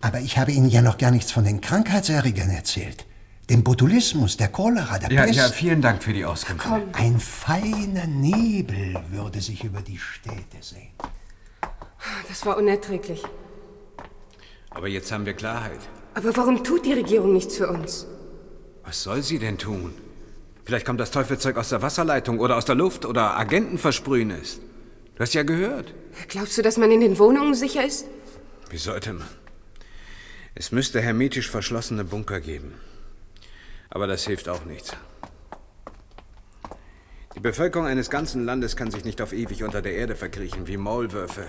Aber 0.00 0.20
ich 0.20 0.36
habe 0.38 0.52
Ihnen 0.52 0.68
ja 0.68 0.82
noch 0.82 0.98
gar 0.98 1.10
nichts 1.10 1.32
von 1.32 1.44
den 1.44 1.60
Krankheitserregern 1.60 2.50
erzählt. 2.50 3.06
Dem 3.50 3.62
Botulismus, 3.62 4.36
der 4.38 4.48
Cholera, 4.48 4.98
der 4.98 5.10
Ja, 5.12 5.24
Pest. 5.24 5.34
ja, 5.36 5.48
vielen 5.48 5.82
Dank 5.82 6.02
für 6.02 6.14
die 6.14 6.24
Auskunft. 6.24 6.66
Ein 6.92 7.20
feiner 7.20 8.06
Nebel 8.06 8.96
würde 9.10 9.40
sich 9.42 9.64
über 9.64 9.82
die 9.82 9.98
Städte 9.98 10.62
sehen. 10.62 10.88
Das 12.28 12.44
war 12.46 12.56
unerträglich. 12.56 13.22
Aber 14.70 14.88
jetzt 14.88 15.12
haben 15.12 15.24
wir 15.26 15.34
Klarheit. 15.34 15.80
Aber 16.14 16.34
warum 16.36 16.62
tut 16.64 16.84
die 16.86 16.92
Regierung 16.94 17.32
nichts 17.34 17.56
für 17.56 17.68
uns? 17.68 18.06
Was 18.84 19.02
soll 19.02 19.22
sie 19.22 19.38
denn 19.38 19.58
tun? 19.58 19.94
Vielleicht 20.64 20.86
kommt 20.86 21.00
das 21.00 21.10
Teufelzeug 21.10 21.56
aus 21.56 21.68
der 21.68 21.82
Wasserleitung 21.82 22.38
oder 22.38 22.56
aus 22.56 22.64
der 22.64 22.74
Luft 22.74 23.04
oder 23.04 23.36
Agenten 23.36 23.78
versprühen 23.78 24.30
es. 24.30 24.60
Du 25.14 25.20
hast 25.20 25.34
ja 25.34 25.42
gehört. 25.42 25.94
Glaubst 26.28 26.56
du, 26.58 26.62
dass 26.62 26.76
man 26.76 26.90
in 26.90 27.00
den 27.00 27.18
Wohnungen 27.18 27.54
sicher 27.54 27.84
ist? 27.84 28.06
Wie 28.70 28.78
sollte 28.78 29.12
man? 29.12 29.28
Es 30.54 30.72
müsste 30.72 31.00
hermetisch 31.00 31.50
verschlossene 31.50 32.04
Bunker 32.04 32.40
geben. 32.40 32.72
Aber 33.90 34.06
das 34.06 34.24
hilft 34.24 34.48
auch 34.48 34.64
nichts. 34.64 34.92
Die 37.34 37.40
Bevölkerung 37.40 37.86
eines 37.86 38.10
ganzen 38.10 38.44
Landes 38.44 38.76
kann 38.76 38.90
sich 38.90 39.04
nicht 39.04 39.20
auf 39.20 39.32
ewig 39.32 39.64
unter 39.64 39.82
der 39.82 39.94
Erde 39.94 40.14
verkriechen 40.14 40.66
wie 40.66 40.76
Maulwürfe. 40.76 41.46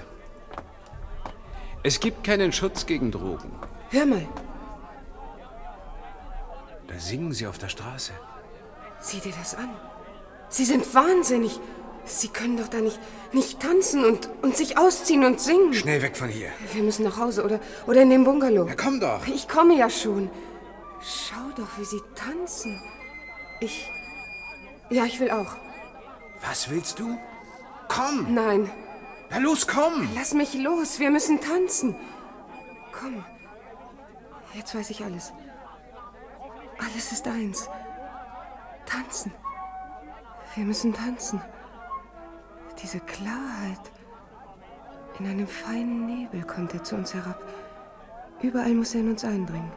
Es 1.83 1.99
gibt 1.99 2.23
keinen 2.23 2.51
Schutz 2.51 2.87
gegen 2.87 3.11
Drogen. 3.11 3.51
Hör 3.91 4.07
mal, 4.07 4.27
singen 6.99 7.33
sie 7.33 7.47
auf 7.47 7.57
der 7.57 7.69
Straße. 7.69 8.11
sieh 8.99 9.19
dir 9.19 9.33
das 9.37 9.55
an. 9.55 9.69
Sie 10.49 10.65
sind 10.65 10.93
wahnsinnig. 10.93 11.59
Sie 12.05 12.27
können 12.27 12.57
doch 12.57 12.67
da 12.67 12.77
nicht, 12.77 12.99
nicht 13.33 13.59
tanzen 13.59 14.05
und, 14.05 14.29
und 14.43 14.55
sich 14.55 14.77
ausziehen 14.77 15.23
und 15.23 15.41
singen. 15.41 15.73
Schnell 15.73 16.01
weg 16.03 16.15
von 16.15 16.29
hier. 16.29 16.49
Wir 16.73 16.83
müssen 16.83 17.03
nach 17.03 17.17
Hause 17.17 17.43
oder, 17.43 17.59
oder 17.87 18.01
in 18.03 18.11
den 18.11 18.23
Bungalow. 18.23 18.67
Ja, 18.67 18.75
komm 18.75 18.99
doch. 18.99 19.25
Ich 19.27 19.47
komme 19.47 19.75
ja 19.75 19.89
schon. 19.89 20.29
Schau 21.01 21.49
doch, 21.55 21.77
wie 21.77 21.85
sie 21.85 22.01
tanzen. 22.13 22.79
Ich. 23.59 23.89
Ja, 24.89 25.05
ich 25.05 25.19
will 25.19 25.31
auch. 25.31 25.55
Was 26.47 26.69
willst 26.69 26.99
du? 26.99 27.17
Komm! 27.87 28.33
Nein. 28.33 28.69
Na 29.31 29.39
los, 29.39 29.67
komm! 29.67 30.07
Lass 30.15 30.33
mich 30.33 30.53
los, 30.53 30.99
wir 30.99 31.09
müssen 31.09 31.41
tanzen. 31.41 31.95
Komm. 32.91 33.23
Jetzt 34.53 34.75
weiß 34.75 34.89
ich 34.91 35.03
alles. 35.03 35.33
Alles 36.77 37.11
ist 37.11 37.27
eins. 37.27 37.69
Tanzen. 38.85 39.33
Wir 40.55 40.65
müssen 40.65 40.93
tanzen. 40.93 41.41
Diese 42.81 42.99
Klarheit. 42.99 43.91
In 45.19 45.27
einem 45.27 45.47
feinen 45.47 46.05
Nebel 46.05 46.43
kommt 46.43 46.73
er 46.73 46.83
zu 46.83 46.95
uns 46.95 47.13
herab. 47.13 47.41
Überall 48.41 48.73
muss 48.73 48.93
er 48.93 49.01
in 49.01 49.09
uns 49.09 49.23
eindringen. 49.23 49.71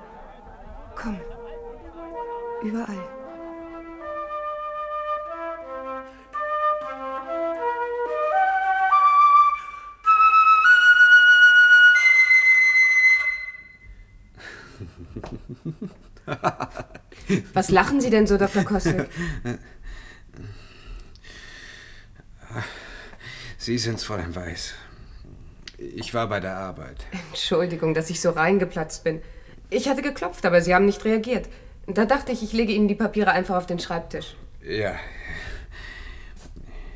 Komm. 0.96 1.18
Überall. 2.62 3.17
Was 17.52 17.70
lachen 17.70 18.00
Sie 18.00 18.10
denn 18.10 18.26
so, 18.26 18.36
Dr. 18.36 18.64
Koswick? 18.64 19.08
Sie 23.58 23.78
sind's, 23.78 24.04
Fräulein 24.04 24.34
Weiß. 24.34 24.74
Ich 25.76 26.14
war 26.14 26.28
bei 26.28 26.40
der 26.40 26.56
Arbeit. 26.56 27.04
Entschuldigung, 27.30 27.94
dass 27.94 28.10
ich 28.10 28.20
so 28.20 28.30
reingeplatzt 28.30 29.04
bin. 29.04 29.20
Ich 29.70 29.88
hatte 29.88 30.02
geklopft, 30.02 30.46
aber 30.46 30.62
Sie 30.62 30.74
haben 30.74 30.86
nicht 30.86 31.04
reagiert. 31.04 31.48
Da 31.86 32.04
dachte 32.04 32.32
ich, 32.32 32.42
ich 32.42 32.52
lege 32.52 32.72
Ihnen 32.72 32.88
die 32.88 32.94
Papiere 32.94 33.30
einfach 33.32 33.56
auf 33.56 33.66
den 33.66 33.78
Schreibtisch. 33.78 34.34
Ja. 34.62 34.96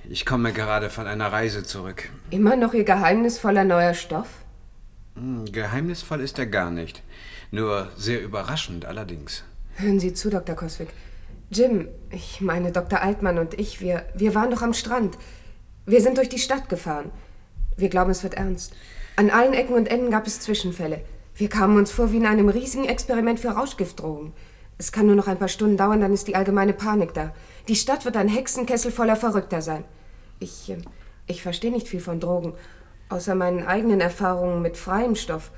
Ich 0.08 0.26
komme 0.26 0.52
gerade 0.52 0.90
von 0.90 1.06
einer 1.06 1.32
Reise 1.32 1.62
zurück. 1.62 2.08
Immer 2.30 2.56
noch 2.56 2.74
Ihr 2.74 2.84
geheimnisvoller 2.84 3.64
neuer 3.64 3.94
Stoff? 3.94 4.28
Hm, 5.14 5.50
geheimnisvoll 5.50 6.20
ist 6.20 6.38
er 6.38 6.46
gar 6.46 6.70
nicht. 6.70 7.02
Nur 7.50 7.90
sehr 7.96 8.22
überraschend 8.22 8.84
allerdings. 8.84 9.44
Hören 9.76 10.00
Sie 10.00 10.12
zu, 10.12 10.30
Dr. 10.30 10.54
Coswick. 10.54 10.88
Jim, 11.50 11.88
ich 12.10 12.40
meine 12.40 12.72
Dr. 12.72 13.00
Altmann 13.00 13.38
und 13.38 13.58
ich, 13.58 13.80
wir, 13.80 14.04
wir 14.14 14.34
waren 14.34 14.50
doch 14.50 14.62
am 14.62 14.74
Strand. 14.74 15.18
Wir 15.86 16.00
sind 16.00 16.18
durch 16.18 16.28
die 16.28 16.38
Stadt 16.38 16.68
gefahren. 16.68 17.10
Wir 17.76 17.88
glauben, 17.88 18.10
es 18.10 18.22
wird 18.22 18.34
ernst. 18.34 18.74
An 19.16 19.30
allen 19.30 19.52
Ecken 19.52 19.74
und 19.74 19.90
Enden 19.90 20.10
gab 20.10 20.26
es 20.26 20.40
Zwischenfälle. 20.40 21.02
Wir 21.34 21.48
kamen 21.48 21.76
uns 21.76 21.90
vor 21.90 22.12
wie 22.12 22.18
in 22.18 22.26
einem 22.26 22.48
riesigen 22.48 22.84
Experiment 22.84 23.40
für 23.40 23.48
Rauschgiftdrogen. 23.48 24.32
Es 24.78 24.92
kann 24.92 25.06
nur 25.06 25.16
noch 25.16 25.28
ein 25.28 25.38
paar 25.38 25.48
Stunden 25.48 25.76
dauern, 25.76 26.00
dann 26.00 26.12
ist 26.12 26.28
die 26.28 26.34
allgemeine 26.34 26.72
Panik 26.72 27.14
da. 27.14 27.32
Die 27.68 27.76
Stadt 27.76 28.04
wird 28.04 28.16
ein 28.16 28.28
Hexenkessel 28.28 28.90
voller 28.90 29.16
Verrückter 29.16 29.62
sein. 29.62 29.84
Ich, 30.40 30.70
äh, 30.70 30.78
ich 31.26 31.42
verstehe 31.42 31.70
nicht 31.70 31.88
viel 31.88 32.00
von 32.00 32.20
Drogen, 32.20 32.54
außer 33.08 33.34
meinen 33.34 33.66
eigenen 33.66 34.00
Erfahrungen 34.00 34.62
mit 34.62 34.76
freiem 34.76 35.14
Stoff. 35.14 35.50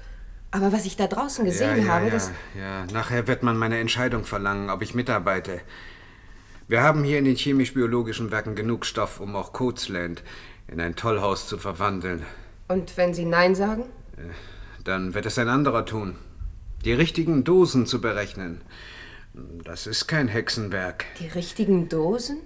Aber 0.54 0.72
was 0.72 0.86
ich 0.86 0.96
da 0.96 1.08
draußen 1.08 1.44
gesehen 1.44 1.78
ja, 1.78 1.84
ja, 1.84 1.92
habe, 1.92 2.04
ja, 2.04 2.10
das. 2.12 2.30
Ja, 2.56 2.86
nachher 2.92 3.26
wird 3.26 3.42
man 3.42 3.56
meine 3.56 3.80
Entscheidung 3.80 4.24
verlangen, 4.24 4.70
ob 4.70 4.82
ich 4.82 4.94
mitarbeite. 4.94 5.60
Wir 6.68 6.80
haben 6.80 7.02
hier 7.02 7.18
in 7.18 7.24
den 7.24 7.34
chemisch-biologischen 7.34 8.30
Werken 8.30 8.54
genug 8.54 8.86
Stoff, 8.86 9.18
um 9.18 9.34
auch 9.34 9.52
Coatsland 9.52 10.22
in 10.68 10.80
ein 10.80 10.94
Tollhaus 10.94 11.48
zu 11.48 11.58
verwandeln. 11.58 12.24
Und 12.68 12.96
wenn 12.96 13.14
Sie 13.14 13.24
Nein 13.24 13.56
sagen? 13.56 13.86
Dann 14.84 15.12
wird 15.14 15.26
es 15.26 15.38
ein 15.38 15.48
anderer 15.48 15.86
tun. 15.86 16.14
Die 16.84 16.92
richtigen 16.92 17.42
Dosen 17.42 17.84
zu 17.84 18.00
berechnen. 18.00 18.60
Das 19.64 19.88
ist 19.88 20.06
kein 20.06 20.28
Hexenwerk. 20.28 21.04
Die 21.18 21.26
richtigen 21.26 21.88
Dosen? 21.88 22.36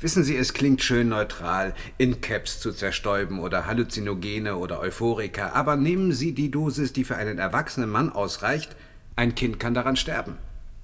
Wissen 0.00 0.24
Sie, 0.24 0.36
es 0.36 0.52
klingt 0.52 0.82
schön 0.82 1.08
neutral, 1.08 1.74
In-Caps 1.96 2.60
zu 2.60 2.70
zerstäuben 2.70 3.38
oder 3.38 3.64
Halluzinogene 3.64 4.56
oder 4.56 4.80
Euphorika, 4.80 5.52
aber 5.52 5.76
nehmen 5.76 6.12
Sie 6.12 6.34
die 6.34 6.50
Dosis, 6.50 6.92
die 6.92 7.04
für 7.04 7.16
einen 7.16 7.38
erwachsenen 7.38 7.88
Mann 7.88 8.10
ausreicht. 8.10 8.76
Ein 9.16 9.34
Kind 9.34 9.58
kann 9.58 9.72
daran 9.72 9.96
sterben. 9.96 10.36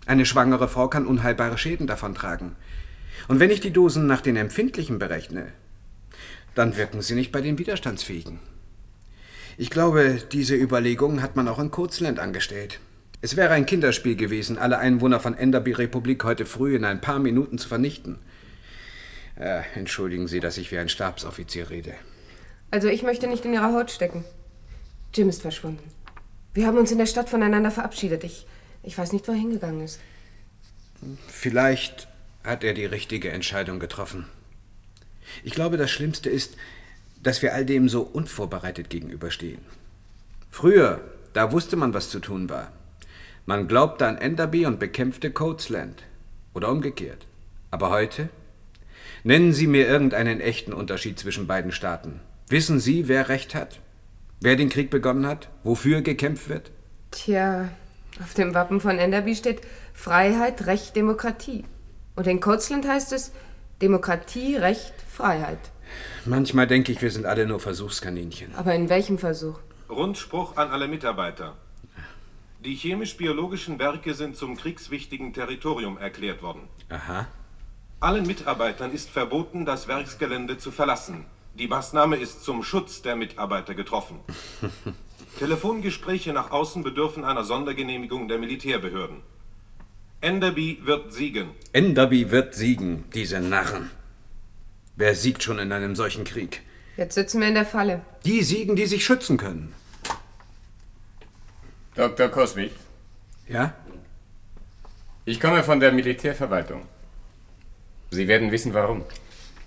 Eine 0.06 0.24
schwangere 0.24 0.66
Frau 0.66 0.88
kann 0.88 1.06
unheilbare 1.06 1.58
Schäden 1.58 1.86
davontragen. 1.86 2.56
Und 3.28 3.38
wenn 3.38 3.50
ich 3.50 3.60
die 3.60 3.72
Dosen 3.72 4.06
nach 4.06 4.22
den 4.22 4.36
Empfindlichen 4.36 4.98
berechne, 4.98 5.48
dann 6.54 6.76
wirken 6.78 7.02
sie 7.02 7.14
nicht 7.14 7.32
bei 7.32 7.42
den 7.42 7.58
Widerstandsfähigen. 7.58 8.38
Ich 9.58 9.68
glaube, 9.68 10.22
diese 10.32 10.56
Überlegungen 10.56 11.20
hat 11.20 11.36
man 11.36 11.48
auch 11.48 11.58
in 11.58 11.70
Kurzland 11.70 12.18
angestellt. 12.18 12.80
Es 13.20 13.36
wäre 13.36 13.52
ein 13.52 13.66
Kinderspiel 13.66 14.16
gewesen, 14.16 14.56
alle 14.56 14.78
Einwohner 14.78 15.20
von 15.20 15.34
Enderby 15.36 15.72
Republik 15.72 16.24
heute 16.24 16.46
früh 16.46 16.74
in 16.74 16.84
ein 16.86 17.02
paar 17.02 17.18
Minuten 17.18 17.58
zu 17.58 17.68
vernichten. 17.68 18.18
Äh, 19.36 19.62
entschuldigen 19.74 20.28
Sie, 20.28 20.40
dass 20.40 20.58
ich 20.58 20.70
wie 20.70 20.78
ein 20.78 20.88
Stabsoffizier 20.88 21.70
rede. 21.70 21.94
Also 22.70 22.88
ich 22.88 23.02
möchte 23.02 23.26
nicht 23.26 23.44
in 23.44 23.54
Ihrer 23.54 23.72
Haut 23.72 23.90
stecken. 23.90 24.24
Jim 25.14 25.28
ist 25.28 25.42
verschwunden. 25.42 25.90
Wir 26.54 26.66
haben 26.66 26.78
uns 26.78 26.90
in 26.90 26.98
der 26.98 27.06
Stadt 27.06 27.28
voneinander 27.28 27.70
verabschiedet. 27.70 28.24
Ich, 28.24 28.46
ich 28.82 28.96
weiß 28.96 29.12
nicht, 29.12 29.26
wo 29.28 29.32
er 29.32 29.38
hingegangen 29.38 29.82
ist. 29.82 30.00
Vielleicht 31.28 32.08
hat 32.44 32.64
er 32.64 32.74
die 32.74 32.84
richtige 32.84 33.30
Entscheidung 33.30 33.80
getroffen. 33.80 34.26
Ich 35.44 35.54
glaube, 35.54 35.76
das 35.76 35.90
Schlimmste 35.90 36.30
ist, 36.30 36.56
dass 37.22 37.42
wir 37.42 37.54
all 37.54 37.64
dem 37.64 37.88
so 37.88 38.02
unvorbereitet 38.02 38.90
gegenüberstehen. 38.90 39.60
Früher, 40.50 41.00
da 41.32 41.52
wusste 41.52 41.76
man, 41.76 41.94
was 41.94 42.10
zu 42.10 42.20
tun 42.20 42.50
war. 42.50 42.72
Man 43.46 43.68
glaubte 43.68 44.06
an 44.06 44.18
Enderby 44.18 44.66
und 44.66 44.78
bekämpfte 44.78 45.30
Coatsland. 45.30 46.02
Oder 46.54 46.70
umgekehrt. 46.70 47.26
Aber 47.70 47.90
heute? 47.90 48.28
Nennen 49.24 49.52
Sie 49.52 49.68
mir 49.68 49.86
irgendeinen 49.86 50.40
echten 50.40 50.72
Unterschied 50.72 51.16
zwischen 51.16 51.46
beiden 51.46 51.70
Staaten. 51.70 52.20
Wissen 52.48 52.80
Sie, 52.80 53.06
wer 53.06 53.28
Recht 53.28 53.54
hat? 53.54 53.78
Wer 54.40 54.56
den 54.56 54.68
Krieg 54.68 54.90
begonnen 54.90 55.26
hat? 55.26 55.48
Wofür 55.62 56.02
gekämpft 56.02 56.48
wird? 56.48 56.72
Tja, 57.12 57.68
auf 58.20 58.34
dem 58.34 58.52
Wappen 58.52 58.80
von 58.80 58.98
Enderby 58.98 59.36
steht 59.36 59.60
Freiheit, 59.94 60.66
Recht, 60.66 60.96
Demokratie. 60.96 61.64
Und 62.16 62.26
in 62.26 62.40
Coatsland 62.40 62.88
heißt 62.88 63.12
es 63.12 63.30
Demokratie, 63.80 64.56
Recht, 64.56 64.92
Freiheit. 65.08 65.70
Manchmal 66.24 66.66
denke 66.66 66.90
ich, 66.90 67.00
wir 67.00 67.10
sind 67.12 67.24
alle 67.24 67.46
nur 67.46 67.60
Versuchskaninchen. 67.60 68.54
Aber 68.56 68.74
in 68.74 68.88
welchem 68.88 69.18
Versuch? 69.18 69.60
Rundspruch 69.88 70.56
an 70.56 70.70
alle 70.70 70.88
Mitarbeiter. 70.88 71.56
Die 72.64 72.74
chemisch-biologischen 72.74 73.78
Werke 73.78 74.14
sind 74.14 74.36
zum 74.36 74.56
kriegswichtigen 74.56 75.32
Territorium 75.32 75.96
erklärt 75.96 76.42
worden. 76.42 76.62
Aha. 76.88 77.28
Allen 78.02 78.26
Mitarbeitern 78.26 78.92
ist 78.92 79.10
verboten, 79.10 79.64
das 79.64 79.86
Werksgelände 79.86 80.58
zu 80.58 80.72
verlassen. 80.72 81.24
Die 81.54 81.68
Maßnahme 81.68 82.16
ist 82.16 82.42
zum 82.42 82.64
Schutz 82.64 83.00
der 83.00 83.14
Mitarbeiter 83.14 83.76
getroffen. 83.76 84.18
Telefongespräche 85.38 86.32
nach 86.32 86.50
außen 86.50 86.82
bedürfen 86.82 87.24
einer 87.24 87.44
Sondergenehmigung 87.44 88.26
der 88.26 88.38
Militärbehörden. 88.38 89.18
Enderby 90.20 90.80
wird 90.82 91.12
siegen. 91.12 91.50
Enderby 91.72 92.32
wird 92.32 92.56
siegen, 92.56 93.04
diese 93.14 93.38
Narren. 93.38 93.88
Wer 94.96 95.14
siegt 95.14 95.44
schon 95.44 95.60
in 95.60 95.70
einem 95.70 95.94
solchen 95.94 96.24
Krieg? 96.24 96.62
Jetzt 96.96 97.14
sitzen 97.14 97.40
wir 97.40 97.46
in 97.46 97.54
der 97.54 97.66
Falle. 97.66 98.00
Die 98.24 98.42
siegen, 98.42 98.74
die 98.74 98.86
sich 98.86 99.04
schützen 99.04 99.36
können. 99.36 99.72
Dr. 101.94 102.28
Cosmic. 102.28 102.72
Ja? 103.46 103.74
Ich 105.24 105.38
komme 105.38 105.62
von 105.62 105.78
der 105.78 105.92
Militärverwaltung. 105.92 106.82
Sie 108.12 108.28
werden 108.28 108.52
wissen, 108.52 108.74
warum. 108.74 109.04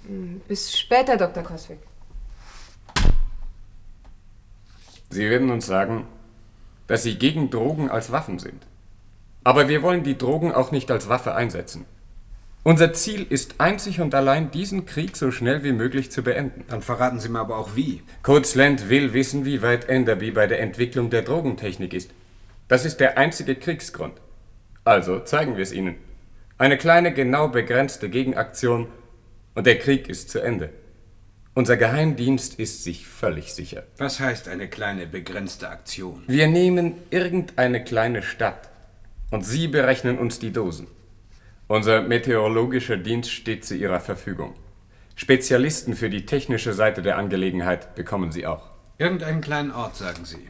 Hm, 0.07 0.39
Bis 0.47 0.77
später, 0.77 1.17
Dr. 1.17 1.43
Coswick. 1.43 1.79
Sie 5.09 5.29
werden 5.29 5.49
uns 5.49 5.65
sagen, 5.65 6.05
dass 6.87 7.01
Sie 7.03 7.17
gegen 7.17 7.49
Drogen 7.49 7.89
als 7.89 8.11
Waffen 8.11 8.37
sind. 8.37 8.67
Aber 9.43 9.67
wir 9.67 9.81
wollen 9.81 10.03
die 10.03 10.17
Drogen 10.17 10.51
auch 10.51 10.71
nicht 10.71 10.91
als 10.91 11.09
Waffe 11.09 11.33
einsetzen. 11.33 11.85
Unser 12.63 12.93
Ziel 12.93 13.25
ist 13.27 13.55
einzig 13.59 13.99
und 14.01 14.13
allein, 14.13 14.51
diesen 14.51 14.85
Krieg 14.85 15.17
so 15.17 15.31
schnell 15.31 15.63
wie 15.63 15.71
möglich 15.71 16.11
zu 16.11 16.21
beenden. 16.23 16.65
Dann 16.67 16.81
verraten 16.81 17.19
Sie 17.19 17.29
mir 17.29 17.39
aber 17.39 17.57
auch 17.57 17.75
wie. 17.75 18.03
Coatsland 18.23 18.89
will 18.89 19.13
wissen, 19.13 19.45
wie 19.45 19.61
weit 19.63 19.85
Enderby 19.89 20.31
bei 20.31 20.45
der 20.45 20.59
Entwicklung 20.61 21.09
der 21.09 21.21
Drogentechnik 21.23 21.93
ist. 21.93 22.11
Das 22.67 22.85
ist 22.85 22.99
der 22.99 23.17
einzige 23.17 23.55
Kriegsgrund. 23.55 24.13
Also 24.83 25.19
zeigen 25.19 25.55
wir 25.57 25.63
es 25.63 25.71
Ihnen. 25.71 25.95
Eine 26.57 26.77
kleine, 26.77 27.13
genau 27.13 27.49
begrenzte 27.49 28.09
Gegenaktion 28.09 28.87
und 29.55 29.67
der 29.67 29.77
Krieg 29.77 30.07
ist 30.07 30.29
zu 30.29 30.39
Ende. 30.39 30.69
Unser 31.53 31.75
Geheimdienst 31.75 32.57
ist 32.59 32.85
sich 32.85 33.05
völlig 33.05 33.53
sicher. 33.53 33.83
Was 33.97 34.21
heißt 34.21 34.47
eine 34.47 34.69
kleine, 34.69 35.05
begrenzte 35.05 35.67
Aktion? 35.67 36.23
Wir 36.27 36.47
nehmen 36.47 36.93
irgendeine 37.09 37.83
kleine 37.83 38.23
Stadt 38.23 38.69
und 39.31 39.45
Sie 39.45 39.67
berechnen 39.67 40.17
uns 40.17 40.39
die 40.39 40.53
Dosen. 40.53 40.87
Unser 41.67 42.01
meteorologischer 42.03 42.95
Dienst 42.95 43.31
steht 43.31 43.65
zu 43.65 43.75
Ihrer 43.75 43.99
Verfügung. 43.99 44.53
Spezialisten 45.17 45.93
für 45.93 46.09
die 46.09 46.25
technische 46.25 46.71
Seite 46.71 47.01
der 47.01 47.17
Angelegenheit 47.17 47.95
bekommen 47.95 48.31
Sie 48.31 48.47
auch. 48.47 48.69
Irgendeinen 48.97 49.41
kleinen 49.41 49.71
Ort, 49.71 49.97
sagen 49.97 50.23
Sie. 50.23 50.49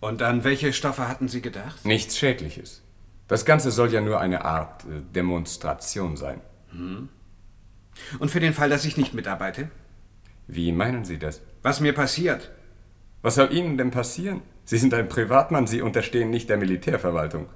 Und 0.00 0.22
an 0.22 0.42
welche 0.42 0.72
Stoffe 0.72 1.06
hatten 1.06 1.28
Sie 1.28 1.42
gedacht? 1.42 1.84
Nichts 1.84 2.16
Schädliches. 2.16 2.82
Das 3.28 3.44
Ganze 3.44 3.70
soll 3.70 3.92
ja 3.92 4.00
nur 4.00 4.20
eine 4.20 4.44
Art 4.44 4.84
äh, 4.84 5.02
Demonstration 5.14 6.16
sein. 6.16 6.40
Hm. 6.70 7.08
Und 8.18 8.30
für 8.30 8.40
den 8.40 8.52
Fall, 8.52 8.68
dass 8.68 8.84
ich 8.84 8.96
nicht 8.96 9.14
mitarbeite? 9.14 9.70
Wie 10.46 10.72
meinen 10.72 11.04
Sie 11.04 11.18
das? 11.18 11.40
Was 11.62 11.80
mir 11.80 11.92
passiert. 11.92 12.52
Was 13.22 13.34
soll 13.34 13.52
Ihnen 13.52 13.76
denn 13.78 13.90
passieren? 13.90 14.42
Sie 14.64 14.78
sind 14.78 14.94
ein 14.94 15.08
Privatmann, 15.08 15.66
Sie 15.66 15.82
unterstehen 15.82 16.30
nicht 16.30 16.48
der 16.48 16.56
Militärverwaltung. 16.56 17.48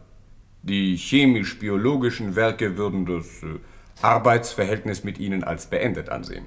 Die 0.63 0.97
chemisch-biologischen 0.97 2.37
Werke 2.37 2.77
würden 2.77 3.07
das 3.07 3.43
äh, 3.43 3.59
Arbeitsverhältnis 4.03 5.05
mit 5.05 5.19
Ihnen 5.19 5.45
als 5.45 5.67
beendet 5.67 6.09
ansehen. 6.09 6.47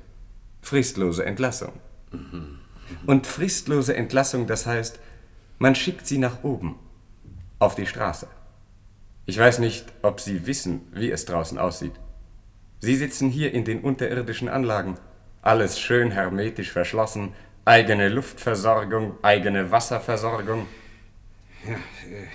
Fristlose 0.61 1.25
Entlassung. 1.25 1.73
Mhm. 2.11 2.59
Und 3.05 3.27
fristlose 3.27 3.95
Entlassung, 3.95 4.47
das 4.47 4.65
heißt, 4.65 4.99
man 5.59 5.75
schickt 5.75 6.05
Sie 6.05 6.17
nach 6.17 6.43
oben, 6.43 6.75
auf 7.59 7.75
die 7.75 7.85
Straße. 7.85 8.27
Ich 9.25 9.37
weiß 9.37 9.59
nicht, 9.59 9.85
ob 10.01 10.19
Sie 10.19 10.45
wissen, 10.45 10.81
wie 10.91 11.09
es 11.09 11.25
draußen 11.25 11.57
aussieht. 11.57 11.93
Sie 12.79 12.95
sitzen 12.95 13.29
hier 13.29 13.53
in 13.53 13.63
den 13.63 13.81
unterirdischen 13.81 14.49
Anlagen, 14.49 14.97
alles 15.41 15.79
schön 15.79 16.11
hermetisch 16.11 16.71
verschlossen, 16.71 17.33
eigene 17.63 18.09
Luftversorgung, 18.09 19.17
eigene 19.21 19.71
Wasserversorgung. 19.71 20.67
Ja, 21.65 21.75
äh, 21.75 22.27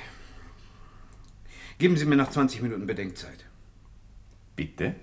geben 1.77 1.99
Sie 1.99 2.07
mir 2.07 2.17
noch 2.17 2.31
20 2.31 2.63
Minuten 2.63 2.87
Bedenkzeit. 2.87 3.45
Bitte? 4.57 4.95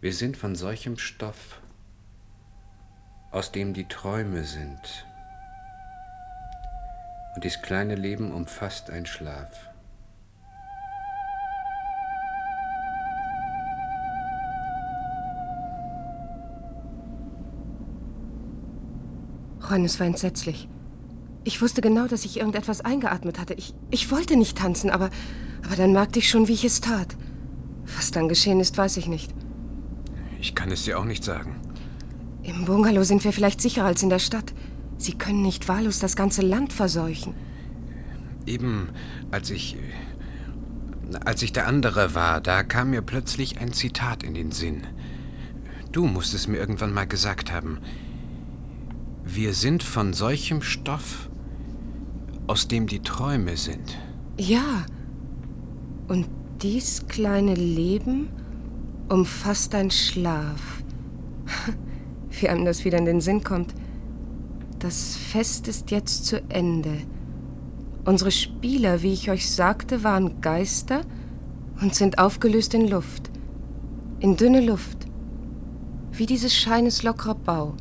Wir 0.00 0.12
sind 0.12 0.36
von 0.36 0.56
solchem 0.56 0.98
Stoff, 0.98 1.60
aus 3.30 3.52
dem 3.52 3.74
die 3.74 3.86
Träume 3.86 4.42
sind. 4.42 5.06
Und 7.34 7.44
dies 7.44 7.62
kleine 7.62 7.94
Leben 7.94 8.32
umfasst 8.32 8.90
ein 8.90 9.06
Schlaf. 9.06 9.70
Ron, 19.70 19.84
es 19.84 20.00
war 20.00 20.06
entsetzlich. 20.06 20.68
Ich 21.44 21.62
wusste 21.62 21.80
genau, 21.80 22.06
dass 22.06 22.24
ich 22.24 22.38
irgendetwas 22.38 22.80
eingeatmet 22.80 23.38
hatte. 23.38 23.54
Ich, 23.54 23.74
ich 23.90 24.10
wollte 24.10 24.36
nicht 24.36 24.58
tanzen, 24.58 24.90
aber, 24.90 25.10
aber 25.64 25.76
dann 25.76 25.92
merkte 25.92 26.18
ich 26.18 26.28
schon, 26.28 26.48
wie 26.48 26.52
ich 26.52 26.64
es 26.64 26.80
tat. 26.80 27.16
Was 27.96 28.10
dann 28.10 28.28
geschehen 28.28 28.60
ist, 28.60 28.76
weiß 28.76 28.96
ich 28.96 29.06
nicht. 29.06 29.32
Ich 30.40 30.54
kann 30.54 30.70
es 30.70 30.84
dir 30.84 30.98
auch 30.98 31.04
nicht 31.04 31.24
sagen. 31.24 31.56
Im 32.42 32.64
Bungalow 32.64 33.04
sind 33.04 33.24
wir 33.24 33.32
vielleicht 33.32 33.60
sicherer 33.60 33.86
als 33.86 34.02
in 34.02 34.10
der 34.10 34.18
Stadt. 34.18 34.52
Sie 35.00 35.14
können 35.14 35.40
nicht 35.40 35.66
wahllos 35.66 35.98
das 35.98 36.14
ganze 36.14 36.42
Land 36.42 36.74
verseuchen. 36.74 37.32
Eben 38.46 38.90
als 39.30 39.48
ich. 39.48 39.78
Als 41.24 41.42
ich 41.42 41.52
der 41.52 41.66
andere 41.66 42.14
war, 42.14 42.40
da 42.40 42.62
kam 42.62 42.90
mir 42.90 43.00
plötzlich 43.00 43.58
ein 43.58 43.72
Zitat 43.72 44.22
in 44.22 44.34
den 44.34 44.52
Sinn. 44.52 44.82
Du 45.90 46.06
musst 46.06 46.34
es 46.34 46.46
mir 46.46 46.58
irgendwann 46.58 46.92
mal 46.92 47.06
gesagt 47.06 47.50
haben. 47.50 47.78
Wir 49.24 49.54
sind 49.54 49.82
von 49.82 50.12
solchem 50.12 50.60
Stoff, 50.60 51.30
aus 52.46 52.68
dem 52.68 52.86
die 52.86 53.00
Träume 53.00 53.56
sind. 53.56 53.98
Ja. 54.36 54.84
Und 56.08 56.28
dies 56.62 57.06
kleine 57.08 57.54
Leben 57.54 58.28
umfasst 59.08 59.74
ein 59.74 59.90
Schlaf. 59.90 60.82
Wie 62.30 62.48
einem 62.50 62.66
das 62.66 62.84
wieder 62.84 62.98
in 62.98 63.06
den 63.06 63.20
Sinn 63.22 63.42
kommt. 63.42 63.74
Das 64.80 65.14
Fest 65.16 65.68
ist 65.68 65.90
jetzt 65.90 66.24
zu 66.24 66.42
Ende. 66.48 67.02
Unsere 68.06 68.30
Spieler, 68.30 69.02
wie 69.02 69.12
ich 69.12 69.30
euch 69.30 69.50
sagte, 69.50 70.02
waren 70.04 70.40
Geister 70.40 71.02
und 71.82 71.94
sind 71.94 72.18
aufgelöst 72.18 72.72
in 72.72 72.88
Luft. 72.88 73.30
In 74.20 74.36
dünne 74.36 74.60
Luft. 74.60 75.06
Wie 76.12 76.24
dieses 76.24 76.56
Scheines 76.56 77.02
lockerer 77.02 77.34
Bau. 77.34 77.74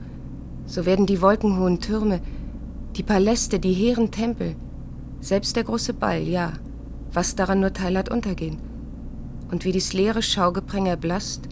So 0.65 0.85
werden 0.85 1.05
die 1.05 1.21
wolkenhohen 1.21 1.79
Türme, 1.79 2.19
die 2.97 3.03
Paläste, 3.03 3.59
die 3.59 3.73
hehren 3.73 4.11
Tempel, 4.11 4.57
selbst 5.21 5.55
der 5.55 5.63
große 5.63 5.93
Ball, 5.93 6.27
ja, 6.27 6.51
was 7.13 7.33
daran 7.33 7.61
nur 7.61 7.73
teil 7.73 7.97
hat, 7.97 8.11
untergehen 8.11 8.57
und 9.51 9.65
wie 9.65 9.71
dies 9.71 9.93
leere 9.93 10.21
Schaugepränge 10.21 10.89
erblasst, 10.89 11.47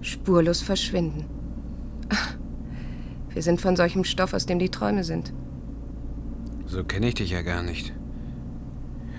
spurlos 0.00 0.62
verschwinden. 0.62 1.26
Wir 3.40 3.44
sind 3.44 3.62
von 3.62 3.74
solchem 3.74 4.04
Stoff, 4.04 4.34
aus 4.34 4.44
dem 4.44 4.58
die 4.58 4.68
Träume 4.68 5.02
sind. 5.02 5.32
So 6.66 6.84
kenne 6.84 7.08
ich 7.08 7.14
dich 7.14 7.30
ja 7.30 7.40
gar 7.40 7.62
nicht. 7.62 7.90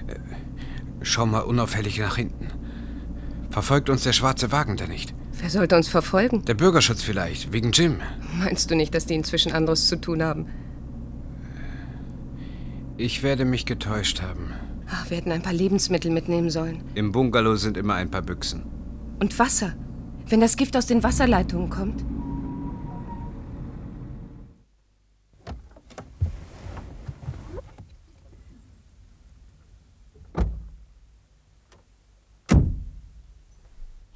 Äh, 0.05 0.13
schau 1.01 1.25
mal 1.25 1.39
unauffällig 1.39 1.97
nach 1.97 2.17
hinten. 2.17 2.49
Verfolgt 3.49 3.89
uns 3.89 4.03
der 4.03 4.13
schwarze 4.13 4.51
Wagen 4.51 4.77
da 4.77 4.85
nicht? 4.85 5.15
Wer 5.39 5.49
sollte 5.49 5.75
uns 5.75 5.87
verfolgen? 5.87 6.45
Der 6.45 6.53
Bürgerschutz 6.53 7.01
vielleicht, 7.01 7.51
wegen 7.51 7.71
Jim. 7.71 7.97
Meinst 8.37 8.69
du 8.69 8.75
nicht, 8.75 8.93
dass 8.93 9.07
die 9.07 9.15
inzwischen 9.15 9.53
anderes 9.53 9.87
zu 9.87 9.95
tun 9.95 10.21
haben? 10.21 10.45
Ich 12.97 13.23
werde 13.23 13.43
mich 13.43 13.65
getäuscht 13.65 14.21
haben. 14.21 14.53
Ach, 14.87 15.09
wir 15.09 15.17
hätten 15.17 15.31
ein 15.31 15.41
paar 15.41 15.51
Lebensmittel 15.51 16.11
mitnehmen 16.11 16.51
sollen. 16.51 16.83
Im 16.93 17.11
Bungalow 17.11 17.55
sind 17.55 17.75
immer 17.75 17.95
ein 17.95 18.11
paar 18.11 18.21
Büchsen. 18.21 18.61
Und 19.19 19.39
Wasser. 19.39 19.73
Wenn 20.27 20.41
das 20.41 20.57
Gift 20.57 20.77
aus 20.77 20.85
den 20.85 21.01
Wasserleitungen 21.01 21.71
kommt. 21.71 22.05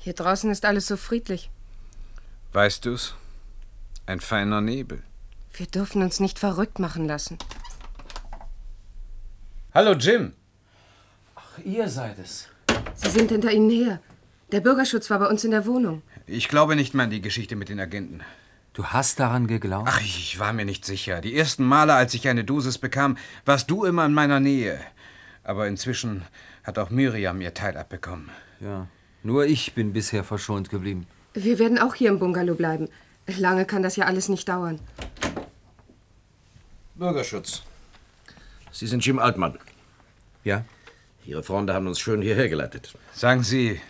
Hier 0.05 0.13
draußen 0.13 0.51
ist 0.51 0.65
alles 0.65 0.85
so 0.85 0.97
friedlich. 0.97 1.49
Weißt 2.53 2.85
du's? 2.85 3.15
Ein 4.05 4.19
feiner 4.19 4.61
Nebel. 4.61 5.01
Wir 5.51 5.65
dürfen 5.65 6.03
uns 6.03 6.19
nicht 6.19 6.37
verrückt 6.37 6.77
machen 6.77 7.07
lassen. 7.07 7.39
Hallo, 9.73 9.93
Jim. 9.93 10.33
Ihr 11.63 11.89
seid 11.89 12.19
es. 12.19 12.49
Sie 12.93 13.09
sind 13.09 13.31
hinter 13.31 13.51
Ihnen 13.51 13.71
her. 13.71 13.99
Der 14.51 14.59
Bürgerschutz 14.59 15.09
war 15.09 15.17
bei 15.17 15.25
uns 15.25 15.43
in 15.43 15.49
der 15.49 15.65
Wohnung. 15.65 16.03
Ich 16.27 16.49
glaube 16.49 16.75
nicht 16.75 16.93
mehr 16.93 17.05
an 17.05 17.09
die 17.09 17.21
Geschichte 17.21 17.55
mit 17.55 17.69
den 17.69 17.79
Agenten. 17.79 18.21
Du 18.73 18.85
hast 18.85 19.19
daran 19.19 19.47
geglaubt? 19.47 19.89
Ach, 19.91 20.01
ich 20.01 20.37
war 20.37 20.53
mir 20.53 20.65
nicht 20.65 20.85
sicher. 20.85 21.19
Die 21.19 21.35
ersten 21.35 21.63
Male, 21.63 21.95
als 21.95 22.13
ich 22.13 22.27
eine 22.27 22.43
Dosis 22.43 22.77
bekam, 22.77 23.17
warst 23.43 23.71
du 23.71 23.85
immer 23.85 24.05
in 24.05 24.13
meiner 24.13 24.39
Nähe. 24.39 24.79
Aber 25.43 25.67
inzwischen 25.67 26.23
hat 26.63 26.77
auch 26.77 26.91
Miriam 26.91 27.41
ihr 27.41 27.55
Teil 27.55 27.75
abbekommen. 27.75 28.29
Ja, 28.59 28.87
nur 29.25 29.45
ich 29.45 29.73
bin 29.73 29.91
bisher 29.91 30.23
verschont 30.23 30.69
geblieben. 30.69 31.07
Wir 31.33 31.57
werden 31.57 31.79
auch 31.79 31.95
hier 31.95 32.09
im 32.09 32.19
Bungalow 32.19 32.53
bleiben. 32.53 32.87
Lange 33.39 33.65
kann 33.65 33.81
das 33.81 33.95
ja 33.95 34.05
alles 34.05 34.29
nicht 34.29 34.47
dauern. 34.47 34.79
Bürgerschutz. 36.93 37.63
Sie 38.71 38.85
sind 38.85 39.03
Jim 39.03 39.17
Altmann. 39.17 39.57
Ja? 40.43 40.63
Ihre 41.25 41.41
Freunde 41.41 41.73
haben 41.73 41.87
uns 41.87 41.99
schön 41.99 42.21
hierher 42.21 42.49
geleitet. 42.49 42.93
Sagen 43.13 43.41
Sie, 43.41 43.81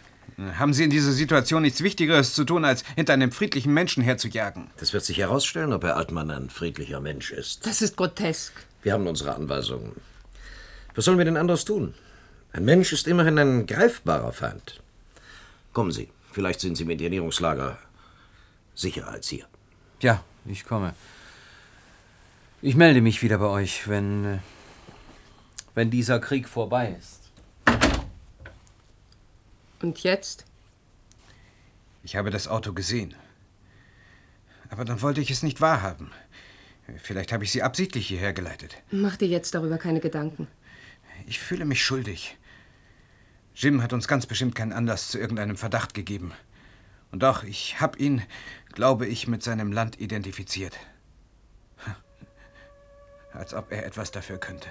haben 0.57 0.73
Sie 0.73 0.85
in 0.85 0.89
dieser 0.89 1.11
Situation 1.11 1.63
nichts 1.63 1.83
Wichtigeres 1.83 2.33
zu 2.33 2.45
tun, 2.45 2.63
als 2.63 2.85
hinter 2.95 3.11
einem 3.11 3.33
friedlichen 3.33 3.73
Menschen 3.73 4.03
herzujagen? 4.03 4.69
Das 4.77 4.93
wird 4.93 5.03
sich 5.03 5.17
herausstellen, 5.17 5.73
ob 5.73 5.83
Herr 5.83 5.97
Altmann 5.97 6.31
ein 6.31 6.49
friedlicher 6.49 7.01
Mensch 7.01 7.31
ist. 7.31 7.65
Das 7.65 7.81
ist 7.81 7.97
grotesk. 7.97 8.53
Wir 8.83 8.93
haben 8.93 9.05
unsere 9.05 9.35
Anweisungen. 9.35 9.91
Was 10.95 11.03
sollen 11.03 11.17
wir 11.17 11.25
denn 11.25 11.35
anderes 11.35 11.65
tun? 11.65 11.93
Ein 12.53 12.63
Mensch 12.63 12.93
ist 12.93 13.05
immerhin 13.07 13.37
ein 13.37 13.65
greifbarer 13.65 14.31
Feind. 14.31 14.79
Kommen 15.75 15.91
Sie, 15.91 16.07
vielleicht 16.31 16.61
sind 16.61 16.77
Sie 16.77 16.83
im 16.83 16.89
Internierungslager 16.89 17.77
sicherer 18.75 19.09
als 19.09 19.27
hier. 19.27 19.45
Ja, 19.99 20.23
ich 20.45 20.63
komme. 20.63 20.95
Ich 22.61 22.77
melde 22.77 23.01
mich 23.01 23.21
wieder 23.21 23.39
bei 23.39 23.47
euch, 23.47 23.85
wenn, 23.89 24.23
äh, 24.23 24.37
wenn 25.73 25.91
dieser 25.91 26.21
Krieg 26.21 26.47
vorbei 26.47 26.95
ist. 26.97 27.29
Und 29.81 30.01
jetzt? 30.01 30.45
Ich 32.03 32.15
habe 32.15 32.29
das 32.29 32.47
Auto 32.47 32.71
gesehen. 32.71 33.13
Aber 34.69 34.85
dann 34.85 35.01
wollte 35.01 35.19
ich 35.19 35.29
es 35.29 35.43
nicht 35.43 35.59
wahrhaben. 35.59 36.09
Vielleicht 37.03 37.33
habe 37.33 37.43
ich 37.43 37.51
Sie 37.51 37.63
absichtlich 37.63 38.07
hierher 38.07 38.31
geleitet. 38.31 38.77
Mach 38.91 39.17
dir 39.17 39.27
jetzt 39.27 39.53
darüber 39.53 39.77
keine 39.77 39.99
Gedanken. 39.99 40.47
Ich 41.27 41.39
fühle 41.39 41.65
mich 41.65 41.83
schuldig. 41.83 42.37
Jim 43.57 43.81
hat 43.81 43.93
uns 43.93 44.09
ganz 44.09 44.25
bestimmt 44.25 44.53
keinen 44.53 44.73
Anlass 44.73 45.07
zu 45.07 45.17
irgendeinem 45.17 45.55
Verdacht 45.55 45.93
gegeben. 45.93 46.33
Und 47.11 47.23
doch, 47.23 47.43
ich 47.43 47.79
habe 47.79 47.97
ihn, 47.97 48.21
glaube 48.73 49.07
ich, 49.07 49.29
mit 49.29 49.43
seinem 49.43 49.71
Land 49.71 49.97
identifiziert. 50.01 50.77
Als 53.31 53.53
ob 53.53 53.71
er 53.71 53.85
etwas 53.85 54.11
dafür 54.11 54.39
könnte. 54.39 54.67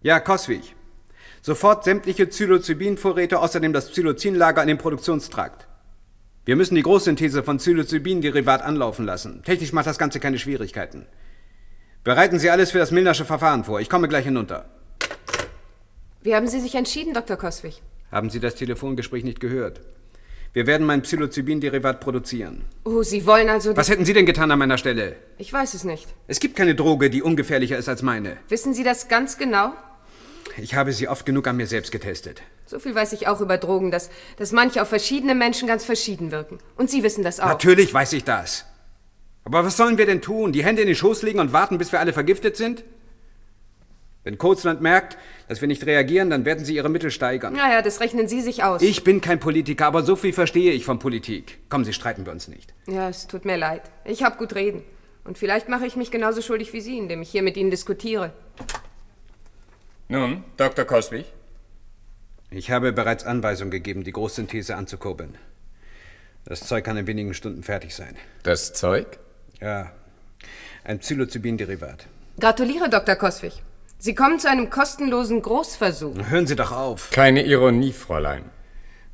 Ja, 0.00 0.18
Koswig. 0.18 0.74
Sofort 1.44 1.82
sämtliche 1.82 2.26
Psilocybin-Vorräte, 2.26 3.40
außerdem 3.40 3.72
das 3.72 3.90
Psilocin-Lager 3.90 4.62
an 4.62 4.68
den 4.68 4.78
Produktionstrakt. 4.78 5.66
Wir 6.44 6.54
müssen 6.54 6.76
die 6.76 6.82
Großsynthese 6.82 7.42
von 7.42 7.58
Psilocybin-Derivat 7.58 8.62
anlaufen 8.62 9.04
lassen. 9.04 9.42
Technisch 9.42 9.72
macht 9.72 9.88
das 9.88 9.98
Ganze 9.98 10.20
keine 10.20 10.38
Schwierigkeiten. 10.38 11.04
Bereiten 12.04 12.38
Sie 12.38 12.48
alles 12.48 12.70
für 12.70 12.78
das 12.78 12.92
Milnersche 12.92 13.24
Verfahren 13.24 13.64
vor. 13.64 13.80
Ich 13.80 13.90
komme 13.90 14.06
gleich 14.06 14.24
hinunter. 14.24 14.66
Wie 16.22 16.36
haben 16.36 16.46
Sie 16.46 16.60
sich 16.60 16.76
entschieden, 16.76 17.12
Dr. 17.12 17.36
Koswig? 17.36 17.82
Haben 18.12 18.30
Sie 18.30 18.38
das 18.38 18.54
Telefongespräch 18.54 19.24
nicht 19.24 19.40
gehört? 19.40 19.80
Wir 20.52 20.68
werden 20.68 20.86
mein 20.86 21.02
Psilocybin-Derivat 21.02 21.98
produzieren. 21.98 22.66
Oh, 22.84 23.02
Sie 23.02 23.26
wollen 23.26 23.48
also... 23.48 23.76
Was 23.76 23.88
hätten 23.88 24.04
Sie 24.04 24.12
denn 24.12 24.26
getan 24.26 24.52
an 24.52 24.60
meiner 24.60 24.78
Stelle? 24.78 25.16
Ich 25.38 25.52
weiß 25.52 25.74
es 25.74 25.82
nicht. 25.82 26.06
Es 26.28 26.38
gibt 26.38 26.54
keine 26.54 26.76
Droge, 26.76 27.10
die 27.10 27.22
ungefährlicher 27.22 27.78
ist 27.78 27.88
als 27.88 28.02
meine. 28.02 28.36
Wissen 28.48 28.74
Sie 28.74 28.84
das 28.84 29.08
ganz 29.08 29.38
genau? 29.38 29.72
Ich 30.58 30.74
habe 30.74 30.92
sie 30.92 31.08
oft 31.08 31.24
genug 31.24 31.46
an 31.46 31.56
mir 31.56 31.66
selbst 31.66 31.92
getestet. 31.92 32.42
So 32.66 32.78
viel 32.78 32.94
weiß 32.94 33.12
ich 33.12 33.28
auch 33.28 33.40
über 33.40 33.58
Drogen, 33.58 33.90
dass, 33.90 34.10
dass 34.36 34.52
manche 34.52 34.82
auf 34.82 34.88
verschiedene 34.88 35.34
Menschen 35.34 35.68
ganz 35.68 35.84
verschieden 35.84 36.30
wirken. 36.30 36.58
Und 36.76 36.90
Sie 36.90 37.02
wissen 37.02 37.24
das 37.24 37.40
auch. 37.40 37.46
Natürlich 37.46 37.92
weiß 37.92 38.12
ich 38.14 38.24
das. 38.24 38.66
Aber 39.44 39.64
was 39.64 39.76
sollen 39.76 39.98
wir 39.98 40.06
denn 40.06 40.20
tun? 40.20 40.52
Die 40.52 40.64
Hände 40.64 40.82
in 40.82 40.88
den 40.88 40.96
Schoß 40.96 41.22
legen 41.22 41.40
und 41.40 41.52
warten, 41.52 41.78
bis 41.78 41.92
wir 41.92 42.00
alle 42.00 42.12
vergiftet 42.12 42.56
sind? 42.56 42.84
Wenn 44.24 44.38
Kurzland 44.38 44.80
merkt, 44.80 45.18
dass 45.48 45.60
wir 45.60 45.68
nicht 45.68 45.84
reagieren, 45.84 46.30
dann 46.30 46.44
werden 46.44 46.64
sie 46.64 46.76
ihre 46.76 46.88
Mittel 46.88 47.10
steigern. 47.10 47.54
Naja, 47.54 47.82
das 47.82 48.00
rechnen 48.00 48.28
Sie 48.28 48.40
sich 48.40 48.62
aus. 48.62 48.80
Ich 48.80 49.02
bin 49.02 49.20
kein 49.20 49.40
Politiker, 49.40 49.86
aber 49.86 50.04
so 50.04 50.14
viel 50.14 50.32
verstehe 50.32 50.72
ich 50.72 50.84
von 50.84 51.00
Politik. 51.00 51.58
Kommen 51.68 51.84
Sie, 51.84 51.92
streiten 51.92 52.24
wir 52.24 52.32
uns 52.32 52.46
nicht. 52.46 52.72
Ja, 52.86 53.08
es 53.08 53.26
tut 53.26 53.44
mir 53.44 53.56
leid. 53.56 53.82
Ich 54.04 54.22
hab 54.22 54.38
gut 54.38 54.54
reden. 54.54 54.84
Und 55.24 55.38
vielleicht 55.38 55.68
mache 55.68 55.86
ich 55.86 55.96
mich 55.96 56.12
genauso 56.12 56.40
schuldig 56.40 56.72
wie 56.72 56.80
Sie, 56.80 56.98
indem 56.98 57.22
ich 57.22 57.30
hier 57.30 57.42
mit 57.42 57.56
Ihnen 57.56 57.70
diskutiere. 57.70 58.32
Nun, 60.08 60.44
Dr. 60.56 60.84
Coswig? 60.84 61.26
Ich 62.50 62.70
habe 62.70 62.92
bereits 62.92 63.24
Anweisung 63.24 63.70
gegeben, 63.70 64.04
die 64.04 64.12
Großsynthese 64.12 64.76
anzukurbeln. 64.76 65.38
Das 66.44 66.66
Zeug 66.66 66.84
kann 66.84 66.96
in 66.96 67.06
wenigen 67.06 67.34
Stunden 67.34 67.62
fertig 67.62 67.94
sein. 67.94 68.16
Das 68.42 68.72
Zeug? 68.72 69.18
Ja, 69.60 69.92
ein 70.84 70.98
Psilocybin-Derivat. 70.98 72.06
Gratuliere, 72.38 72.90
Dr. 72.90 73.16
Koswig. 73.16 73.62
Sie 73.98 74.14
kommen 74.14 74.40
zu 74.40 74.50
einem 74.50 74.68
kostenlosen 74.68 75.40
Großversuch. 75.40 76.28
Hören 76.28 76.46
Sie 76.46 76.56
doch 76.56 76.72
auf. 76.72 77.10
Keine 77.10 77.44
Ironie, 77.44 77.92
Fräulein. 77.92 78.44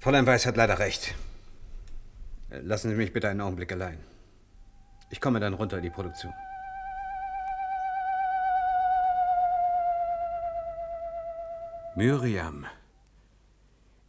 Fräulein 0.01 0.27
Weiß 0.27 0.47
hat 0.47 0.57
leider 0.57 0.79
recht. 0.79 1.15
Lassen 2.51 2.91
Sie 2.91 2.97
mich 2.97 3.13
bitte 3.13 3.29
einen 3.29 3.43
Augenblick 3.43 3.71
allein. 3.73 3.99
Ich 5.11 5.21
komme 5.21 5.41
dann 5.41 5.55
runter 5.55 5.77
in 5.77 5.83
die 5.83 5.91
Produktion. 5.91 6.33
Miriam, 11.99 12.65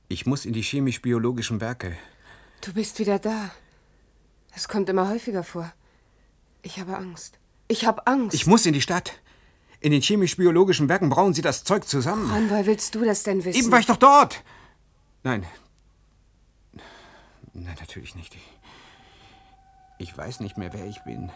ich 0.09 0.27
muss 0.27 0.45
in 0.45 0.53
die 0.53 0.61
chemisch-biologischen 0.61 1.59
Werke. 1.59 1.97
Du 2.61 2.71
bist 2.71 2.99
wieder 2.99 3.17
da. 3.17 3.49
Es 4.55 4.67
kommt 4.67 4.89
immer 4.89 5.09
häufiger 5.09 5.43
vor. 5.43 5.73
Ich 6.61 6.79
habe 6.79 6.95
Angst. 6.95 7.39
Ich 7.67 7.87
habe 7.87 8.05
Angst. 8.05 8.35
Ich 8.35 8.45
muss 8.45 8.67
in 8.67 8.73
die 8.73 8.81
Stadt. 8.81 9.13
In 9.79 9.91
den 9.91 10.03
chemisch-biologischen 10.03 10.87
Werken 10.87 11.09
brauen 11.09 11.33
sie 11.33 11.41
das 11.41 11.63
Zeug 11.63 11.87
zusammen. 11.87 12.29
Ron, 12.29 12.51
woher 12.51 12.67
willst 12.67 12.93
du 12.93 13.03
das 13.03 13.23
denn 13.23 13.43
wissen? 13.43 13.57
Eben 13.59 13.71
war 13.71 13.79
ich 13.79 13.87
doch 13.87 13.97
dort. 13.97 14.43
Nein. 15.23 15.47
Nein, 17.53 17.75
natürlich 17.79 18.13
nicht. 18.13 18.37
Ich 19.97 20.15
weiß 20.15 20.41
nicht 20.41 20.59
mehr, 20.59 20.71
wer 20.73 20.85
ich 20.85 20.99
bin. 21.05 21.31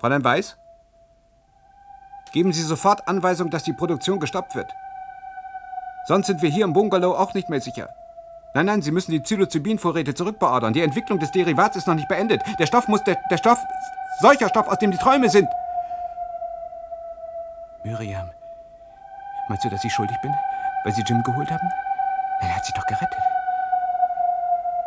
Fräulein 0.00 0.24
Weiß? 0.24 0.56
Geben 2.32 2.52
Sie 2.52 2.62
sofort 2.62 3.06
Anweisung, 3.08 3.50
dass 3.50 3.62
die 3.62 3.74
Produktion 3.74 4.18
gestoppt 4.18 4.54
wird. 4.54 4.70
Sonst 6.06 6.26
sind 6.26 6.42
wir 6.42 6.50
hier 6.50 6.64
im 6.64 6.72
Bungalow 6.72 7.14
auch 7.14 7.34
nicht 7.34 7.48
mehr 7.48 7.60
sicher. 7.60 7.88
Nein, 8.54 8.66
nein, 8.66 8.82
Sie 8.82 8.90
müssen 8.90 9.12
die 9.12 9.20
Psilocybin-Vorräte 9.20 10.14
zurückbeordern. 10.14 10.72
Die 10.72 10.82
Entwicklung 10.82 11.18
des 11.18 11.30
Derivats 11.30 11.76
ist 11.76 11.86
noch 11.86 11.94
nicht 11.94 12.08
beendet. 12.08 12.42
Der 12.58 12.66
Stoff 12.66 12.88
muss 12.88 13.02
der, 13.04 13.18
der 13.30 13.36
Stoff, 13.36 13.58
solcher 14.20 14.48
Stoff, 14.48 14.68
aus 14.68 14.78
dem 14.78 14.90
die 14.90 14.98
Träume 14.98 15.28
sind. 15.28 15.48
Miriam, 17.84 18.30
meinst 19.48 19.64
du, 19.64 19.70
dass 19.70 19.84
ich 19.84 19.92
schuldig 19.92 20.16
bin, 20.22 20.32
weil 20.84 20.94
Sie 20.94 21.02
Jim 21.02 21.22
geholt 21.22 21.50
haben? 21.50 21.68
Er 22.40 22.56
hat 22.56 22.64
sich 22.64 22.74
doch 22.74 22.86
gerettet. 22.86 23.22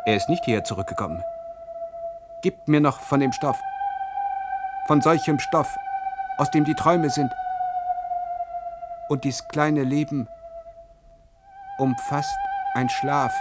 Er 0.06 0.16
ist 0.16 0.30
nicht 0.30 0.46
hierher 0.46 0.64
zurückgekommen. 0.64 1.24
Gib 2.42 2.68
mir 2.68 2.80
noch 2.80 3.00
von 3.00 3.20
dem 3.20 3.32
Stoff. 3.32 3.60
Von 4.88 5.02
solchem 5.02 5.40
Stoff, 5.40 5.76
aus 6.38 6.52
dem 6.52 6.66
die 6.66 6.76
Träume 6.76 7.10
sind. 7.10 7.32
Und 9.10 9.24
dies 9.24 9.48
kleine 9.48 9.84
Leben 9.84 10.28
umfasst 11.78 12.36
ein 12.74 12.90
Schlaf. 12.90 13.34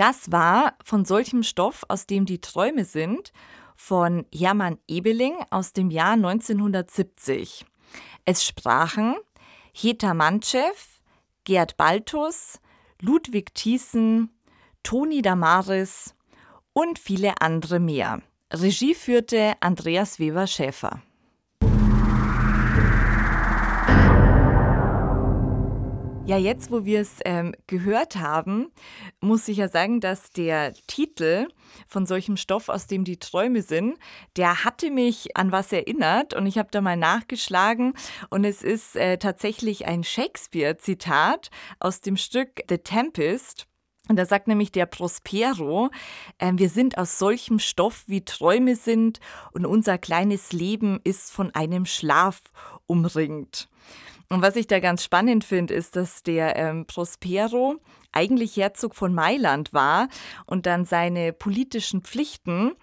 Das 0.00 0.32
war 0.32 0.78
von 0.82 1.04
solchem 1.04 1.42
Stoff, 1.42 1.84
aus 1.88 2.06
dem 2.06 2.24
die 2.24 2.40
Träume 2.40 2.86
sind, 2.86 3.34
von 3.76 4.24
Hermann 4.34 4.78
Ebeling 4.88 5.34
aus 5.50 5.74
dem 5.74 5.90
Jahr 5.90 6.12
1970. 6.12 7.66
Es 8.24 8.42
sprachen 8.42 9.16
Heta 9.74 10.14
Mantschew, 10.14 10.72
Gerd 11.44 11.76
Baltus, 11.76 12.60
Ludwig 13.02 13.54
Thiessen, 13.54 14.30
Toni 14.82 15.20
Damaris 15.20 16.14
und 16.72 16.98
viele 16.98 17.42
andere 17.42 17.78
mehr. 17.78 18.22
Regie 18.50 18.94
führte 18.94 19.52
Andreas 19.60 20.18
Weber-Schäfer. 20.18 21.02
Ja, 26.30 26.36
jetzt, 26.36 26.70
wo 26.70 26.84
wir 26.84 27.00
es 27.00 27.16
ähm, 27.24 27.56
gehört 27.66 28.14
haben, 28.14 28.70
muss 29.20 29.48
ich 29.48 29.56
ja 29.56 29.66
sagen, 29.66 29.98
dass 29.98 30.30
der 30.30 30.74
Titel 30.86 31.48
von 31.88 32.06
solchem 32.06 32.36
Stoff, 32.36 32.68
aus 32.68 32.86
dem 32.86 33.02
die 33.02 33.16
Träume 33.16 33.62
sind, 33.62 33.98
der 34.36 34.62
hatte 34.62 34.92
mich 34.92 35.36
an 35.36 35.50
was 35.50 35.72
erinnert 35.72 36.32
und 36.32 36.46
ich 36.46 36.56
habe 36.56 36.68
da 36.70 36.82
mal 36.82 36.96
nachgeschlagen 36.96 37.94
und 38.28 38.44
es 38.44 38.62
ist 38.62 38.94
äh, 38.94 39.18
tatsächlich 39.18 39.88
ein 39.88 40.04
Shakespeare-Zitat 40.04 41.50
aus 41.80 42.00
dem 42.00 42.16
Stück 42.16 42.62
The 42.68 42.78
Tempest. 42.78 43.66
Und 44.08 44.14
da 44.14 44.24
sagt 44.24 44.46
nämlich 44.46 44.70
der 44.70 44.86
Prospero, 44.86 45.90
äh, 46.38 46.52
wir 46.54 46.68
sind 46.68 46.96
aus 46.96 47.18
solchem 47.18 47.58
Stoff, 47.58 48.04
wie 48.06 48.24
Träume 48.24 48.76
sind, 48.76 49.18
und 49.50 49.66
unser 49.66 49.98
kleines 49.98 50.52
Leben 50.52 51.00
ist 51.02 51.32
von 51.32 51.52
einem 51.56 51.86
Schlaf 51.86 52.40
umringt. 52.86 53.68
Und 54.32 54.42
was 54.42 54.54
ich 54.54 54.68
da 54.68 54.78
ganz 54.78 55.02
spannend 55.02 55.42
finde, 55.42 55.74
ist, 55.74 55.96
dass 55.96 56.22
der 56.22 56.54
ähm, 56.54 56.86
Prospero 56.86 57.80
eigentlich 58.12 58.56
Herzog 58.56 58.94
von 58.94 59.12
Mailand 59.12 59.72
war 59.72 60.08
und 60.46 60.66
dann 60.66 60.84
seine 60.84 61.32
politischen 61.32 62.02
Pflichten 62.02 62.76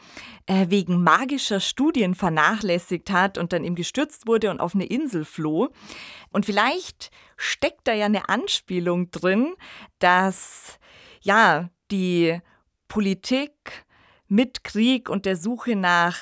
äh, 0.45 0.65
wegen 0.67 1.03
magischer 1.03 1.61
Studien 1.61 2.15
vernachlässigt 2.15 3.11
hat 3.11 3.37
und 3.37 3.53
dann 3.53 3.63
ihm 3.63 3.75
gestürzt 3.75 4.27
wurde 4.27 4.51
und 4.51 4.59
auf 4.59 4.75
eine 4.75 4.87
Insel 4.87 5.23
floh. 5.23 5.69
Und 6.31 6.45
vielleicht 6.45 7.11
steckt 7.37 7.87
da 7.87 7.93
ja 7.93 8.07
eine 8.07 8.27
Anspielung 8.27 9.09
drin, 9.11 9.55
dass 9.99 10.79
ja 11.21 11.69
die 11.91 12.41
Politik 12.89 13.85
mit 14.27 14.65
Krieg 14.65 15.09
und 15.09 15.25
der 15.25 15.37
Suche 15.37 15.77
nach 15.77 16.17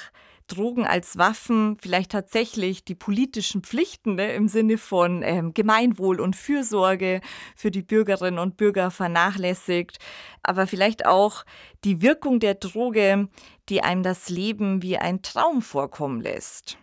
Drogen 0.48 0.86
als 0.86 1.18
Waffen 1.18 1.78
vielleicht 1.82 2.12
tatsächlich 2.12 2.86
die 2.86 2.96
politischen 2.96 3.64
Pflichten 3.64 4.16
ne, 4.16 4.34
im 4.34 4.48
Sinne 4.48 4.78
von 4.78 5.24
ähm, 5.24 5.54
Gemeinwohl 5.54 6.20
und 6.20 6.36
Fürsorge 6.36 7.22
für 7.56 7.72
die 7.72 7.82
Bürgerinnen 7.82 8.40
und 8.40 8.58
Bürger 8.58 8.92
vernachlässigt, 8.92 9.98
aber 10.44 10.68
vielleicht 10.68 11.06
auch 11.06 11.46
die 11.84 12.02
Wirkung 12.02 12.40
der 12.40 12.56
Droge, 12.56 13.30
die 13.70 13.82
einem 13.82 14.04
das 14.04 14.30
Leben 14.30 14.82
wie 14.82 14.98
ein 14.98 15.22
Traum 15.22 15.62
vorkommen 15.62 16.22
lässt. 16.22 16.78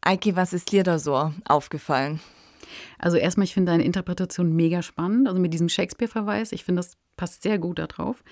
Eike, 0.00 0.34
was 0.36 0.52
ist 0.52 0.72
dir 0.72 0.82
da 0.82 0.98
so 0.98 1.32
aufgefallen? 1.44 2.20
Also 2.98 3.16
erstmal, 3.16 3.44
ich 3.44 3.54
finde 3.54 3.72
deine 3.72 3.84
Interpretation 3.84 4.54
mega 4.54 4.82
spannend, 4.82 5.28
also 5.28 5.40
mit 5.40 5.52
diesem 5.52 5.68
Shakespeare-Verweis. 5.68 6.52
Ich 6.52 6.64
finde, 6.64 6.80
das 6.80 6.96
passt 7.16 7.42
sehr 7.42 7.58
gut 7.58 7.78
darauf. 7.78 8.22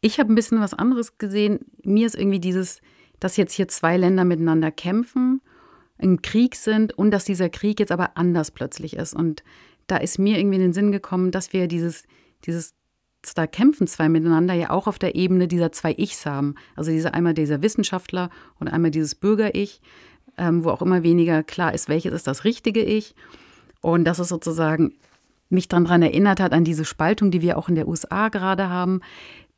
Ich 0.00 0.18
habe 0.18 0.32
ein 0.32 0.34
bisschen 0.34 0.60
was 0.60 0.74
anderes 0.74 1.18
gesehen. 1.18 1.60
Mir 1.82 2.06
ist 2.06 2.16
irgendwie 2.16 2.40
dieses, 2.40 2.80
dass 3.20 3.36
jetzt 3.36 3.52
hier 3.52 3.68
zwei 3.68 3.96
Länder 3.96 4.24
miteinander 4.24 4.70
kämpfen, 4.70 5.40
im 5.98 6.20
Krieg 6.22 6.56
sind 6.56 6.92
und 6.96 7.10
dass 7.10 7.24
dieser 7.24 7.48
Krieg 7.48 7.80
jetzt 7.80 7.92
aber 7.92 8.16
anders 8.16 8.50
plötzlich 8.50 8.96
ist. 8.96 9.14
Und 9.14 9.42
da 9.86 9.96
ist 9.96 10.18
mir 10.18 10.38
irgendwie 10.38 10.56
in 10.56 10.62
den 10.62 10.72
Sinn 10.72 10.92
gekommen, 10.92 11.30
dass 11.30 11.52
wir 11.52 11.68
dieses, 11.68 12.04
dieses 12.44 12.74
da 13.34 13.46
kämpfen 13.46 13.86
zwei 13.86 14.08
miteinander 14.08 14.54
ja 14.54 14.70
auch 14.70 14.86
auf 14.86 14.98
der 14.98 15.16
Ebene 15.16 15.48
dieser 15.48 15.72
zwei 15.72 15.94
Ichs 15.96 16.26
haben. 16.26 16.54
Also 16.76 16.90
dieser 16.90 17.14
einmal 17.14 17.34
dieser 17.34 17.62
Wissenschaftler 17.62 18.30
und 18.60 18.68
einmal 18.68 18.90
dieses 18.90 19.14
Bürger-Ich, 19.14 19.80
ähm, 20.38 20.64
wo 20.64 20.70
auch 20.70 20.82
immer 20.82 21.02
weniger 21.02 21.42
klar 21.42 21.74
ist, 21.74 21.88
welches 21.88 22.12
ist 22.12 22.26
das 22.26 22.44
richtige 22.44 22.82
Ich. 22.82 23.14
Und 23.80 24.04
das 24.04 24.18
ist 24.18 24.28
sozusagen 24.28 24.94
mich 25.48 25.68
daran 25.68 26.02
erinnert 26.02 26.40
hat, 26.40 26.52
an 26.52 26.64
diese 26.64 26.84
Spaltung, 26.84 27.30
die 27.30 27.42
wir 27.42 27.56
auch 27.56 27.68
in 27.68 27.74
der 27.74 27.88
USA 27.88 28.28
gerade 28.28 28.68
haben, 28.68 29.00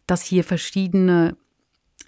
dass 0.07 0.23
hier 0.23 0.45
verschiedene 0.45 1.37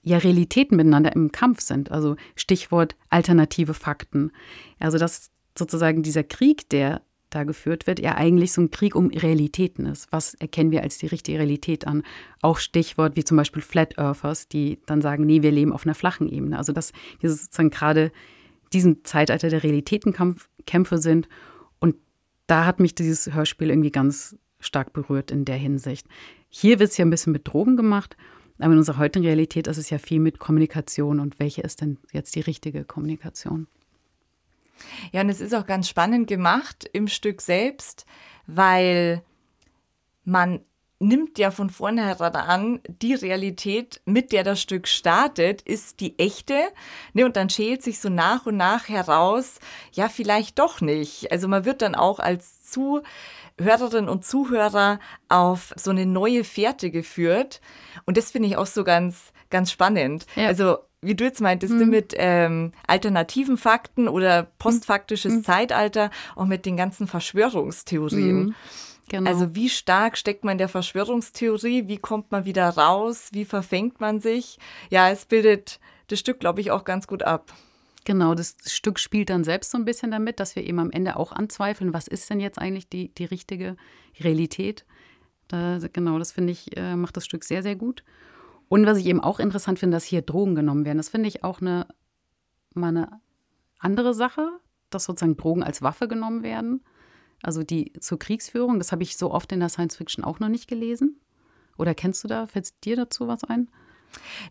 ja, 0.03 0.19
Realitäten 0.19 0.77
miteinander 0.77 1.15
im 1.15 1.33
Kampf 1.33 1.61
sind. 1.61 1.91
Also 1.91 2.17
Stichwort 2.37 2.97
alternative 3.09 3.75
Fakten. 3.75 4.33
Also 4.79 4.99
dass 4.99 5.31
sozusagen 5.57 6.03
dieser 6.03 6.25
Krieg, 6.25 6.69
der 6.71 7.03
da 7.31 7.45
geführt 7.45 7.87
wird, 7.87 8.01
ja 8.01 8.17
eigentlich 8.17 8.53
so 8.53 8.61
ein 8.61 8.71
Krieg 8.71 8.95
um 8.97 9.09
Realitäten 9.09 9.87
ist. 9.87 10.11
Was 10.11 10.35
erkennen 10.35 10.73
wir 10.73 10.83
als 10.83 10.99
die 10.99 11.07
richtige 11.07 11.39
Realität 11.39 11.87
an? 11.87 12.03
Auch 12.43 12.59
Stichwort 12.59 13.17
wie 13.17 13.25
zum 13.25 13.37
Beispiel 13.37 13.63
Flat 13.63 13.99
Earthers, 13.99 14.49
die 14.49 14.81
dann 14.87 15.01
sagen, 15.01 15.27
nee, 15.27 15.43
wir 15.43 15.53
leben 15.53 15.73
auf 15.73 15.87
einer 15.87 15.95
flachen 15.95 16.29
Ebene. 16.29 16.59
Also 16.59 16.73
dass 16.73 16.93
wir 17.21 17.31
sozusagen 17.31 17.71
gerade 17.71 18.11
diesen 18.73 19.05
Zeitalter 19.05 19.49
der 19.49 19.63
Realitätenkämpfe 19.63 20.99
sind. 20.99 21.29
Und 21.79 21.97
da 22.47 22.67
hat 22.67 22.81
mich 22.81 22.95
dieses 22.95 23.33
Hörspiel 23.33 23.71
irgendwie 23.71 23.93
ganz 23.93 24.37
stark 24.59 24.93
berührt 24.93 25.31
in 25.31 25.45
der 25.45 25.57
Hinsicht. 25.57 26.07
Hier 26.49 26.79
wird 26.79 26.91
es 26.91 26.97
ja 26.97 27.05
ein 27.05 27.11
bisschen 27.11 27.33
mit 27.33 27.47
Drogen 27.47 27.77
gemacht, 27.77 28.17
aber 28.61 28.73
in 28.73 28.79
unserer 28.79 28.99
heutigen 28.99 29.25
Realität 29.25 29.67
ist 29.67 29.79
es 29.79 29.91
ja 29.91 29.99
viel 29.99 30.21
mit 30.21 30.39
Kommunikation. 30.39 31.21
Und 31.21 31.39
welche 31.39 31.63
ist 31.63 31.81
denn 31.81 31.99
jetzt 32.13 32.35
die 32.35 32.41
richtige 32.41 32.85
Kommunikation? 32.85 33.67
Ja, 35.13 35.21
und 35.21 35.29
es 35.29 35.41
ist 35.41 35.55
auch 35.55 35.67
ganz 35.67 35.89
spannend 35.89 36.27
gemacht 36.27 36.89
im 36.93 37.09
Stück 37.09 37.41
selbst, 37.41 38.07
weil 38.47 39.23
man 40.25 40.61
nimmt 41.03 41.39
ja 41.39 41.51
von 41.51 41.71
vornherein 41.71 42.37
an, 42.37 42.81
die 42.87 43.15
Realität, 43.15 44.03
mit 44.05 44.33
der 44.33 44.45
das 44.45 44.61
Stück 44.61 44.87
startet, 44.87 45.63
ist 45.63 46.01
die 46.01 46.19
echte. 46.19 46.59
Ne, 47.15 47.25
und 47.25 47.37
dann 47.37 47.49
schält 47.49 47.83
sich 47.83 47.99
so 47.99 48.11
nach 48.11 48.45
und 48.45 48.59
nach 48.59 48.89
heraus, 48.89 49.59
ja, 49.93 50.09
vielleicht 50.11 50.59
doch 50.59 50.83
nicht. 50.83 51.33
Also 51.33 51.49
man 51.49 51.65
wird 51.65 51.81
dann 51.81 51.95
auch 51.95 52.19
als 52.19 52.71
Zuhörerin 53.61 54.09
und 54.09 54.25
Zuhörer 54.25 54.99
auf 55.29 55.75
so 55.77 55.91
eine 55.91 56.07
neue 56.07 56.45
Fährte 56.45 56.91
geführt. 56.91 57.61
Und 58.07 58.17
das 58.17 58.31
finde 58.31 58.49
ich 58.49 58.57
auch 58.57 58.67
so 58.67 58.85
ganz, 58.85 59.33
ganz 59.51 59.71
spannend. 59.71 60.27
Ja. 60.35 60.47
Also 60.47 60.79
wie 61.03 61.15
du 61.15 61.25
jetzt 61.25 61.41
meintest, 61.41 61.75
mhm. 61.75 61.89
mit 61.89 62.15
ähm, 62.17 62.73
alternativen 62.87 63.57
Fakten 63.57 64.09
oder 64.09 64.45
postfaktisches 64.59 65.33
mhm. 65.33 65.45
Zeitalter, 65.45 66.11
auch 66.37 66.47
mit 66.47 66.67
den 66.67 66.77
ganzen 66.77 67.07
Verschwörungstheorien. 67.07 68.45
Mhm. 68.45 68.55
Genau. 69.09 69.29
Also 69.29 69.55
wie 69.55 69.69
stark 69.69 70.17
steckt 70.17 70.45
man 70.45 70.53
in 70.53 70.59
der 70.59 70.69
Verschwörungstheorie, 70.69 71.89
wie 71.89 71.99
kommt 71.99 72.31
man 72.31 72.45
wieder 72.45 72.69
raus, 72.69 73.29
wie 73.33 73.45
verfängt 73.45 74.01
man 74.01 74.21
sich? 74.21 74.59
Ja, 74.91 75.11
es 75.11 75.25
bildet 75.25 75.81
das 76.09 76.21
Stück, 76.21 76.39
glaube 76.39 76.61
ich, 76.61 76.71
auch 76.71 76.85
ganz 76.85 77.07
gut 77.07 77.23
ab. 77.23 77.53
Genau, 78.11 78.35
das 78.35 78.57
Stück 78.67 78.99
spielt 78.99 79.31
dann 79.31 79.45
selbst 79.45 79.71
so 79.71 79.79
ein 79.79 79.85
bisschen 79.85 80.11
damit, 80.11 80.41
dass 80.41 80.57
wir 80.57 80.67
eben 80.67 80.81
am 80.81 80.91
Ende 80.91 81.15
auch 81.15 81.31
anzweifeln, 81.31 81.95
was 81.95 82.09
ist 82.09 82.29
denn 82.29 82.41
jetzt 82.41 82.59
eigentlich 82.59 82.89
die, 82.89 83.15
die 83.15 83.25
richtige 83.25 83.77
Realität. 84.19 84.85
Da, 85.47 85.79
genau, 85.93 86.19
das 86.19 86.33
finde 86.33 86.51
ich, 86.51 86.77
äh, 86.77 86.97
macht 86.97 87.17
das 87.17 87.25
Stück 87.25 87.45
sehr, 87.45 87.63
sehr 87.63 87.77
gut. 87.77 88.03
Und 88.69 88.85
was 88.85 88.99
ich 88.99 89.07
eben 89.07 89.21
auch 89.21 89.39
interessant 89.39 89.79
finde, 89.79 89.97
dass 89.97 90.03
hier 90.03 90.23
Drogen 90.23 90.57
genommen 90.57 90.85
werden. 90.85 90.99
Das 90.99 91.09
finde 91.09 91.29
ich 91.29 91.45
auch 91.45 91.61
eine, 91.61 91.87
mal 92.75 92.89
eine 92.89 93.21
andere 93.79 94.13
Sache, 94.13 94.59
dass 94.91 95.05
sozusagen 95.05 95.37
Drogen 95.37 95.63
als 95.63 95.81
Waffe 95.81 96.09
genommen 96.09 96.43
werden. 96.43 96.83
Also 97.43 97.63
die 97.63 97.93
zur 98.01 98.19
Kriegsführung, 98.19 98.81
das 98.81 98.91
habe 98.91 99.05
ich 99.05 99.17
so 99.17 99.31
oft 99.31 99.53
in 99.53 99.61
der 99.61 99.69
Science 99.69 99.95
Fiction 99.95 100.25
auch 100.25 100.41
noch 100.41 100.49
nicht 100.49 100.67
gelesen. 100.67 101.21
Oder 101.79 101.95
kennst 101.95 102.25
du 102.25 102.27
da, 102.27 102.49
fällt 102.49 102.73
dir 102.83 102.97
dazu 102.97 103.29
was 103.29 103.45
ein? 103.45 103.71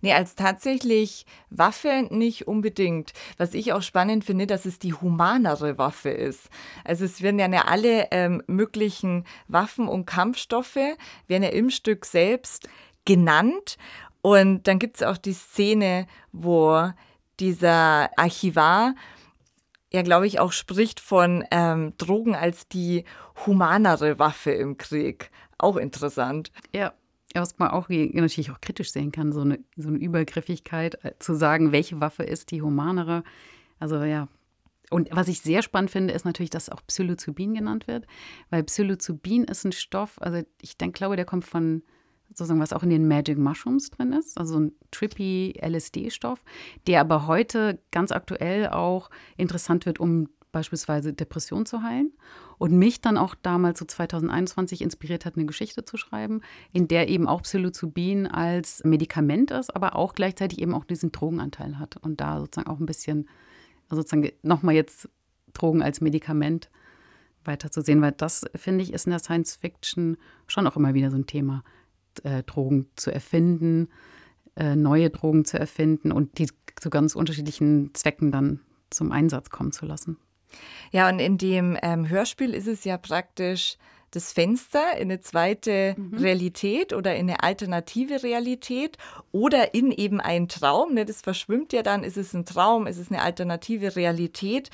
Nee, 0.02 0.14
als 0.14 0.36
tatsächlich 0.36 1.26
Waffe 1.50 2.08
nicht 2.10 2.48
unbedingt. 2.48 3.14
Was 3.38 3.54
ich 3.54 3.74
auch 3.74 3.82
spannend 3.82 4.26
finde, 4.26 4.48
dass 4.48 4.66
es 4.66 4.80
die 4.80 4.94
humanere 4.94 5.78
Waffe 5.78 6.10
ist. 6.10 6.50
Also 6.84 7.06
es 7.06 7.22
werden 7.22 7.40
ja 7.40 7.66
alle 7.66 8.08
ähm, 8.12 8.44
möglichen 8.48 9.26
Waffen 9.48 9.88
und 9.88 10.06
Kampfstoffe, 10.06 10.78
werden 11.28 11.44
ja 11.44 11.50
im 11.50 11.70
Stück 11.70 12.06
selbst 12.06 12.68
genannt. 13.06 13.78
Und 14.22 14.68
dann 14.68 14.80
gibt 14.80 14.98
es 14.98 15.04
auch 15.04 15.18
die 15.18 15.34
Szene, 15.34 16.08
wo 16.32 16.92
dieser 17.40 18.10
Archivar 18.18 18.94
ja, 19.92 20.04
glaube 20.04 20.28
ich, 20.28 20.40
auch 20.40 20.52
spricht 20.52 21.00
von 21.00 21.44
ähm, 21.52 21.94
Drogen 21.98 22.36
als 22.36 22.68
die 22.68 23.06
humanere 23.46 24.20
Waffe 24.20 24.52
im 24.52 24.78
Krieg. 24.78 25.32
Auch 25.58 25.78
interessant. 25.78 26.52
Ja, 26.74 26.94
was 27.34 27.60
man 27.60 27.70
auch 27.70 27.90
natürlich 27.90 28.52
auch 28.52 28.62
kritisch 28.62 28.92
sehen 28.92 29.12
kann, 29.12 29.32
so 29.32 29.42
eine, 29.42 29.60
so 29.76 29.90
eine 29.90 29.98
Übergriffigkeit, 29.98 31.04
äh, 31.04 31.14
zu 31.20 31.36
sagen, 31.36 31.72
welche 31.72 32.00
Waffe 32.00 32.24
ist 32.24 32.52
die 32.52 32.62
humanere. 32.62 33.24
Also 33.80 34.04
ja. 34.04 34.28
Und 34.90 35.10
was 35.12 35.28
ich 35.28 35.42
sehr 35.42 35.62
spannend 35.62 35.92
finde, 35.92 36.14
ist 36.14 36.26
natürlich, 36.26 36.50
dass 36.50 36.70
auch 36.70 36.82
Psilocybin 36.88 37.54
genannt 37.54 37.88
wird, 37.88 38.08
weil 38.50 38.64
Psilocybin 38.64 39.44
ist 39.44 39.64
ein 39.64 39.72
Stoff, 39.72 40.20
also 40.20 40.42
ich 40.62 40.78
denke, 40.78 40.98
glaube, 40.98 41.16
der 41.16 41.26
kommt 41.26 41.46
von 41.46 41.84
sozusagen, 42.30 42.60
was 42.60 42.74
auch 42.74 42.84
in 42.84 42.90
den 42.90 43.08
Magic 43.08 43.38
Mushrooms 43.38 43.92
drin 43.92 44.14
ist, 44.14 44.38
also 44.38 44.60
ein 44.60 44.72
trippy 44.92 45.60
LSD-Stoff, 45.62 46.44
der 46.88 47.02
aber 47.02 47.28
heute 47.28 47.80
ganz 47.92 48.12
aktuell 48.12 48.70
auch 48.70 49.10
interessant 49.38 49.86
wird, 49.86 50.00
um 50.00 50.30
beispielsweise 50.52 51.14
Depression 51.14 51.66
zu 51.66 51.84
heilen. 51.84 52.14
Und 52.58 52.78
mich 52.78 53.02
dann 53.02 53.18
auch 53.18 53.36
damals 53.36 53.80
so 53.80 53.86
2021 53.86 54.82
inspiriert 54.82 55.26
hat, 55.26 55.36
eine 55.36 55.46
Geschichte 55.46 55.86
zu 55.86 55.98
schreiben, 55.98 56.42
in 56.74 56.88
der 56.88 57.08
eben 57.10 57.28
auch 57.28 57.44
Psilocybin 57.44 58.28
als 58.28 58.84
Medikament 58.84 59.52
ist, 59.52 59.76
aber 59.76 59.96
auch 59.96 60.14
gleichzeitig 60.14 60.60
eben 60.60 60.74
auch 60.74 60.86
diesen 60.86 61.12
Drogenanteil 61.12 61.80
hat. 61.80 61.98
Und 61.98 62.20
da 62.20 62.40
sozusagen 62.40 62.70
auch 62.70 62.80
ein 62.80 62.86
bisschen, 62.86 63.30
also 63.88 64.02
sozusagen 64.02 64.32
nochmal 64.44 64.76
jetzt 64.76 65.10
Drogen 65.54 65.82
als 65.82 66.02
Medikament 66.02 66.70
weiterzusehen, 67.46 68.02
weil 68.02 68.12
das, 68.12 68.46
finde 68.56 68.84
ich, 68.84 68.94
ist 68.94 69.08
in 69.08 69.12
der 69.12 69.20
Science 69.20 69.56
Fiction 69.56 70.18
schon 70.48 70.68
auch 70.68 70.76
immer 70.76 70.94
wieder 70.94 71.12
so 71.12 71.18
ein 71.18 71.26
Thema 71.26 71.64
äh, 72.24 72.44
Drogen 72.44 72.88
zu 72.96 73.12
erfinden, 73.12 73.90
äh, 74.56 74.76
neue 74.76 75.10
Drogen 75.10 75.46
zu 75.46 75.58
erfinden 75.60 76.12
und 76.12 76.38
die 76.38 76.50
zu 76.76 76.90
ganz 76.90 77.16
unterschiedlichen 77.16 77.94
Zwecken 77.94 78.32
dann 78.32 78.60
zum 78.90 79.12
Einsatz 79.12 79.50
kommen 79.50 79.72
zu 79.72 79.86
lassen. 79.86 80.18
Ja, 80.92 81.10
und 81.10 81.20
in 81.20 81.38
dem 81.38 81.78
ähm, 81.82 82.10
Hörspiel 82.10 82.54
ist 82.54 82.68
es 82.68 82.84
ja 82.84 82.98
praktisch 82.98 83.78
das 84.12 84.34
Fenster 84.34 84.98
in 84.98 85.04
eine 85.04 85.22
zweite 85.22 85.96
mhm. 85.98 86.18
Realität 86.18 86.94
oder 86.94 87.16
in 87.16 87.30
eine 87.30 87.44
alternative 87.44 88.24
Realität 88.24 88.98
oder 89.32 89.74
in 89.74 89.92
eben 89.92 90.20
einen 90.20 90.48
Traum. 90.48 90.94
Ne? 90.94 91.06
Das 91.06 91.22
verschwimmt 91.22 91.74
ja 91.74 91.84
dann, 91.84 92.04
ist 92.04 92.18
es 92.18 92.34
ein 92.34 92.46
Traum, 92.46 92.88
ist 92.88 92.98
es 92.98 93.12
eine 93.12 93.22
alternative 93.22 93.96
Realität. 93.96 94.72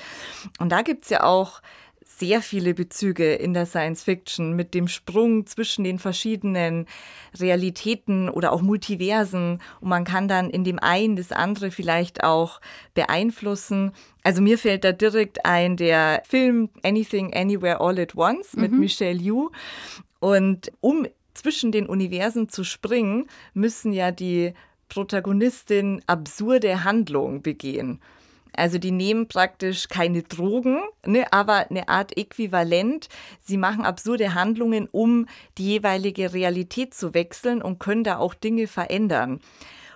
Und 0.58 0.70
da 0.70 0.82
gibt 0.82 1.04
es 1.04 1.10
ja 1.10 1.24
auch 1.24 1.60
sehr 2.08 2.40
viele 2.40 2.72
Bezüge 2.72 3.34
in 3.34 3.52
der 3.52 3.66
Science 3.66 4.04
Fiction 4.04 4.54
mit 4.54 4.74
dem 4.74 4.86
Sprung 4.86 5.44
zwischen 5.46 5.82
den 5.82 5.98
verschiedenen 5.98 6.86
Realitäten 7.38 8.30
oder 8.30 8.52
auch 8.52 8.62
Multiversen 8.62 9.60
und 9.80 9.88
man 9.88 10.04
kann 10.04 10.28
dann 10.28 10.48
in 10.48 10.62
dem 10.62 10.78
einen 10.78 11.16
das 11.16 11.32
andere 11.32 11.72
vielleicht 11.72 12.22
auch 12.22 12.60
beeinflussen. 12.94 13.92
Also 14.22 14.40
mir 14.40 14.56
fällt 14.56 14.84
da 14.84 14.92
direkt 14.92 15.44
ein 15.44 15.76
der 15.76 16.22
Film 16.26 16.70
Anything 16.84 17.34
Anywhere 17.34 17.80
All 17.80 17.98
at 17.98 18.14
Once 18.14 18.54
mit 18.54 18.70
mhm. 18.70 18.80
Michelle 18.80 19.20
Yu 19.20 19.50
und 20.20 20.72
um 20.80 21.06
zwischen 21.34 21.72
den 21.72 21.86
Universen 21.86 22.48
zu 22.48 22.62
springen, 22.62 23.26
müssen 23.52 23.92
ja 23.92 24.12
die 24.12 24.54
Protagonistin 24.88 26.02
absurde 26.06 26.84
Handlungen 26.84 27.42
begehen. 27.42 28.00
Also 28.56 28.78
die 28.78 28.90
nehmen 28.90 29.28
praktisch 29.28 29.88
keine 29.88 30.22
Drogen, 30.22 30.80
ne, 31.04 31.32
aber 31.32 31.70
eine 31.70 31.88
Art 31.88 32.16
Äquivalent. 32.16 33.08
Sie 33.42 33.56
machen 33.56 33.84
absurde 33.84 34.34
Handlungen, 34.34 34.88
um 34.90 35.26
die 35.58 35.66
jeweilige 35.66 36.32
Realität 36.32 36.94
zu 36.94 37.14
wechseln 37.14 37.62
und 37.62 37.78
können 37.78 38.04
da 38.04 38.18
auch 38.18 38.34
Dinge 38.34 38.66
verändern. 38.66 39.40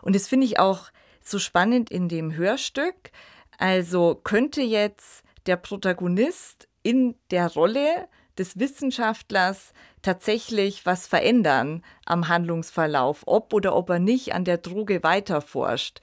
Und 0.02 0.14
das 0.14 0.28
finde 0.28 0.46
ich 0.46 0.58
auch 0.58 0.90
so 1.22 1.38
spannend 1.38 1.90
in 1.90 2.08
dem 2.08 2.34
Hörstück. 2.34 3.11
Also 3.58 4.18
könnte 4.22 4.62
jetzt 4.62 5.22
der 5.46 5.56
Protagonist 5.56 6.68
in 6.82 7.14
der 7.30 7.52
Rolle 7.52 8.08
des 8.38 8.58
Wissenschaftlers 8.58 9.72
tatsächlich 10.02 10.86
was 10.86 11.06
verändern 11.06 11.84
am 12.06 12.28
Handlungsverlauf, 12.28 13.22
ob 13.26 13.52
oder 13.52 13.76
ob 13.76 13.90
er 13.90 13.98
nicht 13.98 14.34
an 14.34 14.44
der 14.44 14.58
Droge 14.58 15.02
weiterforscht. 15.02 16.00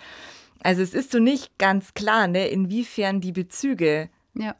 Also 0.64 0.82
es 0.82 0.93
ist 0.93 1.12
so 1.12 1.20
nicht 1.20 1.58
ganz 1.58 1.93
klar, 1.93 2.28
ne, 2.28 2.47
inwiefern 2.47 3.22
die 3.22 3.32
Bezüge 3.32 4.10
ja. 4.34 4.55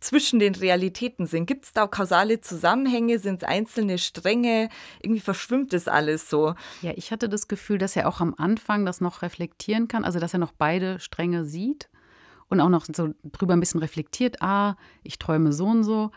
zwischen 0.00 0.38
den 0.38 0.54
Realitäten 0.54 1.26
sind. 1.26 1.46
Gibt 1.46 1.64
es 1.64 1.72
da 1.72 1.86
kausale 1.86 2.40
Zusammenhänge? 2.40 3.18
Sind 3.18 3.42
es 3.42 3.48
einzelne 3.48 3.98
Stränge? 3.98 4.68
Irgendwie 5.00 5.20
verschwimmt 5.20 5.72
das 5.72 5.88
alles 5.88 6.28
so. 6.28 6.54
Ja, 6.82 6.92
ich 6.96 7.12
hatte 7.12 7.28
das 7.28 7.48
Gefühl, 7.48 7.78
dass 7.78 7.96
er 7.96 8.08
auch 8.08 8.20
am 8.20 8.34
Anfang 8.36 8.84
das 8.84 9.00
noch 9.00 9.22
reflektieren 9.22 9.88
kann, 9.88 10.04
also 10.04 10.18
dass 10.18 10.32
er 10.32 10.40
noch 10.40 10.52
beide 10.52 11.00
Stränge 11.00 11.44
sieht 11.44 11.88
und 12.48 12.60
auch 12.60 12.68
noch 12.68 12.84
so 12.84 13.14
drüber 13.24 13.54
ein 13.54 13.60
bisschen 13.60 13.80
reflektiert, 13.80 14.42
ah, 14.42 14.76
ich 15.02 15.18
träume 15.18 15.52
so 15.52 15.66
und 15.66 15.84
so. 15.84 16.10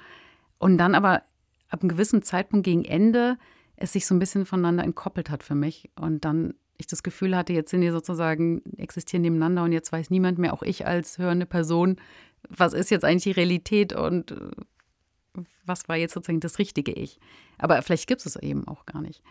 Und 0.57 0.77
dann 0.77 0.93
aber 0.93 1.23
ab 1.69 1.81
einem 1.81 1.89
gewissen 1.89 2.23
Zeitpunkt 2.23 2.65
gegen 2.65 2.83
Ende 2.83 3.37
es 3.77 3.93
sich 3.93 4.05
so 4.05 4.15
ein 4.15 4.19
bisschen 4.19 4.45
voneinander 4.45 4.83
entkoppelt 4.83 5.29
hat 5.29 5.43
für 5.43 5.55
mich. 5.55 5.89
Und 5.99 6.25
dann 6.25 6.53
ich 6.77 6.87
das 6.87 7.03
Gefühl 7.03 7.35
hatte, 7.35 7.53
jetzt 7.53 7.71
sind 7.71 7.81
die 7.81 7.89
sozusagen, 7.89 8.61
existieren 8.77 9.21
nebeneinander 9.21 9.63
und 9.63 9.71
jetzt 9.71 9.91
weiß 9.91 10.09
niemand 10.09 10.37
mehr, 10.37 10.53
auch 10.53 10.63
ich 10.63 10.85
als 10.85 11.17
hörende 11.17 11.45
Person, 11.45 11.97
was 12.49 12.73
ist 12.73 12.91
jetzt 12.91 13.05
eigentlich 13.05 13.23
die 13.23 13.31
Realität 13.31 13.93
und 13.93 14.31
äh, 14.31 14.51
was 15.65 15.87
war 15.89 15.95
jetzt 15.95 16.13
sozusagen 16.13 16.39
das 16.39 16.59
richtige 16.59 16.91
Ich. 16.91 17.19
Aber 17.57 17.81
vielleicht 17.81 18.07
gibt 18.07 18.21
es 18.21 18.35
es 18.35 18.35
eben 18.41 18.67
auch 18.67 18.85
gar 18.85 19.01
nicht. 19.01 19.21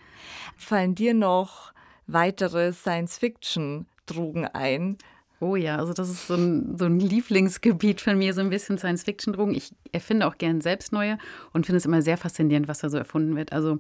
Fallen 0.56 0.94
dir 0.94 1.14
noch 1.14 1.72
weitere 2.06 2.72
Science-Fiction-Drogen 2.72 4.46
ein? 4.48 4.98
Oh 5.40 5.56
ja, 5.56 5.76
also 5.76 5.92
das 5.92 6.08
ist 6.10 6.26
so 6.26 6.34
ein, 6.34 6.78
so 6.78 6.86
ein 6.86 6.98
Lieblingsgebiet 6.98 8.00
von 8.00 8.16
mir, 8.18 8.34
so 8.34 8.40
ein 8.40 8.50
bisschen 8.50 8.78
Science-Fiction-Drogen. 8.78 9.54
Ich 9.54 9.74
erfinde 9.92 10.26
auch 10.26 10.38
gern 10.38 10.60
selbst 10.60 10.92
neue 10.92 11.18
und 11.52 11.66
finde 11.66 11.78
es 11.78 11.86
immer 11.86 12.02
sehr 12.02 12.16
faszinierend, 12.16 12.68
was 12.68 12.78
da 12.78 12.88
so 12.88 12.96
erfunden 12.96 13.36
wird. 13.36 13.52
Also 13.52 13.78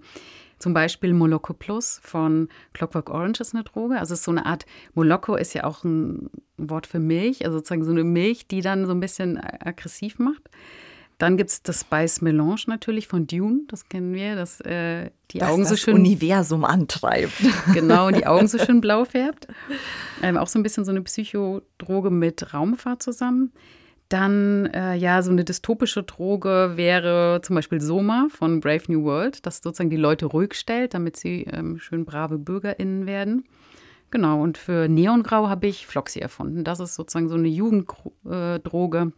zum 0.58 0.74
Beispiel 0.74 1.12
Moloko 1.12 1.52
Plus 1.52 2.00
von 2.02 2.48
Clockwork 2.72 3.10
Orange 3.10 3.40
ist 3.40 3.54
eine 3.54 3.64
Droge. 3.64 3.98
Also 3.98 4.14
es 4.14 4.20
ist 4.20 4.24
so 4.24 4.30
eine 4.30 4.46
Art, 4.46 4.66
Moloko 4.94 5.36
ist 5.36 5.54
ja 5.54 5.64
auch 5.64 5.84
ein 5.84 6.30
Wort 6.56 6.86
für 6.86 6.98
Milch, 6.98 7.44
also 7.44 7.58
sozusagen 7.58 7.84
so 7.84 7.90
eine 7.90 8.04
Milch, 8.04 8.46
die 8.46 8.60
dann 8.60 8.86
so 8.86 8.92
ein 8.92 9.00
bisschen 9.00 9.38
aggressiv 9.38 10.18
macht. 10.18 10.42
Dann 11.18 11.36
gibt 11.36 11.50
es 11.50 11.62
das 11.62 11.82
Spice 11.82 12.22
Melange 12.22 12.62
natürlich 12.66 13.06
von 13.06 13.26
Dune, 13.26 13.60
das 13.68 13.88
kennen 13.88 14.14
wir, 14.14 14.34
dass 14.34 14.60
äh, 14.62 15.10
die 15.30 15.38
das 15.38 15.48
Augen 15.48 15.60
das 15.62 15.70
so 15.70 15.76
schön. 15.76 15.94
Universum 15.94 16.64
antreibt. 16.64 17.32
Genau, 17.72 18.10
die 18.10 18.26
Augen 18.26 18.48
so 18.48 18.58
schön 18.58 18.80
blau 18.80 19.04
färbt. 19.04 19.48
Ähm, 20.22 20.38
auch 20.38 20.46
so 20.46 20.58
ein 20.58 20.62
bisschen 20.62 20.86
so 20.86 20.90
eine 20.90 21.02
Psychodroge 21.02 22.08
mit 22.08 22.54
Raumfahrt 22.54 23.02
zusammen. 23.02 23.52
Dann, 24.08 24.66
äh, 24.66 24.94
ja, 24.94 25.22
so 25.22 25.30
eine 25.30 25.44
dystopische 25.44 26.02
Droge 26.02 26.72
wäre 26.76 27.40
zum 27.42 27.56
Beispiel 27.56 27.80
Soma 27.80 28.28
von 28.30 28.60
Brave 28.60 28.82
New 28.88 29.04
World, 29.04 29.44
das 29.46 29.58
sozusagen 29.58 29.90
die 29.90 29.96
Leute 29.96 30.26
ruhig 30.26 30.54
stellt, 30.54 30.94
damit 30.94 31.16
sie 31.16 31.44
ähm, 31.44 31.78
schön 31.78 32.04
brave 32.04 32.38
BürgerInnen 32.38 33.06
werden. 33.06 33.44
Genau, 34.10 34.40
und 34.42 34.58
für 34.58 34.88
Neongrau 34.88 35.48
habe 35.48 35.66
ich 35.66 35.86
Floxy 35.86 36.20
erfunden. 36.20 36.62
Das 36.62 36.78
ist 36.80 36.94
sozusagen 36.94 37.28
so 37.28 37.34
eine 37.34 37.48
Jugenddroge, 37.48 38.98
äh, 38.98 39.10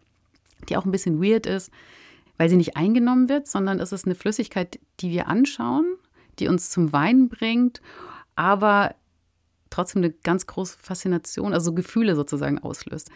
die 0.68 0.76
auch 0.76 0.86
ein 0.86 0.92
bisschen 0.92 1.22
weird 1.22 1.46
ist, 1.46 1.70
weil 2.38 2.48
sie 2.48 2.56
nicht 2.56 2.76
eingenommen 2.76 3.28
wird, 3.28 3.46
sondern 3.46 3.80
es 3.80 3.92
ist 3.92 4.06
eine 4.06 4.14
Flüssigkeit, 4.14 4.78
die 5.00 5.10
wir 5.10 5.28
anschauen, 5.28 5.96
die 6.38 6.48
uns 6.48 6.70
zum 6.70 6.92
Weinen 6.92 7.28
bringt, 7.28 7.82
aber 8.36 8.94
trotzdem 9.68 10.02
eine 10.02 10.12
ganz 10.12 10.46
große 10.46 10.78
Faszination, 10.80 11.52
also 11.52 11.74
Gefühle 11.74 12.14
sozusagen 12.14 12.58
auslöst. 12.58 13.10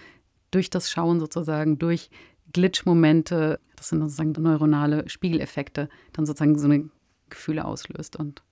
Durch 0.50 0.70
das 0.70 0.90
Schauen 0.90 1.20
sozusagen, 1.20 1.78
durch 1.78 2.10
Glitch-Momente, 2.52 3.60
das 3.76 3.88
sind 3.88 4.00
sozusagen 4.00 4.32
neuronale 4.32 5.08
Spiegeleffekte, 5.08 5.88
dann 6.12 6.26
sozusagen 6.26 6.58
so 6.58 6.66
eine 6.66 6.90
Gefühle 7.28 7.64
auslöst 7.64 8.16
und 8.16 8.42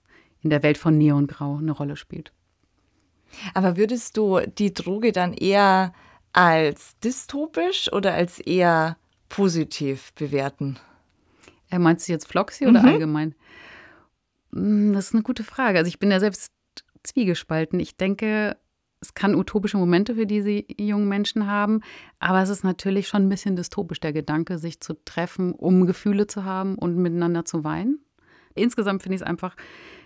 in 0.41 0.51
der 0.51 0.63
Welt 0.63 0.79
von 0.79 0.97
Neongrau 0.97 1.57
eine 1.57 1.73
Rolle 1.73 1.97
spielt. 1.97 2.33
Aber 3.55 3.77
würdest 3.77 4.17
du 4.17 4.41
die 4.41 4.73
Droge 4.73 5.13
dann 5.13 5.35
eher 5.35 5.93
als 6.33 6.99
dystopisch 7.01 7.93
oder 7.93 8.15
als 8.15 8.39
eher 8.39 8.97
positiv 9.29 10.13
bewerten? 10.15 10.79
Äh, 11.71 11.79
meinst 11.79 12.09
du 12.09 12.13
jetzt 12.13 12.29
Floxy 12.29 12.67
oder 12.67 12.83
mhm. 12.83 12.89
allgemein? 12.89 13.35
Hm, 14.53 14.95
das 14.95 15.09
ist 15.09 15.15
eine 15.15 15.23
gute 15.23 15.45
Frage. 15.45 15.79
Also 15.79 15.89
ich 15.89 15.99
bin 15.99 16.11
ja 16.11 16.21
selbst 16.21 16.53
zwiegespalten. 17.03 17.81
Ich 17.81 17.97
denke, 17.97 18.57
es 19.01 19.15
kann 19.15 19.35
utopische 19.35 19.77
Momente 19.77 20.15
für 20.15 20.27
diese 20.27 20.65
jungen 20.81 21.09
Menschen 21.09 21.47
haben, 21.47 21.81
aber 22.19 22.43
es 22.43 22.49
ist 22.49 22.65
natürlich 22.65 23.09
schon 23.09 23.23
ein 23.23 23.29
bisschen 23.29 23.57
dystopisch, 23.57 24.01
der 24.01 24.13
Gedanke, 24.13 24.59
sich 24.59 24.81
zu 24.81 24.95
treffen, 25.05 25.53
um 25.53 25.87
Gefühle 25.87 26.27
zu 26.27 26.45
haben 26.45 26.77
und 26.77 26.97
miteinander 26.97 27.45
zu 27.45 27.65
weinen. 27.65 28.01
Insgesamt 28.55 29.03
finde 29.03 29.17
ich 29.17 29.23
es 29.23 29.27
einfach 29.27 29.57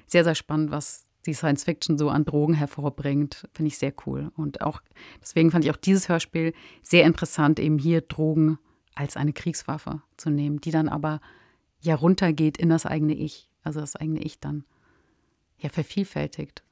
sehr, 0.06 0.24
sehr 0.24 0.34
spannend, 0.34 0.70
was 0.70 1.06
die 1.24 1.34
Science 1.34 1.64
Fiction 1.64 1.96
so 1.98 2.10
an 2.10 2.24
Drogen 2.24 2.54
hervorbringt, 2.54 3.48
finde 3.52 3.68
ich 3.68 3.78
sehr 3.78 3.94
cool. 4.06 4.32
Und 4.36 4.60
auch 4.60 4.82
deswegen 5.20 5.50
fand 5.50 5.64
ich 5.64 5.70
auch 5.70 5.76
dieses 5.76 6.08
Hörspiel 6.08 6.52
sehr 6.82 7.04
interessant, 7.04 7.58
eben 7.60 7.78
hier 7.78 8.00
Drogen 8.00 8.58
als 8.94 9.16
eine 9.16 9.32
Kriegswaffe 9.32 10.02
zu 10.16 10.30
nehmen, 10.30 10.60
die 10.60 10.70
dann 10.70 10.88
aber 10.88 11.20
ja 11.80 11.94
runtergeht 11.94 12.58
in 12.58 12.68
das 12.68 12.86
eigene 12.86 13.14
Ich, 13.14 13.48
also 13.62 13.80
das 13.80 13.96
eigene 13.96 14.20
Ich 14.20 14.40
dann 14.40 14.64
ja 15.58 15.68
vervielfältigt. 15.68 16.62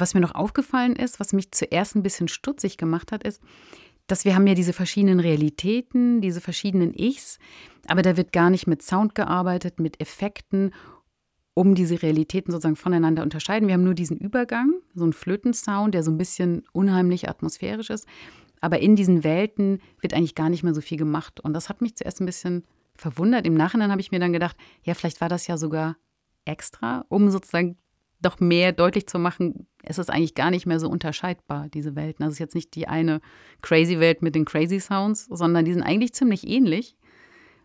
Was 0.00 0.14
mir 0.14 0.20
noch 0.20 0.34
aufgefallen 0.34 0.96
ist, 0.96 1.20
was 1.20 1.32
mich 1.32 1.52
zuerst 1.52 1.94
ein 1.94 2.02
bisschen 2.02 2.28
stutzig 2.28 2.76
gemacht 2.76 3.12
hat, 3.12 3.22
ist, 3.22 3.40
dass 4.06 4.24
wir 4.24 4.34
haben 4.34 4.46
ja 4.46 4.54
diese 4.54 4.72
verschiedenen 4.72 5.20
Realitäten, 5.20 6.20
diese 6.20 6.40
verschiedenen 6.40 6.92
Ichs, 6.94 7.38
aber 7.86 8.02
da 8.02 8.16
wird 8.16 8.32
gar 8.32 8.50
nicht 8.50 8.66
mit 8.66 8.82
Sound 8.82 9.14
gearbeitet, 9.14 9.78
mit 9.78 10.00
Effekten 10.00 10.72
um 11.54 11.74
diese 11.74 12.02
Realitäten 12.02 12.52
sozusagen 12.52 12.76
voneinander 12.76 13.22
unterscheiden. 13.22 13.68
Wir 13.68 13.74
haben 13.74 13.84
nur 13.84 13.94
diesen 13.94 14.16
Übergang, 14.16 14.72
so 14.94 15.04
einen 15.04 15.12
Flötensound, 15.12 15.94
der 15.94 16.02
so 16.02 16.10
ein 16.10 16.18
bisschen 16.18 16.62
unheimlich 16.72 17.28
atmosphärisch 17.28 17.90
ist. 17.90 18.06
Aber 18.60 18.80
in 18.80 18.96
diesen 18.96 19.24
Welten 19.24 19.80
wird 20.00 20.14
eigentlich 20.14 20.34
gar 20.34 20.48
nicht 20.48 20.62
mehr 20.62 20.74
so 20.74 20.80
viel 20.80 20.98
gemacht. 20.98 21.40
Und 21.40 21.54
das 21.54 21.68
hat 21.68 21.80
mich 21.80 21.96
zuerst 21.96 22.20
ein 22.20 22.26
bisschen 22.26 22.64
verwundert. 22.94 23.46
Im 23.46 23.54
Nachhinein 23.54 23.90
habe 23.90 24.00
ich 24.00 24.10
mir 24.10 24.20
dann 24.20 24.32
gedacht, 24.32 24.56
ja, 24.84 24.94
vielleicht 24.94 25.20
war 25.20 25.28
das 25.28 25.46
ja 25.46 25.56
sogar 25.56 25.96
extra, 26.44 27.04
um 27.08 27.30
sozusagen 27.30 27.76
doch 28.20 28.40
mehr 28.40 28.72
deutlich 28.72 29.06
zu 29.06 29.18
machen, 29.18 29.66
es 29.82 29.98
ist 29.98 30.10
eigentlich 30.10 30.34
gar 30.34 30.50
nicht 30.50 30.66
mehr 30.66 30.80
so 30.80 30.88
unterscheidbar, 30.88 31.68
diese 31.72 31.96
Welten. 31.96 32.22
Also 32.22 32.32
es 32.32 32.36
ist 32.36 32.40
jetzt 32.40 32.54
nicht 32.54 32.74
die 32.74 32.88
eine 32.88 33.20
crazy 33.62 33.98
Welt 33.98 34.22
mit 34.22 34.34
den 34.34 34.44
crazy 34.44 34.80
Sounds, 34.80 35.26
sondern 35.26 35.64
die 35.64 35.72
sind 35.72 35.82
eigentlich 35.82 36.12
ziemlich 36.12 36.46
ähnlich. 36.46 36.96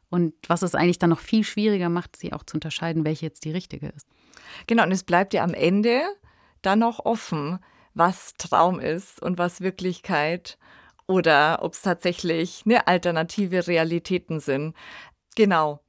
Und 0.10 0.34
was 0.48 0.62
es 0.62 0.76
eigentlich 0.76 1.00
dann 1.00 1.10
noch 1.10 1.20
viel 1.20 1.44
schwieriger 1.44 1.90
macht, 1.90 2.16
sie 2.16 2.32
auch 2.32 2.44
zu 2.44 2.56
unterscheiden, 2.56 3.06
welche 3.06 3.26
jetzt 3.26 3.44
die 3.44 3.52
richtige 3.52 3.88
ist. 3.88 4.08
Genau, 4.68 4.84
und 4.84 4.92
es 4.92 5.04
bleibt 5.04 5.34
ja 5.34 5.44
am 5.44 5.54
Ende 5.54 6.02
dann 6.62 6.80
noch 6.80 7.04
offen, 7.04 7.60
was 7.94 8.34
Traum 8.38 8.80
ist 8.80 9.22
und 9.22 9.38
was 9.38 9.62
Wirklichkeit 9.62 10.58
oder 11.08 11.60
ob 11.62 11.74
es 11.74 11.82
tatsächlich 11.82 12.64
eine 12.66 12.88
alternative 12.88 13.68
Realitäten 13.68 14.40
sind. 14.40 14.76
Genau. 15.36 15.82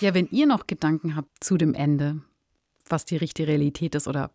Ja, 0.00 0.14
wenn 0.14 0.28
ihr 0.30 0.46
noch 0.46 0.66
Gedanken 0.66 1.14
habt 1.14 1.30
zu 1.42 1.56
dem 1.56 1.74
Ende, 1.74 2.22
was 2.92 3.04
die 3.04 3.16
richtige 3.16 3.48
Realität 3.48 3.96
ist 3.96 4.06
oder 4.06 4.30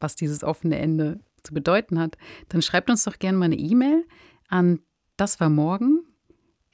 was 0.00 0.16
dieses 0.16 0.42
offene 0.42 0.78
Ende 0.78 1.20
zu 1.44 1.54
bedeuten 1.54 2.00
hat, 2.00 2.16
dann 2.48 2.62
schreibt 2.62 2.90
uns 2.90 3.04
doch 3.04 3.18
gerne 3.18 3.38
mal 3.38 3.44
eine 3.44 3.58
E-Mail 3.58 4.04
an 4.48 4.80
das 5.16 5.38
war 5.38 5.50
morgen 5.50 6.00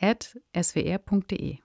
at 0.01 0.39
swr.de. 0.57 1.59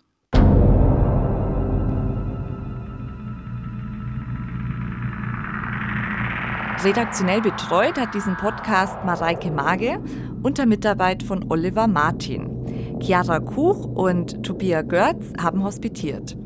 Redaktionell 6.84 7.42
betreut 7.42 8.00
hat 8.00 8.16
diesen 8.16 8.36
Podcast 8.38 9.06
Mareike 9.06 9.52
Mage 9.52 10.00
unter 10.42 10.66
Mitarbeit 10.66 11.22
von 11.22 11.52
Oliver 11.52 11.86
Martin. 11.86 13.00
Chiara 13.00 13.40
Kuch 13.40 13.86
und 13.86 14.44
Tobias 14.44 14.88
Görz 14.88 15.32
haben 15.40 15.64
hospitiert. 15.64 16.41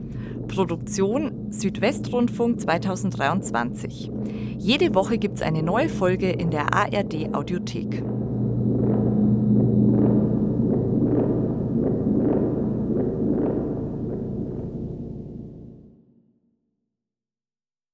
Produktion 0.56 1.52
Südwestrundfunk 1.52 2.62
2023. 2.62 4.10
Jede 4.58 4.96
Woche 4.96 5.18
gibt 5.18 5.36
es 5.36 5.42
eine 5.42 5.62
neue 5.64 5.90
Folge 5.90 6.32
in 6.32 6.50
der 6.50 6.74
ARD 6.74 7.36
Audiothek. 7.36 8.02